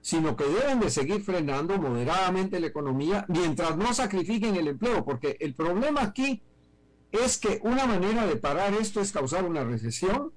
sino 0.00 0.34
que 0.34 0.44
deben 0.44 0.80
de 0.80 0.88
seguir 0.88 1.20
frenando 1.20 1.76
moderadamente 1.76 2.58
la 2.58 2.68
economía 2.68 3.26
mientras 3.28 3.76
no 3.76 3.92
sacrifiquen 3.92 4.56
el 4.56 4.68
empleo, 4.68 5.04
porque 5.04 5.36
el 5.40 5.52
problema 5.54 6.04
aquí 6.04 6.42
es 7.12 7.38
que 7.38 7.60
una 7.62 7.86
manera 7.86 8.26
de 8.26 8.36
parar 8.36 8.74
esto 8.74 9.00
es 9.00 9.12
causar 9.12 9.44
una 9.44 9.64
recesión 9.64 10.32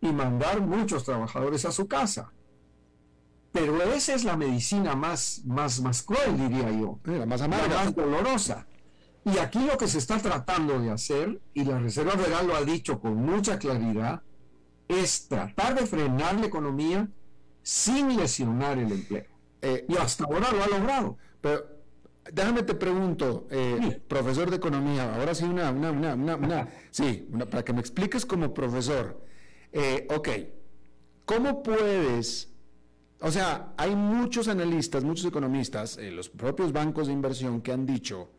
y 0.00 0.12
mandar 0.12 0.60
muchos 0.60 1.04
trabajadores 1.04 1.64
a 1.64 1.72
su 1.72 1.88
casa. 1.88 2.32
Pero 3.52 3.82
esa 3.82 4.14
es 4.14 4.24
la 4.24 4.36
medicina 4.36 4.94
más, 4.94 5.42
más, 5.46 5.80
más 5.80 6.02
cruel, 6.02 6.36
diría 6.36 6.70
yo, 6.70 7.00
la 7.04 7.26
más 7.26 7.40
amarga, 7.40 7.84
más 7.84 7.94
dolorosa. 7.94 8.66
Y 9.24 9.38
aquí 9.38 9.58
lo 9.58 9.76
que 9.78 9.88
se 9.88 9.98
está 9.98 10.18
tratando 10.18 10.78
de 10.78 10.90
hacer, 10.90 11.40
y 11.54 11.64
la 11.64 11.78
Reserva 11.80 12.12
Federal 12.12 12.46
lo 12.46 12.54
ha 12.54 12.64
dicho 12.64 13.00
con 13.00 13.16
mucha 13.16 13.58
claridad, 13.58 14.22
es 14.88 15.26
tratar 15.26 15.74
de 15.74 15.86
frenar 15.86 16.38
la 16.38 16.46
economía 16.46 17.08
sin 17.62 18.16
lesionar 18.16 18.78
el 18.78 18.92
empleo. 18.92 19.26
Eh, 19.62 19.84
y 19.88 19.96
hasta 19.96 20.24
ahora 20.24 20.52
lo 20.52 20.62
ha 20.62 20.68
logrado. 20.68 21.16
Pero 21.40 21.75
Déjame 22.32 22.62
te 22.62 22.74
pregunto, 22.74 23.46
eh, 23.50 24.00
profesor 24.08 24.50
de 24.50 24.56
economía, 24.56 25.14
ahora 25.14 25.34
sí 25.34 25.44
una, 25.44 25.70
una, 25.70 25.90
una, 25.92 26.36
una 26.36 26.68
sí, 26.90 27.28
para 27.50 27.64
que 27.64 27.72
me 27.72 27.80
expliques 27.80 28.26
como 28.26 28.52
profesor. 28.52 29.24
Eh, 29.72 30.06
ok, 30.10 30.28
¿cómo 31.24 31.62
puedes, 31.62 32.52
o 33.20 33.30
sea, 33.30 33.74
hay 33.76 33.94
muchos 33.94 34.48
analistas, 34.48 35.04
muchos 35.04 35.26
economistas, 35.26 35.98
eh, 35.98 36.10
los 36.10 36.28
propios 36.28 36.72
bancos 36.72 37.06
de 37.06 37.12
inversión 37.12 37.60
que 37.60 37.72
han 37.72 37.86
dicho 37.86 38.30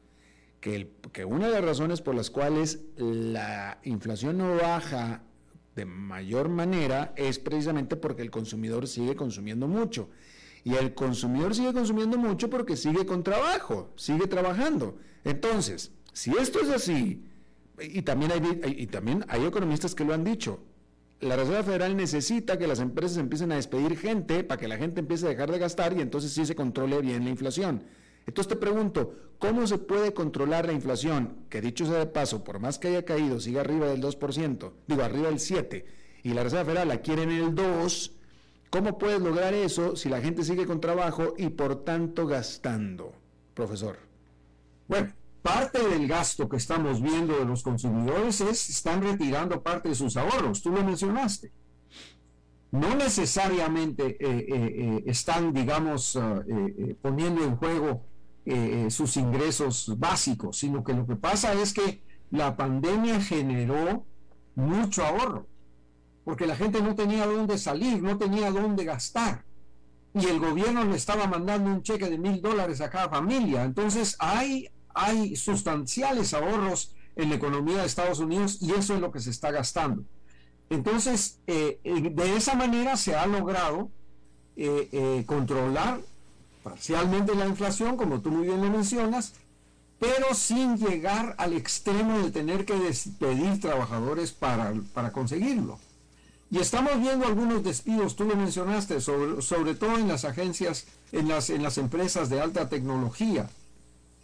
que, 0.60 0.96
que 1.14 1.24
una 1.24 1.48
de 1.48 1.54
las 1.54 1.64
razones 1.64 2.02
por 2.02 2.16
las 2.16 2.30
cuales 2.30 2.82
la 2.98 3.80
inflación 3.84 4.38
no 4.38 4.56
baja 4.56 5.24
de 5.76 5.86
mayor 5.86 6.50
manera 6.50 7.14
es 7.16 7.40
precisamente 7.40 7.96
porque 7.96 8.24
el 8.24 8.32
consumidor 8.32 8.88
sigue 8.88 9.16
consumiendo 9.16 9.68
mucho. 9.68 10.10
Y 10.64 10.76
el 10.76 10.94
consumidor 10.94 11.56
sigue 11.56 11.74
consumiendo 11.74 12.18
mucho 12.18 12.50
porque 12.50 12.76
sigue 12.76 13.06
con 13.06 13.24
trabajo, 13.24 13.94
sigue 13.96 14.28
trabajando. 14.28 14.98
Entonces, 15.24 15.92
si 16.14 16.32
esto 16.32 16.60
es 16.60 16.70
así, 16.70 17.24
y 17.80 18.02
también 18.02 18.32
hay, 18.32 18.62
y 18.78 18.88
también 18.88 19.26
hay 19.28 19.46
economistas 19.46 19.96
que 19.96 20.04
lo 20.04 20.14
han 20.14 20.24
dicho, 20.24 20.60
la 21.20 21.36
Reserva 21.36 21.64
Federal 21.64 21.98
necesita 21.98 22.58
que 22.58 22.68
las 22.68 22.80
empresas 22.80 23.18
empiecen 23.18 23.52
a 23.52 23.56
despedir 23.56 23.98
gente 23.98 24.44
para 24.44 24.60
que 24.60 24.68
la 24.68 24.78
gente 24.78 25.00
empiece 25.00 25.26
a 25.26 25.30
dejar 25.30 25.52
de 25.52 25.58
gastar 25.58 25.98
y 25.98 26.02
entonces 26.02 26.32
sí 26.32 26.46
se 26.46 26.56
controle 26.56 27.02
bien 27.02 27.24
la 27.24 27.32
inflación. 27.32 27.84
Entonces 28.28 28.50
te 28.50 28.56
pregunto, 28.56 29.16
¿cómo 29.40 29.66
se 29.66 29.78
puede 29.78 30.14
controlar 30.14 30.68
la 30.68 30.74
inflación? 30.74 31.46
Que 31.50 31.62
dicho 31.62 31.86
sea 31.86 32.00
de 32.00 32.06
paso, 32.08 32.44
por 32.44 32.60
más 32.60 32.78
que 32.78 32.90
haya 32.90 33.06
caído, 33.06 33.40
siga 33.40 33.62
arriba 33.62 33.88
del 33.88 34.02
2%, 34.02 34.72
digo, 34.86 35.02
arriba 35.02 35.30
del 35.30 35.40
7%, 35.40 35.84
y 36.24 36.34
la 36.34 36.44
Reserva 36.44 36.66
Federal 36.66 36.88
la 36.90 37.02
quiere 37.02 37.24
en 37.24 37.32
el 37.32 37.56
2%, 37.56 38.12
¿Cómo 38.70 38.98
puedes 38.98 39.22
lograr 39.22 39.54
eso 39.54 39.96
si 39.96 40.10
la 40.10 40.20
gente 40.20 40.44
sigue 40.44 40.66
con 40.66 40.82
trabajo 40.82 41.34
y 41.38 41.50
por 41.50 41.86
tanto 41.86 42.28
gastando, 42.28 43.14
profesor? 43.54 43.98
Bueno, 44.88 45.14
parte 45.42 45.88
del 45.88 46.08
gasto 46.08 46.50
que 46.50 46.58
estamos 46.58 47.02
viendo 47.02 47.38
de 47.38 47.46
los 47.46 47.64
consumidores 47.64 48.42
es 48.42 48.70
están 48.70 49.02
retirando 49.02 49.62
parte 49.64 49.90
de 49.90 49.96
sus 49.96 50.18
ahorros, 50.18 50.62
tú 50.62 50.72
lo 50.72 50.84
mencionaste. 50.84 51.52
No 52.72 52.96
necesariamente 52.96 54.06
eh, 54.06 54.18
eh, 54.20 54.46
eh, 54.50 55.04
están, 55.06 55.54
digamos, 55.54 56.18
ah, 56.18 56.44
poniendo 57.02 57.44
en 57.44 57.56
juego 57.56 58.04
sus 58.90 59.18
ingresos 59.18 59.94
básicos, 59.98 60.58
sino 60.58 60.82
que 60.82 60.94
lo 60.94 61.06
que 61.06 61.18
pasa 61.18 61.52
es 61.54 61.74
que 61.74 62.02
la 62.32 62.56
pandemia 62.56 63.20
generó 63.22 64.06
mucho 64.56 65.06
ahorro 65.06 65.48
porque 66.28 66.46
la 66.46 66.58
gente 66.58 66.82
no 66.82 66.94
tenía 66.94 67.26
dónde 67.26 67.58
salir, 67.58 68.04
no 68.04 68.18
tenía 68.18 68.52
dónde 68.52 68.84
gastar. 68.84 69.46
Y 70.14 70.26
el 70.26 70.42
gobierno 70.42 70.84
le 70.84 70.98
estaba 70.98 71.26
mandando 71.26 71.70
un 71.70 71.84
cheque 71.84 72.10
de 72.10 72.18
mil 72.18 72.42
dólares 72.42 72.82
a 72.82 72.90
cada 72.90 73.08
familia. 73.08 73.64
Entonces 73.64 74.18
hay, 74.20 74.70
hay 74.94 75.38
sustanciales 75.38 76.34
ahorros 76.34 76.94
en 77.16 77.30
la 77.30 77.36
economía 77.36 77.78
de 77.78 77.86
Estados 77.86 78.20
Unidos 78.20 78.58
y 78.60 78.74
eso 78.74 78.96
es 78.96 79.00
lo 79.00 79.10
que 79.10 79.22
se 79.22 79.30
está 79.30 79.52
gastando. 79.52 80.04
Entonces, 80.70 81.40
eh, 81.48 81.80
eh, 81.86 82.12
de 82.14 82.36
esa 82.36 82.56
manera 82.56 82.98
se 82.98 83.16
ha 83.16 83.26
logrado 83.26 83.90
eh, 84.58 85.24
controlar 85.26 86.02
parcialmente 86.62 87.36
la 87.36 87.48
inflación, 87.48 87.96
como 87.96 88.20
tú 88.20 88.32
muy 88.32 88.48
bien 88.48 88.62
lo 88.62 88.70
mencionas, 88.70 89.34
pero 89.98 90.34
sin 90.34 90.76
llegar 90.76 91.36
al 91.38 91.54
extremo 91.54 92.20
de 92.20 92.32
tener 92.32 92.66
que 92.66 92.76
despedir 92.76 93.62
trabajadores 93.62 94.34
para, 94.34 94.74
para 94.94 95.14
conseguirlo. 95.14 95.80
Y 96.50 96.60
estamos 96.60 97.00
viendo 97.02 97.26
algunos 97.26 97.64
despidos, 97.64 98.16
tú 98.16 98.24
lo 98.24 98.36
mencionaste, 98.36 99.02
sobre, 99.02 99.42
sobre 99.42 99.76
todo 99.76 99.98
en 99.98 100.08
las 100.08 100.24
agencias, 100.24 100.88
en 101.12 101.28
las, 101.28 101.50
en 101.50 101.62
las 101.62 101.78
empresas 101.78 102.30
de 102.30 102.40
alta 102.40 102.70
tecnología. 102.70 103.50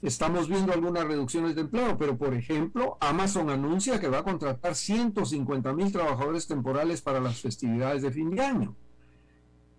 Estamos 0.02 0.48
viendo 0.48 0.72
algunas 0.74 1.06
reducciones 1.06 1.56
de 1.56 1.62
empleo, 1.62 1.98
pero 1.98 2.18
por 2.18 2.34
ejemplo, 2.34 2.98
Amazon 3.02 3.50
anuncia 3.50 4.00
que 4.00 4.08
va 4.08 4.20
a 4.20 4.24
contratar 4.24 4.76
150 4.76 5.74
mil 5.74 5.92
trabajadores 5.92 6.48
temporales 6.48 7.02
para 7.02 7.20
las 7.20 7.42
festividades 7.42 8.02
de 8.02 8.12
fin 8.12 8.32
de 8.32 8.42
año. 8.42 8.76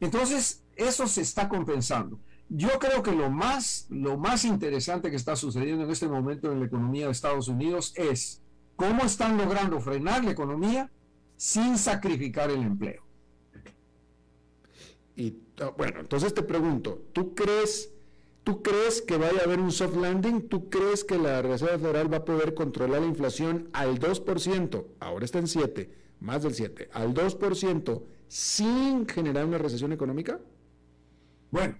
Entonces, 0.01 0.63
eso 0.77 1.07
se 1.07 1.23
está 1.23 1.49
compensando. 1.49 2.19
Yo 2.51 2.79
creo 2.79 3.03
que 3.03 3.13
lo 3.13 3.31
más, 3.31 3.87
lo 3.89 4.19
más 4.19 4.45
interesante 4.45 5.11
que 5.11 5.17
está 5.17 5.35
sucediendo 5.35 5.85
en 5.85 5.91
este 5.91 6.09
momento 6.09 6.53
en 6.53 6.61
la 6.61 6.67
economía 6.67 7.07
de 7.07 7.13
Estados 7.13 7.49
Unidos 7.49 7.95
es 7.97 8.43
cómo 8.77 9.03
están 9.05 9.39
logrando 9.39 9.81
frenar 9.81 10.25
la 10.25 10.33
economía 10.33 10.91
sin 11.37 11.79
sacrificar 11.79 12.51
el 12.51 12.63
empleo. 12.63 13.03
Y 15.17 15.39
ah, 15.61 15.73
bueno, 15.77 16.01
entonces 16.01 16.35
te 16.35 16.43
pregunto, 16.43 17.03
¿tú 17.13 17.35
crees, 17.35 17.93
¿tú 18.43 18.63
crees 18.63 19.03
que 19.03 19.17
vaya 19.17 19.41
a 19.41 19.45
haber 19.45 19.61
un 19.61 19.71
soft 19.71 19.97
landing? 19.97 20.49
¿Tú 20.49 20.69
crees 20.69 21.05
que 21.05 21.19
la 21.19 21.43
Reserva 21.43 21.79
Federal 21.79 22.13
va 22.13 22.19
a 22.19 22.25
poder 22.25 22.55
controlar 22.55 23.01
la 23.01 23.07
inflación 23.07 23.69
al 23.73 23.99
2%? 23.99 24.87
Ahora 25.01 25.25
está 25.25 25.39
en 25.39 25.47
7, 25.47 25.95
más 26.21 26.43
del 26.43 26.55
7, 26.55 26.91
al 26.93 27.15
2% 27.15 28.03
sin 28.29 29.07
generar 29.07 29.45
una 29.45 29.59
recesión 29.59 29.93
económica? 29.93 30.41
Bueno, 31.51 31.79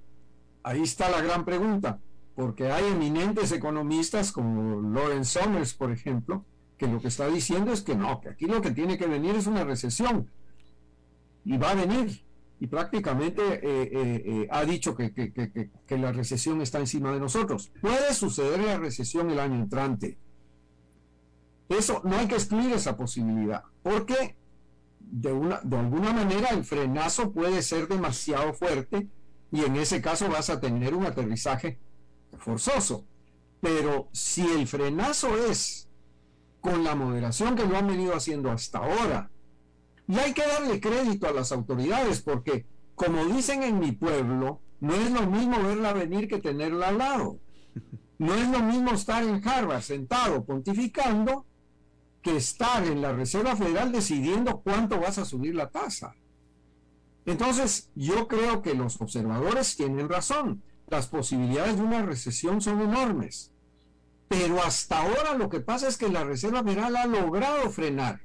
ahí 0.63 0.83
está 0.83 1.11
la 1.11 1.21
gran 1.21 1.45
pregunta, 1.45 2.01
porque 2.37 2.71
hay 2.71 2.93
eminentes 2.93 3.51
economistas 3.51 4.31
como 4.31 4.81
Lawrence 4.81 5.41
Summers, 5.41 5.75
por 5.75 5.91
ejemplo, 5.91 6.45
que 6.77 6.87
lo 6.87 7.01
que 7.01 7.09
está 7.09 7.29
diciendo 7.29 7.73
es 7.73 7.83
que 7.83 7.95
no, 7.95 8.21
que 8.21 8.31
aquí 8.31 8.47
lo 8.47 8.61
que 8.61 8.71
tiene 8.71 8.99
que 8.99 9.07
venir 9.07 9.35
es 9.35 9.47
una 9.47 9.65
recesión. 9.65 10.31
Y 11.45 11.57
va 11.57 11.71
a 11.71 11.75
venir. 11.75 12.25
Y 12.61 12.67
prácticamente 12.67 13.43
eh, 13.43 13.61
eh, 13.63 14.23
eh, 14.25 14.49
ha 14.51 14.65
dicho 14.65 14.95
que, 14.95 15.13
que, 15.13 15.99
la 15.99 16.13
recesión 16.13 16.61
está 16.61 16.79
encima 16.79 17.13
de 17.13 17.21
nosotros. 17.21 17.73
Puede 17.81 18.15
suceder 18.15 18.61
la 18.61 18.79
recesión 18.79 19.31
el 19.31 19.39
año 19.39 19.57
entrante. 19.57 20.19
Eso 21.69 22.01
no 22.05 22.17
hay 22.17 22.29
que 22.29 22.37
excluir 22.37 22.73
esa 22.73 22.97
posibilidad, 22.97 23.65
porque 23.83 24.37
de, 25.01 25.33
una, 25.33 25.61
de 25.63 25.77
alguna 25.79 26.13
manera 26.13 26.51
el 26.51 26.65
frenazo 26.65 27.33
puede 27.33 27.63
ser 27.63 27.89
demasiado 27.89 28.53
fuerte 28.53 29.09
y 29.51 29.63
en 29.65 29.77
ese 29.77 30.03
caso 30.03 30.29
vas 30.29 30.51
a 30.51 30.61
tener 30.61 30.95
un 30.95 31.07
aterrizaje 31.07 31.79
forzoso. 32.39 33.07
Pero 33.61 34.09
si 34.13 34.43
el 34.43 34.67
frenazo 34.67 35.37
es 35.37 35.84
con 36.65 36.83
la 36.83 36.95
moderación 36.95 37.57
que 37.57 37.67
lo 37.67 37.77
han 37.77 37.87
venido 37.87 38.17
haciendo 38.17 38.51
hasta 38.51 38.79
ahora, 38.79 39.31
y 40.09 40.17
hay 40.17 40.33
que 40.33 40.47
darle 40.47 40.81
crédito 40.81 41.29
a 41.29 41.33
las 41.33 41.53
autoridades 41.53 42.23
porque, 42.23 42.67
como 42.95 43.23
dicen 43.27 43.63
en 43.63 43.79
mi 43.79 43.93
pueblo, 43.93 44.63
no 44.81 44.95
es 44.95 45.11
lo 45.11 45.27
mismo 45.27 45.63
verla 45.63 45.93
venir 45.93 46.27
que 46.27 46.39
tenerla 46.39 46.89
al 46.89 46.99
lado. 46.99 47.39
No 48.17 48.35
es 48.35 48.49
lo 48.49 48.61
mismo 48.61 48.93
estar 48.93 49.23
en 49.23 49.47
Harvard 49.47 49.83
sentado 49.83 50.45
pontificando 50.45 51.45
que 52.23 52.37
estar 52.37 52.83
en 52.87 53.03
la 53.03 53.13
Reserva 53.13 53.57
Federal 53.57 53.93
decidiendo 53.93 54.61
cuánto 54.61 54.99
vas 54.99 55.19
a 55.19 55.27
subir 55.27 55.55
la 55.55 55.69
tasa. 55.69 56.15
Entonces, 57.27 57.91
yo 57.95 58.27
creo 58.27 58.63
que 58.63 58.75
los 58.75 59.01
observadores 59.01 59.77
tienen 59.77 60.09
razón. 60.09 60.63
Las 60.89 61.09
posibilidades 61.09 61.77
de 61.77 61.83
una 61.83 62.03
recesión 62.03 62.61
son 62.63 62.81
enormes. 62.81 63.54
Pero 64.29 64.63
hasta 64.63 65.03
ahora 65.03 65.35
lo 65.37 65.49
que 65.49 65.61
pasa 65.61 65.89
es 65.89 65.97
que 65.97 66.09
la 66.09 66.25
Reserva 66.25 66.63
Federal 66.63 66.97
ha 66.97 67.07
logrado 67.07 67.71
frenar 67.71 68.21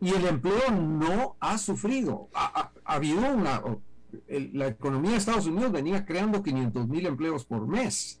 y 0.00 0.10
el 0.10 0.26
empleo 0.26 0.70
no 0.70 1.36
ha 1.38 1.58
sufrido. 1.58 2.28
Ha, 2.34 2.72
habido 2.84 3.20
una... 3.32 3.62
la 4.28 4.66
economía 4.66 5.12
de 5.12 5.16
Estados 5.18 5.46
Unidos 5.46 5.70
venía 5.70 6.04
creando 6.04 6.42
500 6.42 6.88
mil 6.88 7.06
empleos 7.06 7.44
por 7.44 7.68
mes. 7.68 8.20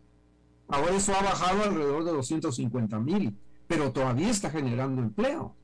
Ahora 0.68 0.94
eso 0.94 1.12
ha 1.14 1.22
bajado 1.22 1.64
alrededor 1.64 2.04
de 2.04 2.12
250 2.12 2.98
mil, 3.00 3.36
pero 3.66 3.92
todavía 3.92 4.30
está 4.30 4.48
generando 4.50 5.02
empleo. 5.02 5.56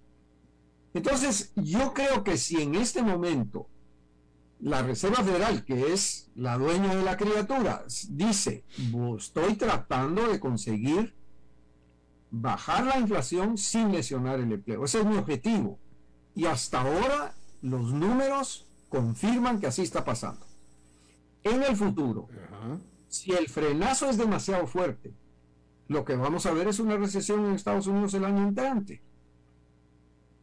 Entonces, 0.93 1.53
yo 1.55 1.95
creo 1.95 2.25
que 2.25 2.37
si 2.37 2.61
en 2.61 2.75
este 2.75 3.03
momento 3.03 3.69
la 4.61 4.83
Reserva 4.83 5.23
Federal, 5.23 5.65
que 5.65 5.93
es 5.93 6.31
la 6.35 6.59
dueña 6.59 6.95
de 6.95 7.03
la 7.03 7.17
criatura, 7.17 7.85
dice, 8.11 8.65
estoy 9.17 9.55
tratando 9.55 10.29
de 10.29 10.41
conseguir 10.41 11.15
bajar 12.31 12.85
la 12.85 12.99
inflación 12.99 13.57
sin 13.57 13.93
lesionar 13.93 14.41
el 14.41 14.53
empleo. 14.53 14.85
Ese 14.85 15.01
es 15.01 15.07
mi 15.07 15.17
objetivo. 15.17 15.79
Y 16.35 16.47
hasta 16.47 16.81
ahora 16.81 17.35
los 17.63 17.93
números 17.93 18.67
confirman 18.89 19.61
que 19.61 19.67
así 19.67 19.83
está 19.83 20.05
pasando. 20.05 20.47
En 21.45 21.63
el 21.63 21.77
futuro, 21.77 22.29
si 23.09 23.33
el 23.33 23.49
frenazo 23.49 24.11
es 24.11 24.19
demasiado 24.19 24.67
fuerte, 24.67 25.15
lo 25.87 26.05
que 26.05 26.17
vamos 26.17 26.47
a 26.47 26.53
ver 26.53 26.69
es 26.69 26.81
una 26.81 26.97
recesión 26.97 27.47
en 27.47 27.55
Estados 27.55 27.87
Unidos 27.87 28.13
el 28.15 28.25
año 28.25 28.47
entrante. 28.47 29.03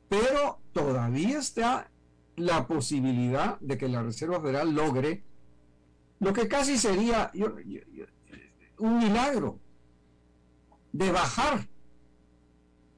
Pero 0.09 0.59
todavía 0.71 1.39
está 1.39 1.91
la 2.35 2.67
posibilidad 2.67 3.59
de 3.59 3.77
que 3.77 3.87
la 3.87 4.03
Reserva 4.03 4.41
Federal 4.41 4.73
logre 4.73 5.23
lo 6.19 6.33
que 6.33 6.47
casi 6.47 6.77
sería 6.77 7.31
un 8.77 8.97
milagro 8.97 9.59
de 10.91 11.11
bajar, 11.11 11.67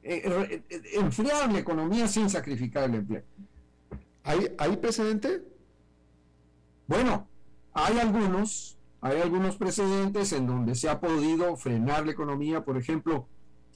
eh, 0.03 0.61
eh, 0.69 0.81
enfriar 0.93 1.51
la 1.51 1.59
economía 1.59 2.07
sin 2.07 2.29
sacrificar 2.29 2.83
el 2.83 2.95
empleo. 2.95 3.23
¿Hay, 4.23 4.53
¿Hay 4.57 4.77
precedente? 4.77 5.43
Bueno, 6.85 7.27
hay 7.73 7.97
algunos, 7.99 8.77
hay 9.01 9.19
algunos 9.19 9.57
precedentes 9.57 10.31
en 10.33 10.47
donde 10.47 10.75
se 10.75 10.89
ha 10.89 10.99
podido 10.99 11.55
frenar 11.57 12.05
la 12.05 12.11
economía, 12.11 12.63
por 12.63 12.77
ejemplo, 12.77 13.27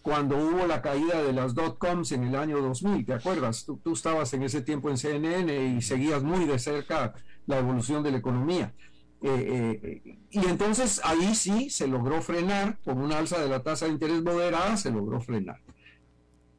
cuando 0.02 0.38
hubo 0.38 0.66
la 0.66 0.82
caída 0.82 1.22
de 1.22 1.34
las 1.34 1.54
dot-coms 1.54 2.12
en 2.12 2.24
el 2.24 2.36
año 2.36 2.60
2000, 2.60 3.06
¿te 3.06 3.14
acuerdas? 3.14 3.66
Tú, 3.66 3.94
estabas 3.94 4.34
en 4.34 4.44
ese 4.44 4.62
tiempo 4.62 4.90
en 4.90 4.98
CNN 4.98 5.76
y 5.78 5.82
seguías 5.82 6.24
muy 6.24 6.46
de 6.46 6.58
cerca 6.58 7.14
la 7.46 7.60
evolución 7.60 8.02
de 8.04 8.12
la 8.12 8.18
economía. 8.18 8.74
Eh, 9.24 10.02
eh, 10.04 10.18
y 10.32 10.40
entonces 10.48 11.00
ahí 11.04 11.36
sí 11.36 11.70
se 11.70 11.88
logró 11.88 12.22
frenar, 12.22 12.80
con 12.84 12.98
una 12.98 13.20
alza 13.20 13.40
de 13.40 13.50
la 13.50 13.62
tasa 13.62 13.86
de 13.86 13.92
interés 13.92 14.24
moderada, 14.24 14.76
se 14.78 14.92
logró 14.92 15.22
frenar. 15.22 15.62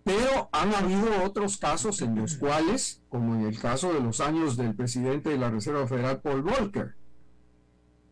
Pero 0.05 0.49
han 0.53 0.75
habido 0.75 1.25
otros 1.25 1.57
casos 1.59 2.01
en 2.03 2.15
los 2.15 2.37
cuales, 2.37 3.03
como 3.09 3.35
en 3.35 3.47
el 3.47 3.59
caso 3.59 3.93
de 3.93 4.01
los 4.01 4.21
años 4.21 4.57
del 4.57 4.75
presidente 4.75 5.31
de 5.31 5.39
la 5.39 5.51
Reserva 5.51 5.87
Federal, 5.87 6.21
Paul 6.21 6.43
Volcker, 6.43 6.95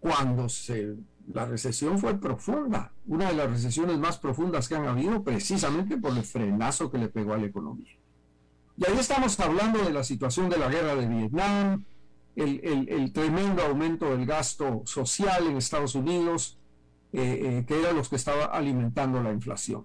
cuando 0.01 0.49
se 0.49 0.97
la 1.33 1.47
recesión 1.47 1.99
fue 1.99 2.18
profunda, 2.18 2.93
una 3.07 3.28
de 3.28 3.35
las 3.35 3.51
recesiones 3.51 3.99
más 3.99 4.18
profundas 4.18 4.68
que 4.68 4.74
han 4.74 4.87
habido 4.87 5.22
precisamente 5.22 5.97
por 5.97 6.16
el 6.16 6.24
frenazo 6.24 6.91
que 6.91 6.99
le 6.99 7.09
pegó 7.09 7.35
a 7.35 7.39
la 7.39 7.47
economía. 7.47 7.97
Y 8.76 8.87
ahí 8.87 8.99
estamos 8.99 9.39
hablando 9.41 9.83
de 9.83 9.93
la 9.93 10.03
situación 10.03 10.49
de 10.49 10.59
la 10.59 10.68
guerra 10.68 10.97
de 10.97 11.07
Vietnam, 11.07 11.85
el, 12.35 13.12
tremendo 13.12 13.62
aumento 13.62 14.11
del 14.11 14.26
gasto 14.26 14.83
social 14.87 15.47
en 15.47 15.57
Estados 15.57 15.95
Unidos, 15.95 16.59
eh, 17.12 17.59
eh, 17.59 17.64
que 17.66 17.78
era 17.78 17.93
los 17.93 18.09
que 18.09 18.16
estaba 18.16 18.47
alimentando 18.47 19.22
la 19.22 19.33
inflación. 19.33 19.85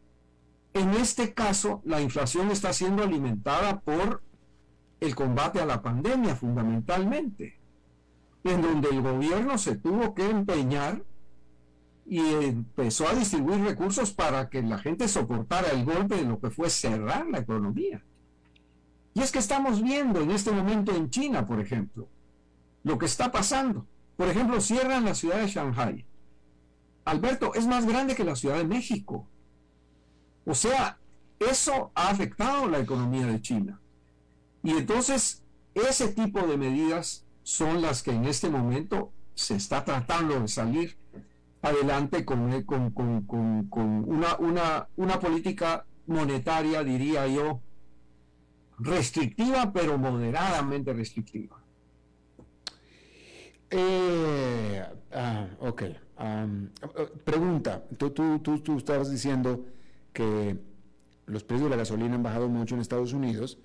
En 0.74 0.92
este 0.92 1.34
caso, 1.34 1.82
la 1.86 2.02
inflación 2.02 2.52
está 2.52 2.74
siendo 2.74 3.04
alimentada 3.04 3.82
por 3.82 4.22
el 5.00 5.16
combate 5.16 5.60
a 5.60 5.66
la 5.66 5.82
pandemia 5.82 6.36
fundamentalmente, 6.36 7.60
en 8.44 8.62
donde 8.62 8.90
el 8.90 9.02
gobierno 9.02 9.58
se 9.58 9.76
tuvo 9.76 10.14
que 10.14 10.30
empeñar 10.30 11.02
y 12.06 12.20
empezó 12.20 13.08
a 13.08 13.16
distribuir 13.16 13.62
recursos 13.62 14.12
para 14.12 14.50
que 14.50 14.62
la 14.62 14.78
gente 14.78 15.08
soportara 15.08 15.72
el 15.72 15.86
golpe 15.86 16.16
de 16.16 16.24
lo 16.24 16.40
que 16.40 16.52
fue 16.52 16.70
cerrar 16.70 17.26
la 17.28 17.40
economía. 17.40 18.04
Y 19.14 19.22
es 19.22 19.32
que 19.32 19.40
estamos 19.40 19.82
viendo 19.82 20.22
en 20.22 20.32
este 20.32 20.52
momento 20.52 20.94
en 20.94 21.10
China, 21.10 21.48
por 21.48 21.60
ejemplo, 21.60 22.08
lo 22.84 22.98
que 22.98 23.06
está 23.06 23.32
pasando. 23.32 23.88
Por 24.18 24.28
ejemplo, 24.28 24.62
cierran 24.62 25.06
la 25.06 25.16
ciudad 25.16 25.40
de 25.40 25.48
Shanghai. 25.48 26.06
Alberto, 27.06 27.54
es 27.54 27.66
más 27.68 27.86
grande 27.86 28.16
que 28.16 28.24
la 28.24 28.36
Ciudad 28.36 28.58
de 28.58 28.66
México. 28.66 29.28
O 30.46 30.54
sea, 30.54 31.00
eso 31.40 31.92
ha 31.96 32.10
afectado 32.10 32.68
la 32.68 32.80
economía 32.80 33.28
de 33.28 33.42
China. 33.42 33.80
Y 34.64 34.72
entonces, 34.72 35.44
ese 35.74 36.10
tipo 36.10 36.46
de 36.48 36.58
medidas 36.58 37.26
son 37.44 37.82
las 37.82 38.02
que 38.04 38.12
en 38.12 38.26
este 38.26 38.50
momento 38.50 39.12
se 39.36 39.56
está 39.56 39.84
tratando 39.84 40.40
de 40.40 40.48
salir 40.48 40.98
adelante 41.66 42.24
con, 42.24 42.64
con, 42.64 42.94
una, 44.40 44.88
una, 44.96 45.20
política 45.20 45.86
monetaria, 46.06 46.84
diría 46.84 47.28
yo, 47.28 47.62
restrictiva, 48.78 49.74
pero 49.74 49.98
moderadamente 49.98 50.94
restrictiva. 50.94 51.58
Eh, 53.72 54.84
ah, 55.12 55.48
ok. 55.60 55.84
pregunta, 57.24 57.84
tú, 57.98 58.12
tú, 58.12 58.78
estabas 58.78 59.10
diciendo 59.10 59.66
que 60.14 60.58
los 61.26 61.44
precios 61.44 61.70
de 61.70 61.76
la 61.76 61.78
gasolina 61.78 62.14
han 62.14 62.24
bajado 62.24 62.48
mucho 62.48 62.76
en 62.76 62.82
Estados 62.82 63.14
Unidos 63.14 63.58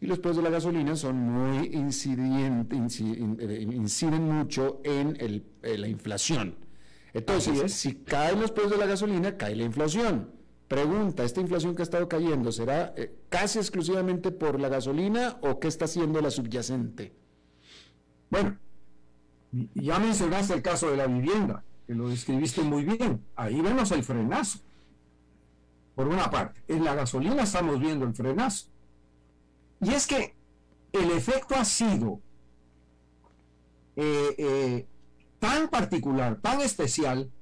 y 0.00 0.06
los 0.06 0.18
precios 0.18 0.38
de 0.38 0.42
la 0.44 0.50
gasolina 0.50 0.96
son 0.96 1.16
muy 1.16 1.66
incidentes, 1.74 3.00
eh, 3.02 3.68
inciden 3.70 4.22
mucho 4.22 4.80
en 4.84 5.16
el, 5.20 5.44
la 5.62 5.86
inflación. 5.86 6.61
Entonces, 7.14 7.72
si 7.74 7.96
caen 7.96 8.40
los 8.40 8.52
precios 8.52 8.72
de 8.72 8.78
la 8.78 8.86
gasolina, 8.86 9.36
cae 9.36 9.54
la 9.54 9.64
inflación. 9.64 10.30
Pregunta, 10.66 11.24
¿esta 11.24 11.40
inflación 11.40 11.74
que 11.74 11.82
ha 11.82 11.84
estado 11.84 12.08
cayendo 12.08 12.50
será 12.50 12.94
eh, 12.96 13.14
casi 13.28 13.58
exclusivamente 13.58 14.30
por 14.30 14.58
la 14.58 14.70
gasolina 14.70 15.38
o 15.42 15.60
qué 15.60 15.68
está 15.68 15.84
haciendo 15.84 16.20
la 16.22 16.30
subyacente? 16.30 17.14
Bueno, 18.30 18.58
ya 19.74 19.98
mencionaste 19.98 20.54
el 20.54 20.62
caso 20.62 20.90
de 20.90 20.96
la 20.96 21.06
vivienda, 21.06 21.62
que 21.86 21.94
lo 21.94 22.08
describiste 22.08 22.62
muy 22.62 22.84
bien. 22.84 23.22
Ahí 23.36 23.60
vemos 23.60 23.90
el 23.92 24.02
frenazo. 24.02 24.60
Por 25.94 26.08
una 26.08 26.30
parte, 26.30 26.62
en 26.68 26.84
la 26.84 26.94
gasolina 26.94 27.42
estamos 27.42 27.78
viendo 27.78 28.06
el 28.06 28.14
frenazo. 28.14 28.68
Y 29.82 29.90
es 29.90 30.06
que 30.06 30.34
el 30.92 31.10
efecto 31.10 31.54
ha 31.54 31.66
sido 31.66 32.20
eh, 33.96 34.34
eh, 34.38 34.86
tan 35.42 35.66
particular, 35.66 36.38
tan 36.40 36.60
especial, 36.60 37.32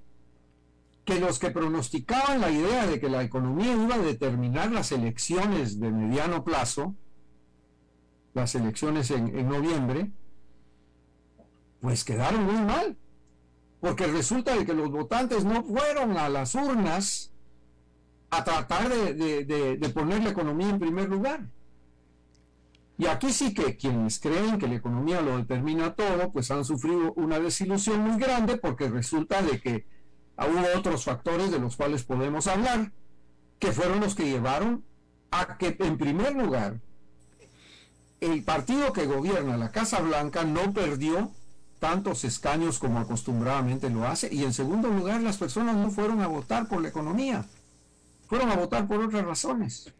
que 1.04 1.20
los 1.20 1.38
que 1.38 1.50
pronosticaban 1.50 2.40
la 2.40 2.50
idea 2.50 2.86
de 2.86 2.98
que 2.98 3.10
la 3.10 3.22
economía 3.22 3.74
iba 3.74 3.96
a 3.96 3.98
determinar 3.98 4.72
las 4.72 4.90
elecciones 4.90 5.78
de 5.78 5.90
mediano 5.90 6.42
plazo, 6.42 6.94
las 8.32 8.54
elecciones 8.54 9.10
en, 9.10 9.46
noviembre, 9.46 10.12
pues 11.82 12.02
quedaron 12.02 12.44
muy 12.44 12.62
mal, 12.64 12.96
porque 13.80 14.06
resulta 14.06 14.56
de 14.56 14.64
que 14.64 14.72
los 14.72 14.90
votantes 14.90 15.44
no 15.44 15.62
fueron 15.62 16.16
a 16.16 16.30
las 16.30 16.54
urnas 16.54 17.34
a 18.30 18.42
tratar 18.44 18.88
de, 18.88 19.92
poner 19.92 20.22
la 20.22 20.30
economía 20.30 20.70
en 20.70 20.78
primer 20.78 21.06
lugar. 21.10 21.50
Y 23.00 23.06
aquí 23.06 23.32
sí 23.32 23.54
que 23.54 23.78
quienes 23.78 24.20
creen 24.20 24.58
que 24.58 24.68
la 24.68 24.74
economía 24.74 25.22
lo 25.22 25.38
determina 25.38 25.94
todo, 25.94 26.30
pues 26.32 26.50
han 26.50 26.66
sufrido 26.66 27.14
una 27.14 27.40
desilusión 27.40 28.02
muy 28.02 28.20
grande 28.20 28.58
porque 28.58 28.90
resulta 28.90 29.40
de 29.40 29.58
que 29.58 29.86
hubo 30.36 30.78
otros 30.78 31.04
factores 31.04 31.50
de 31.50 31.58
los 31.58 31.76
cuales 31.76 32.04
podemos 32.04 32.46
hablar, 32.46 32.92
que 33.58 33.72
fueron 33.72 34.00
los 34.00 34.14
que 34.14 34.28
llevaron 34.28 34.84
a 35.30 35.56
que 35.56 35.78
en 35.78 35.96
primer 35.96 36.34
lugar 36.34 36.78
el 38.20 38.44
partido 38.44 38.92
que 38.92 39.06
gobierna 39.06 39.56
la 39.56 39.72
Casa 39.72 40.00
Blanca 40.00 40.44
no 40.44 40.74
perdió 40.74 41.30
tantos 41.78 42.24
escaños 42.24 42.78
como 42.78 42.98
acostumbradamente 42.98 43.88
lo 43.88 44.06
hace. 44.06 44.28
Y 44.30 44.44
en 44.44 44.52
segundo 44.52 44.88
lugar, 44.88 45.22
las 45.22 45.38
personas 45.38 45.74
no 45.74 45.90
fueron 45.90 46.20
a 46.20 46.26
votar 46.26 46.68
por 46.68 46.82
la 46.82 46.88
economía, 46.88 47.46
fueron 48.28 48.50
a 48.50 48.56
votar 48.56 48.86
por 48.86 49.00
otras 49.00 49.24
razones. 49.24 49.90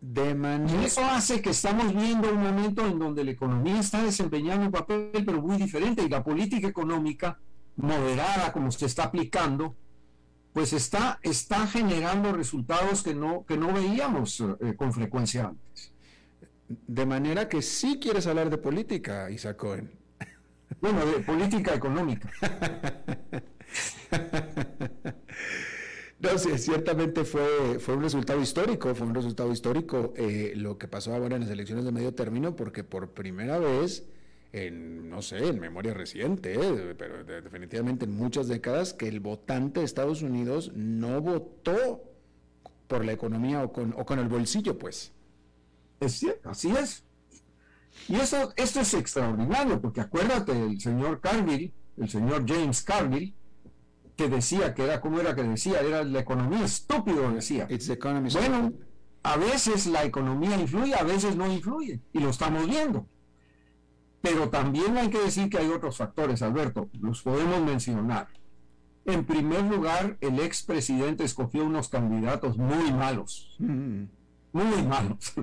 De 0.00 0.30
Y 0.30 0.84
eso 0.84 1.04
hace 1.04 1.42
que 1.42 1.50
estamos 1.50 1.92
viendo 1.92 2.30
un 2.30 2.40
momento 2.40 2.86
en 2.86 3.00
donde 3.00 3.24
la 3.24 3.32
economía 3.32 3.80
está 3.80 4.02
desempeñando 4.02 4.66
un 4.66 4.72
papel, 4.72 5.10
pero 5.26 5.42
muy 5.42 5.56
diferente, 5.56 6.04
y 6.04 6.08
la 6.08 6.22
política 6.22 6.68
económica 6.68 7.40
moderada, 7.76 8.52
como 8.52 8.70
se 8.70 8.86
está 8.86 9.04
aplicando, 9.04 9.74
pues 10.52 10.72
está, 10.72 11.18
está 11.22 11.66
generando 11.66 12.32
resultados 12.32 13.02
que 13.02 13.14
no, 13.14 13.44
que 13.44 13.56
no 13.56 13.72
veíamos 13.72 14.40
eh, 14.40 14.76
con 14.76 14.92
frecuencia 14.92 15.46
antes. 15.46 15.92
De 16.68 17.04
manera 17.04 17.48
que 17.48 17.60
sí 17.60 17.98
quieres 18.00 18.28
hablar 18.28 18.50
de 18.50 18.58
política, 18.58 19.30
Isaac 19.30 19.56
Cohen. 19.56 19.90
Bueno, 20.80 21.04
de 21.06 21.20
política 21.20 21.74
económica. 21.74 22.30
No, 26.20 26.36
sí, 26.36 26.58
ciertamente 26.58 27.24
fue, 27.24 27.78
fue 27.78 27.94
un 27.94 28.02
resultado 28.02 28.40
histórico, 28.40 28.92
fue 28.94 29.06
un 29.06 29.14
resultado 29.14 29.52
histórico 29.52 30.12
eh, 30.16 30.52
lo 30.56 30.76
que 30.76 30.88
pasó 30.88 31.14
ahora 31.14 31.36
en 31.36 31.42
las 31.42 31.50
elecciones 31.50 31.84
de 31.84 31.92
medio 31.92 32.12
término, 32.12 32.56
porque 32.56 32.82
por 32.82 33.12
primera 33.14 33.58
vez, 33.60 34.08
en, 34.52 35.08
no 35.08 35.22
sé, 35.22 35.46
en 35.46 35.60
memoria 35.60 35.94
reciente, 35.94 36.54
eh, 36.54 36.94
pero 36.98 37.22
definitivamente 37.24 38.04
en 38.06 38.16
muchas 38.16 38.48
décadas, 38.48 38.94
que 38.94 39.06
el 39.06 39.20
votante 39.20 39.78
de 39.78 39.86
Estados 39.86 40.22
Unidos 40.22 40.72
no 40.74 41.20
votó 41.20 42.02
por 42.88 43.04
la 43.04 43.12
economía 43.12 43.62
o 43.62 43.72
con, 43.72 43.94
o 43.96 44.04
con 44.04 44.18
el 44.18 44.28
bolsillo, 44.28 44.76
pues. 44.78 45.12
Es 46.00 46.12
cierto, 46.14 46.50
así 46.50 46.70
es. 46.72 47.04
Y 48.08 48.16
eso, 48.16 48.52
esto 48.56 48.80
es 48.80 48.94
extraordinario, 48.94 49.80
porque 49.80 50.00
acuérdate 50.00 50.52
el 50.52 50.80
señor 50.80 51.20
Cargill, 51.20 51.72
el 51.96 52.08
señor 52.08 52.44
James 52.48 52.82
Cargill, 52.82 53.34
que 54.18 54.28
decía 54.28 54.74
que 54.74 54.82
era 54.82 55.00
como 55.00 55.20
era 55.20 55.36
que 55.36 55.44
decía, 55.44 55.80
era 55.80 56.02
la 56.02 56.18
economía 56.18 56.64
estúpido, 56.64 57.30
decía. 57.30 57.68
bueno, 58.32 58.72
a 59.22 59.36
veces 59.36 59.86
la 59.86 60.04
economía 60.04 60.60
influye, 60.60 60.92
a 60.96 61.04
veces 61.04 61.36
no 61.36 61.50
influye, 61.50 62.00
y 62.12 62.18
lo 62.18 62.30
estamos 62.30 62.66
viendo. 62.66 63.06
Pero 64.20 64.50
también 64.50 64.96
hay 64.96 65.08
que 65.08 65.20
decir 65.20 65.48
que 65.48 65.58
hay 65.58 65.68
otros 65.68 65.98
factores, 65.98 66.42
Alberto, 66.42 66.90
los 67.00 67.22
podemos 67.22 67.62
mencionar. 67.62 68.26
En 69.04 69.24
primer 69.24 69.62
lugar, 69.62 70.18
el 70.20 70.40
expresidente 70.40 71.22
escogió 71.22 71.64
unos 71.64 71.88
candidatos 71.88 72.58
muy 72.58 72.90
malos, 72.90 73.54
mm. 73.60 74.02
muy 74.52 74.82
malos. 74.82 75.34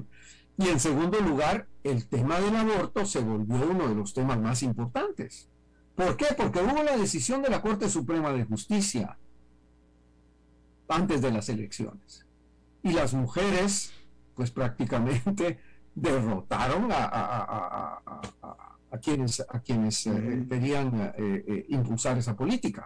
Y 0.57 0.69
en 0.69 0.79
segundo 0.79 1.19
lugar, 1.19 1.67
el 1.83 2.07
tema 2.07 2.39
del 2.39 2.55
aborto 2.55 3.05
se 3.05 3.19
volvió 3.19 3.69
uno 3.69 3.89
de 3.89 3.95
los 3.95 4.13
temas 4.13 4.39
más 4.39 4.63
importantes. 4.63 5.49
¿Por 5.95 6.17
qué? 6.17 6.27
Porque 6.35 6.59
hubo 6.59 6.83
la 6.83 6.97
decisión 6.97 7.41
de 7.41 7.49
la 7.49 7.61
Corte 7.61 7.89
Suprema 7.89 8.33
de 8.33 8.43
Justicia 8.43 9.17
antes 10.87 11.21
de 11.21 11.31
las 11.31 11.47
elecciones. 11.49 12.25
Y 12.83 12.91
las 12.91 13.13
mujeres, 13.13 13.91
pues 14.35 14.51
prácticamente 14.51 15.59
derrotaron 15.95 16.89
a, 16.91 18.01
quienes, 19.01 19.39
a 19.39 19.59
quienes 19.61 20.05
eh, 20.07 20.45
querían 20.49 21.13
eh, 21.17 21.43
eh, 21.47 21.65
impulsar 21.69 22.17
esa 22.17 22.35
política. 22.35 22.85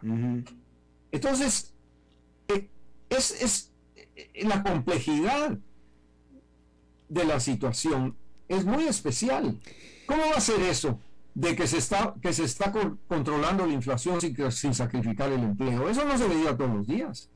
Entonces, 1.11 1.73
es, 3.09 3.41
es 3.41 3.71
la 4.45 4.61
complejidad 4.61 5.57
de 7.09 7.25
la 7.25 7.39
situación 7.39 8.15
es 8.47 8.65
muy 8.65 8.85
especial. 8.85 9.59
¿Cómo 10.05 10.21
va 10.21 10.37
a 10.37 10.41
ser 10.41 10.61
eso 10.61 10.99
de 11.39 11.55
que 11.55 11.67
se 11.67 11.77
está, 11.77 12.15
que 12.21 12.33
se 12.33 12.43
está 12.43 12.73
controlando 13.07 13.65
la 13.65 13.71
inflación 13.71 14.19
sin, 14.19 14.51
sin 14.51 14.73
sacrificar 14.73 15.31
el 15.31 15.41
empleo? 15.41 15.87
Eso 15.87 16.03
no 16.03 16.17
se 16.17 16.27
veía 16.27 16.57
todos 16.57 16.75
los 16.75 16.87
días. 16.87 17.29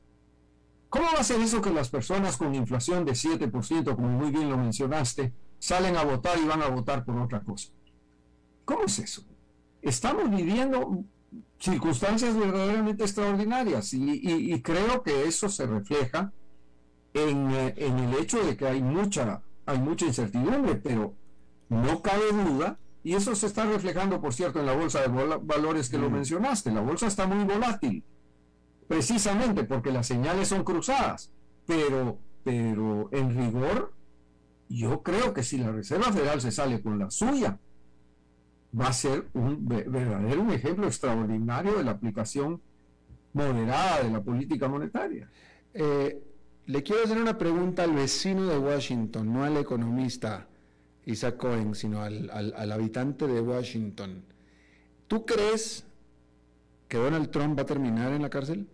¿Cómo 0.90 1.06
va 1.14 1.20
a 1.20 1.24
ser 1.24 1.40
eso 1.40 1.62
que 1.62 1.70
las 1.70 1.88
personas 1.88 2.36
con 2.36 2.54
inflación 2.54 3.06
de 3.06 3.12
7%, 3.12 3.96
como 3.96 4.08
muy 4.08 4.30
bien 4.30 4.50
lo 4.50 4.58
mencionaste, 4.58 5.32
salen 5.58 5.96
a 5.96 6.04
votar 6.04 6.38
y 6.38 6.46
van 6.46 6.60
a 6.60 6.68
votar 6.68 7.02
por 7.02 7.16
otra 7.16 7.40
cosa? 7.40 7.70
¿Cómo 8.66 8.84
es 8.84 8.98
eso? 8.98 9.24
Estamos 9.80 10.30
viviendo 10.30 11.02
circunstancias 11.58 12.36
verdaderamente 12.36 13.04
extraordinarias 13.04 13.94
y, 13.94 14.60
creo 14.60 15.02
que 15.02 15.24
eso 15.24 15.48
se 15.48 15.66
refleja 15.66 16.30
en, 17.14 17.50
eh, 17.52 17.74
en, 17.78 17.98
el 18.00 18.14
hecho 18.18 18.44
de 18.44 18.54
que 18.54 18.66
hay 18.66 18.82
mucha 18.82 19.42
hay 19.64 19.78
mucha 19.78 20.04
incertidumbre, 20.04 20.74
pero 20.74 21.14
no 21.70 22.02
cabe 22.02 22.32
duda, 22.32 22.78
y 23.04 23.14
eso 23.14 23.34
se 23.34 23.46
está 23.46 23.66
reflejando, 23.66 24.20
por 24.20 24.32
cierto, 24.32 24.58
en 24.60 24.66
la 24.66 24.74
bolsa 24.74 25.02
de 25.02 25.08
valores 25.42 25.90
que 25.90 25.98
lo 25.98 26.08
mm. 26.08 26.12
mencionaste. 26.14 26.72
La 26.72 26.80
bolsa 26.80 27.06
está 27.06 27.26
muy 27.26 27.44
volátil, 27.44 28.02
precisamente 28.88 29.64
porque 29.64 29.92
las 29.92 30.06
señales 30.06 30.48
son 30.48 30.64
cruzadas, 30.64 31.30
pero, 31.66 32.18
pero 32.42 33.10
en 33.12 33.36
rigor, 33.36 33.92
yo 34.70 35.02
creo 35.02 35.34
que 35.34 35.42
si 35.42 35.58
la 35.58 35.70
Reserva 35.70 36.10
Federal 36.12 36.40
se 36.40 36.50
sale 36.50 36.80
con 36.80 36.98
la 36.98 37.10
suya, 37.10 37.58
va 38.78 38.88
a 38.88 38.92
ser 38.94 39.28
un 39.34 39.68
verdadero 39.68 40.50
ejemplo 40.50 40.86
extraordinario 40.86 41.76
de 41.76 41.84
la 41.84 41.90
aplicación 41.90 42.62
moderada 43.34 44.02
de 44.02 44.10
la 44.10 44.22
política 44.22 44.66
monetaria. 44.66 45.28
Eh, 45.74 46.22
le 46.64 46.82
quiero 46.82 47.04
hacer 47.04 47.18
una 47.18 47.36
pregunta 47.36 47.82
al 47.84 47.92
vecino 47.92 48.46
de 48.46 48.58
Washington, 48.58 49.30
no 49.30 49.44
al 49.44 49.58
economista 49.58 50.48
Isaac 51.06 51.36
Cohen, 51.36 51.74
sino 51.74 52.02
al, 52.02 52.72
habitante 52.72 53.26
de 53.26 53.40
Washington. 53.40 54.24
¿Tú 55.06 55.26
crees 55.26 55.84
que 56.88 56.96
Donald 56.96 57.30
Trump 57.30 57.58
va 57.58 57.62
a 57.62 57.66
terminar 57.66 58.12
en 58.12 58.22
la 58.22 58.30
cárcel? 58.30 58.66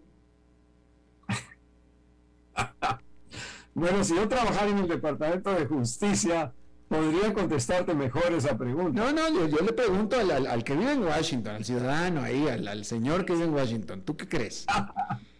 bueno, 3.74 4.04
si 4.04 4.14
yo 4.14 4.28
trabajara 4.28 4.70
en 4.70 4.78
el 4.78 4.88
Departamento 4.88 5.52
de 5.52 5.66
Justicia, 5.66 6.52
podría 6.88 7.34
contestarte 7.34 7.94
mejor 7.94 8.32
esa 8.32 8.56
pregunta. 8.56 9.00
No, 9.00 9.12
no, 9.12 9.48
yo, 9.48 9.58
le 9.58 9.72
pregunto 9.72 10.16
al, 10.18 10.64
que 10.64 10.76
vive 10.76 10.92
en 10.92 11.02
Washington, 11.02 11.56
al 11.56 11.64
ciudadano 11.64 12.22
ahí, 12.22 12.48
al, 12.48 12.66
al 12.68 12.84
señor 12.84 13.24
que 13.24 13.32
vive 13.32 13.46
en 13.46 13.54
Washington. 13.54 14.02
¿Tú 14.02 14.16
qué 14.16 14.28
crees? 14.28 14.66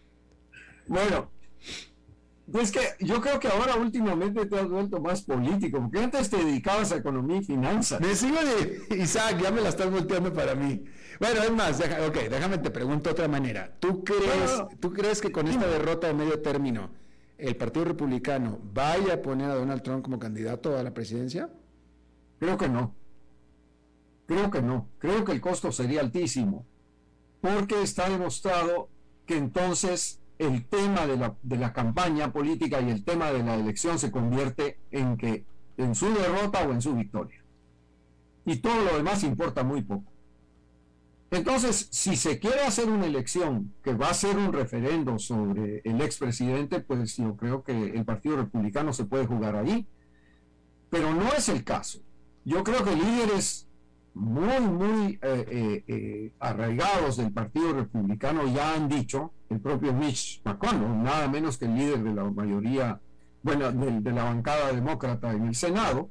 bueno, 0.87 1.29
pues 2.51 2.71
que 2.71 2.81
yo 2.99 3.21
creo 3.21 3.39
que 3.39 3.47
ahora 3.47 3.75
últimamente 3.75 4.45
te 4.45 4.59
has 4.59 4.67
vuelto 4.67 4.99
más 4.99 5.21
político, 5.21 5.79
porque 5.79 5.99
antes 5.99 6.29
te 6.29 6.37
dedicabas 6.37 6.91
a 6.91 6.97
economía 6.97 7.37
y 7.37 7.43
finanzas. 7.43 8.01
Me 8.01 8.15
sigo 8.15 8.37
de 8.41 8.97
Isaac, 8.97 9.39
ya 9.41 9.51
me 9.51 9.61
la 9.61 9.69
estás 9.69 9.89
volteando 9.89 10.33
para 10.33 10.55
mí. 10.55 10.83
Bueno, 11.19 11.43
es 11.43 11.51
más, 11.51 11.79
ok, 11.79 12.17
déjame 12.29 12.57
te 12.57 12.71
pregunto 12.71 13.09
de 13.09 13.13
otra 13.13 13.27
manera. 13.27 13.75
¿Tú 13.79 14.03
crees, 14.03 14.63
¿tú 14.79 14.91
crees 14.91 15.21
que 15.21 15.31
con 15.31 15.47
esta 15.47 15.67
derrota 15.67 16.07
de 16.07 16.13
medio 16.13 16.41
término 16.41 16.91
el 17.37 17.55
Partido 17.55 17.85
Republicano 17.85 18.59
vaya 18.73 19.15
a 19.15 19.21
poner 19.21 19.49
a 19.49 19.55
Donald 19.55 19.81
Trump 19.83 20.03
como 20.03 20.19
candidato 20.19 20.77
a 20.77 20.83
la 20.83 20.93
presidencia? 20.93 21.49
Creo 22.39 22.57
que 22.57 22.69
no. 22.69 22.95
Creo 24.25 24.49
que 24.49 24.61
no. 24.61 24.89
Creo 24.97 25.23
que 25.23 25.31
el 25.31 25.41
costo 25.41 25.71
sería 25.71 26.01
altísimo, 26.01 26.65
porque 27.39 27.81
está 27.81 28.09
demostrado 28.09 28.89
que 29.25 29.37
entonces 29.37 30.20
el 30.41 30.65
tema 30.65 31.05
de 31.05 31.17
la, 31.17 31.35
de 31.43 31.57
la 31.57 31.71
campaña 31.71 32.33
política 32.33 32.81
y 32.81 32.89
el 32.89 33.03
tema 33.03 33.31
de 33.31 33.43
la 33.43 33.55
elección 33.55 33.99
se 33.99 34.11
convierte 34.11 34.79
en 34.89 35.15
que 35.15 35.45
en 35.77 35.93
su 35.93 36.11
derrota 36.13 36.67
o 36.67 36.71
en 36.71 36.81
su 36.81 36.95
victoria. 36.95 37.43
Y 38.45 38.55
todo 38.57 38.83
lo 38.83 38.97
demás 38.97 39.23
importa 39.23 39.63
muy 39.63 39.83
poco. 39.83 40.11
Entonces, 41.29 41.87
si 41.91 42.15
se 42.15 42.39
quiere 42.39 42.61
hacer 42.61 42.89
una 42.89 43.05
elección 43.05 43.73
que 43.83 43.93
va 43.93 44.09
a 44.09 44.13
ser 44.15 44.35
un 44.35 44.51
referendo 44.51 45.19
sobre 45.19 45.81
el 45.85 46.01
expresidente, 46.01 46.79
pues 46.79 47.17
yo 47.17 47.37
creo 47.37 47.63
que 47.63 47.71
el 47.71 48.03
Partido 48.03 48.37
Republicano 48.37 48.93
se 48.93 49.05
puede 49.05 49.27
jugar 49.27 49.55
ahí. 49.55 49.87
pero 50.89 51.13
no 51.13 51.31
es 51.37 51.47
el 51.49 51.63
caso. 51.63 51.99
Yo 52.43 52.63
creo 52.63 52.83
que 52.83 52.95
líderes 52.95 53.67
muy, 54.13 54.59
muy 54.59 55.19
eh, 55.21 55.83
eh, 55.87 56.33
arraigados 56.39 57.15
del 57.17 57.31
Partido 57.31 57.73
Republicano 57.73 58.45
ya 58.53 58.73
han 58.75 58.89
dicho, 58.89 59.31
el 59.51 59.59
propio 59.59 59.93
Mitch 59.93 60.41
McConnell, 60.45 61.03
nada 61.03 61.27
menos 61.27 61.57
que 61.57 61.65
el 61.65 61.75
líder 61.75 62.03
de 62.03 62.13
la 62.13 62.23
mayoría, 62.23 63.01
bueno, 63.43 63.71
de, 63.71 64.11
la 64.11 64.23
bancada 64.23 64.71
demócrata 64.71 65.31
en 65.31 65.47
el 65.47 65.55
Senado, 65.55 66.09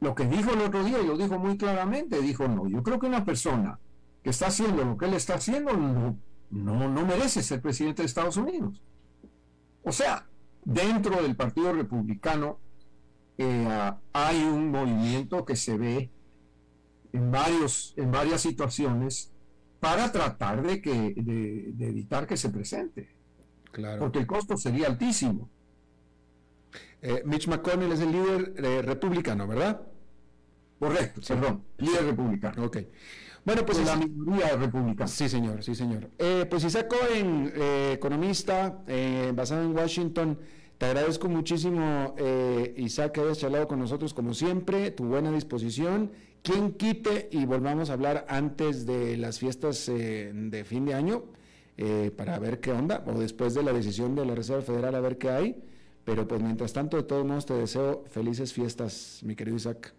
lo 0.00 0.14
que 0.14 0.26
dijo 0.26 0.52
el 0.52 0.60
otro 0.60 0.84
día, 0.84 1.00
y 1.00 1.06
lo 1.06 1.16
dijo 1.16 1.38
muy 1.38 1.56
claramente, 1.56 2.20
dijo, 2.20 2.46
no, 2.46 2.68
yo 2.68 2.82
creo 2.82 2.98
que 2.98 3.06
una 3.06 3.24
persona 3.24 3.78
que 4.22 4.30
está 4.30 4.46
haciendo 4.46 4.84
lo 4.84 4.96
que 4.96 5.06
él 5.06 5.14
está 5.14 5.34
haciendo 5.34 5.72
no, 5.72 6.16
no, 6.50 6.88
no 6.88 7.06
merece 7.06 7.42
ser 7.42 7.60
presidente 7.60 8.02
de 8.02 8.06
Estados 8.06 8.36
Unidos. 8.36 8.82
O 9.82 9.90
sea, 9.90 10.26
dentro 10.64 11.20
del 11.22 11.34
Partido 11.34 11.72
Republicano 11.72 12.58
eh, 13.38 13.92
hay 14.12 14.42
un 14.44 14.70
movimiento 14.70 15.44
que 15.44 15.56
se 15.56 15.76
ve 15.76 16.10
en, 17.12 17.32
varios, 17.32 17.94
en 17.96 18.12
varias 18.12 18.42
situaciones 18.42 19.31
para 19.82 20.12
tratar 20.12 20.62
de, 20.62 20.80
que, 20.80 21.12
de, 21.16 21.88
evitar 21.88 22.24
que 22.24 22.36
se 22.36 22.50
presente. 22.50 23.08
Claro. 23.72 23.98
Porque 23.98 24.20
el 24.20 24.28
costo 24.28 24.56
sería 24.56 24.86
altísimo. 24.86 25.50
Eh, 27.00 27.24
Mitch 27.26 27.48
McConnell 27.48 27.90
es 27.90 27.98
el 27.98 28.12
líder 28.12 28.54
eh, 28.58 28.82
republicano, 28.82 29.48
¿verdad? 29.48 29.82
Correcto, 30.78 31.20
perdón, 31.26 31.64
líder 31.78 32.04
republicano. 32.04 32.66
Ok. 32.66 32.78
Bueno, 33.44 33.66
pues 33.66 33.84
la 33.84 33.96
minoría 33.96 34.54
republicana. 34.56 35.08
Sí, 35.08 35.28
señor, 35.28 35.64
sí, 35.64 35.74
señor. 35.74 36.10
Eh, 36.16 36.46
pues 36.48 36.62
Isaac 36.62 36.86
Cohen, 36.86 37.52
economista, 37.90 38.84
basado 39.34 39.64
en 39.64 39.74
Washington, 39.74 40.38
te 40.78 40.86
agradezco 40.86 41.28
muchísimo, 41.28 42.14
Isaac, 42.76 43.10
que 43.10 43.20
hayas 43.20 43.38
charlado 43.38 43.66
con 43.66 43.80
nosotros 43.80 44.14
como 44.14 44.32
siempre, 44.32 44.92
tu 44.92 45.06
buena 45.06 45.32
disposición 45.32 46.12
¿Quién 46.42 46.72
quite 46.72 47.28
y 47.30 47.44
volvamos 47.44 47.88
a 47.88 47.92
hablar 47.92 48.26
antes 48.28 48.84
de 48.84 49.16
las 49.16 49.38
fiestas 49.38 49.88
eh, 49.88 50.32
de 50.34 50.64
fin 50.64 50.84
de 50.84 50.94
año 50.94 51.22
eh, 51.76 52.10
para 52.16 52.36
ver 52.40 52.58
qué 52.58 52.72
onda? 52.72 53.04
O 53.06 53.12
después 53.12 53.54
de 53.54 53.62
la 53.62 53.72
decisión 53.72 54.16
de 54.16 54.26
la 54.26 54.34
Reserva 54.34 54.62
Federal 54.62 54.96
a 54.96 55.00
ver 55.00 55.18
qué 55.18 55.30
hay. 55.30 55.62
Pero 56.04 56.26
pues 56.26 56.42
mientras 56.42 56.72
tanto, 56.72 56.96
de 56.96 57.04
todos 57.04 57.24
modos, 57.24 57.46
te 57.46 57.54
deseo 57.54 58.04
felices 58.10 58.52
fiestas, 58.52 59.20
mi 59.22 59.36
querido 59.36 59.56
Isaac. 59.56 59.94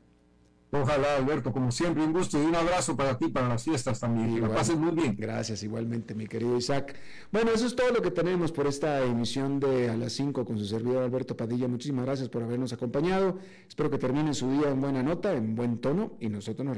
Ojalá, 0.76 1.18
Alberto, 1.18 1.54
como 1.54 1.72
siempre, 1.72 2.04
un 2.04 2.14
gusto 2.14 2.42
y 2.42 2.46
un 2.46 2.56
abrazo 2.56 2.98
para 2.98 3.16
ti, 3.16 3.28
para 3.28 3.48
las 3.48 3.64
fiestas 3.64 4.00
también. 4.00 4.34
que 4.34 4.42
lo 4.42 4.52
pases 4.52 4.76
muy 4.76 4.92
bien. 4.92 5.16
Gracias, 5.16 5.62
igualmente, 5.62 6.16
mi 6.16 6.26
querido 6.26 6.58
Isaac. 6.58 6.96
Bueno, 7.32 7.52
eso 7.52 7.68
es 7.68 7.76
todo 7.76 7.92
lo 7.92 8.02
que 8.02 8.10
tenemos 8.10 8.52
por 8.52 8.66
esta 8.66 9.04
emisión 9.04 9.60
de 9.60 9.92
A 9.92 9.96
las 9.96 10.14
5 10.14 10.44
con 10.44 10.58
su 10.58 10.66
servidor 10.66 11.04
Alberto 11.04 11.38
Padilla. 11.38 11.68
Muchísimas 11.68 12.06
gracias 12.06 12.28
por 12.28 12.42
habernos 12.42 12.74
acompañado. 12.74 13.38
Espero 13.68 13.92
que 13.92 14.00
termine 14.00 14.34
su 14.34 14.50
día 14.50 14.70
en 14.72 14.82
buena 14.82 15.04
nota, 15.04 15.34
en 15.34 15.54
buen 15.54 15.78
tono, 15.78 16.18
y 16.20 16.30
nosotros 16.30 16.66
nos, 16.66 16.78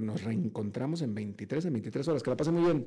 nos 0.00 0.22
reencontramos 0.22 1.02
en 1.02 1.12
23, 1.12 1.64
en 1.64 1.72
23 1.72 2.08
horas. 2.08 2.22
Que 2.22 2.30
la 2.30 2.36
pasen 2.36 2.54
muy 2.54 2.62
bien. 2.62 2.86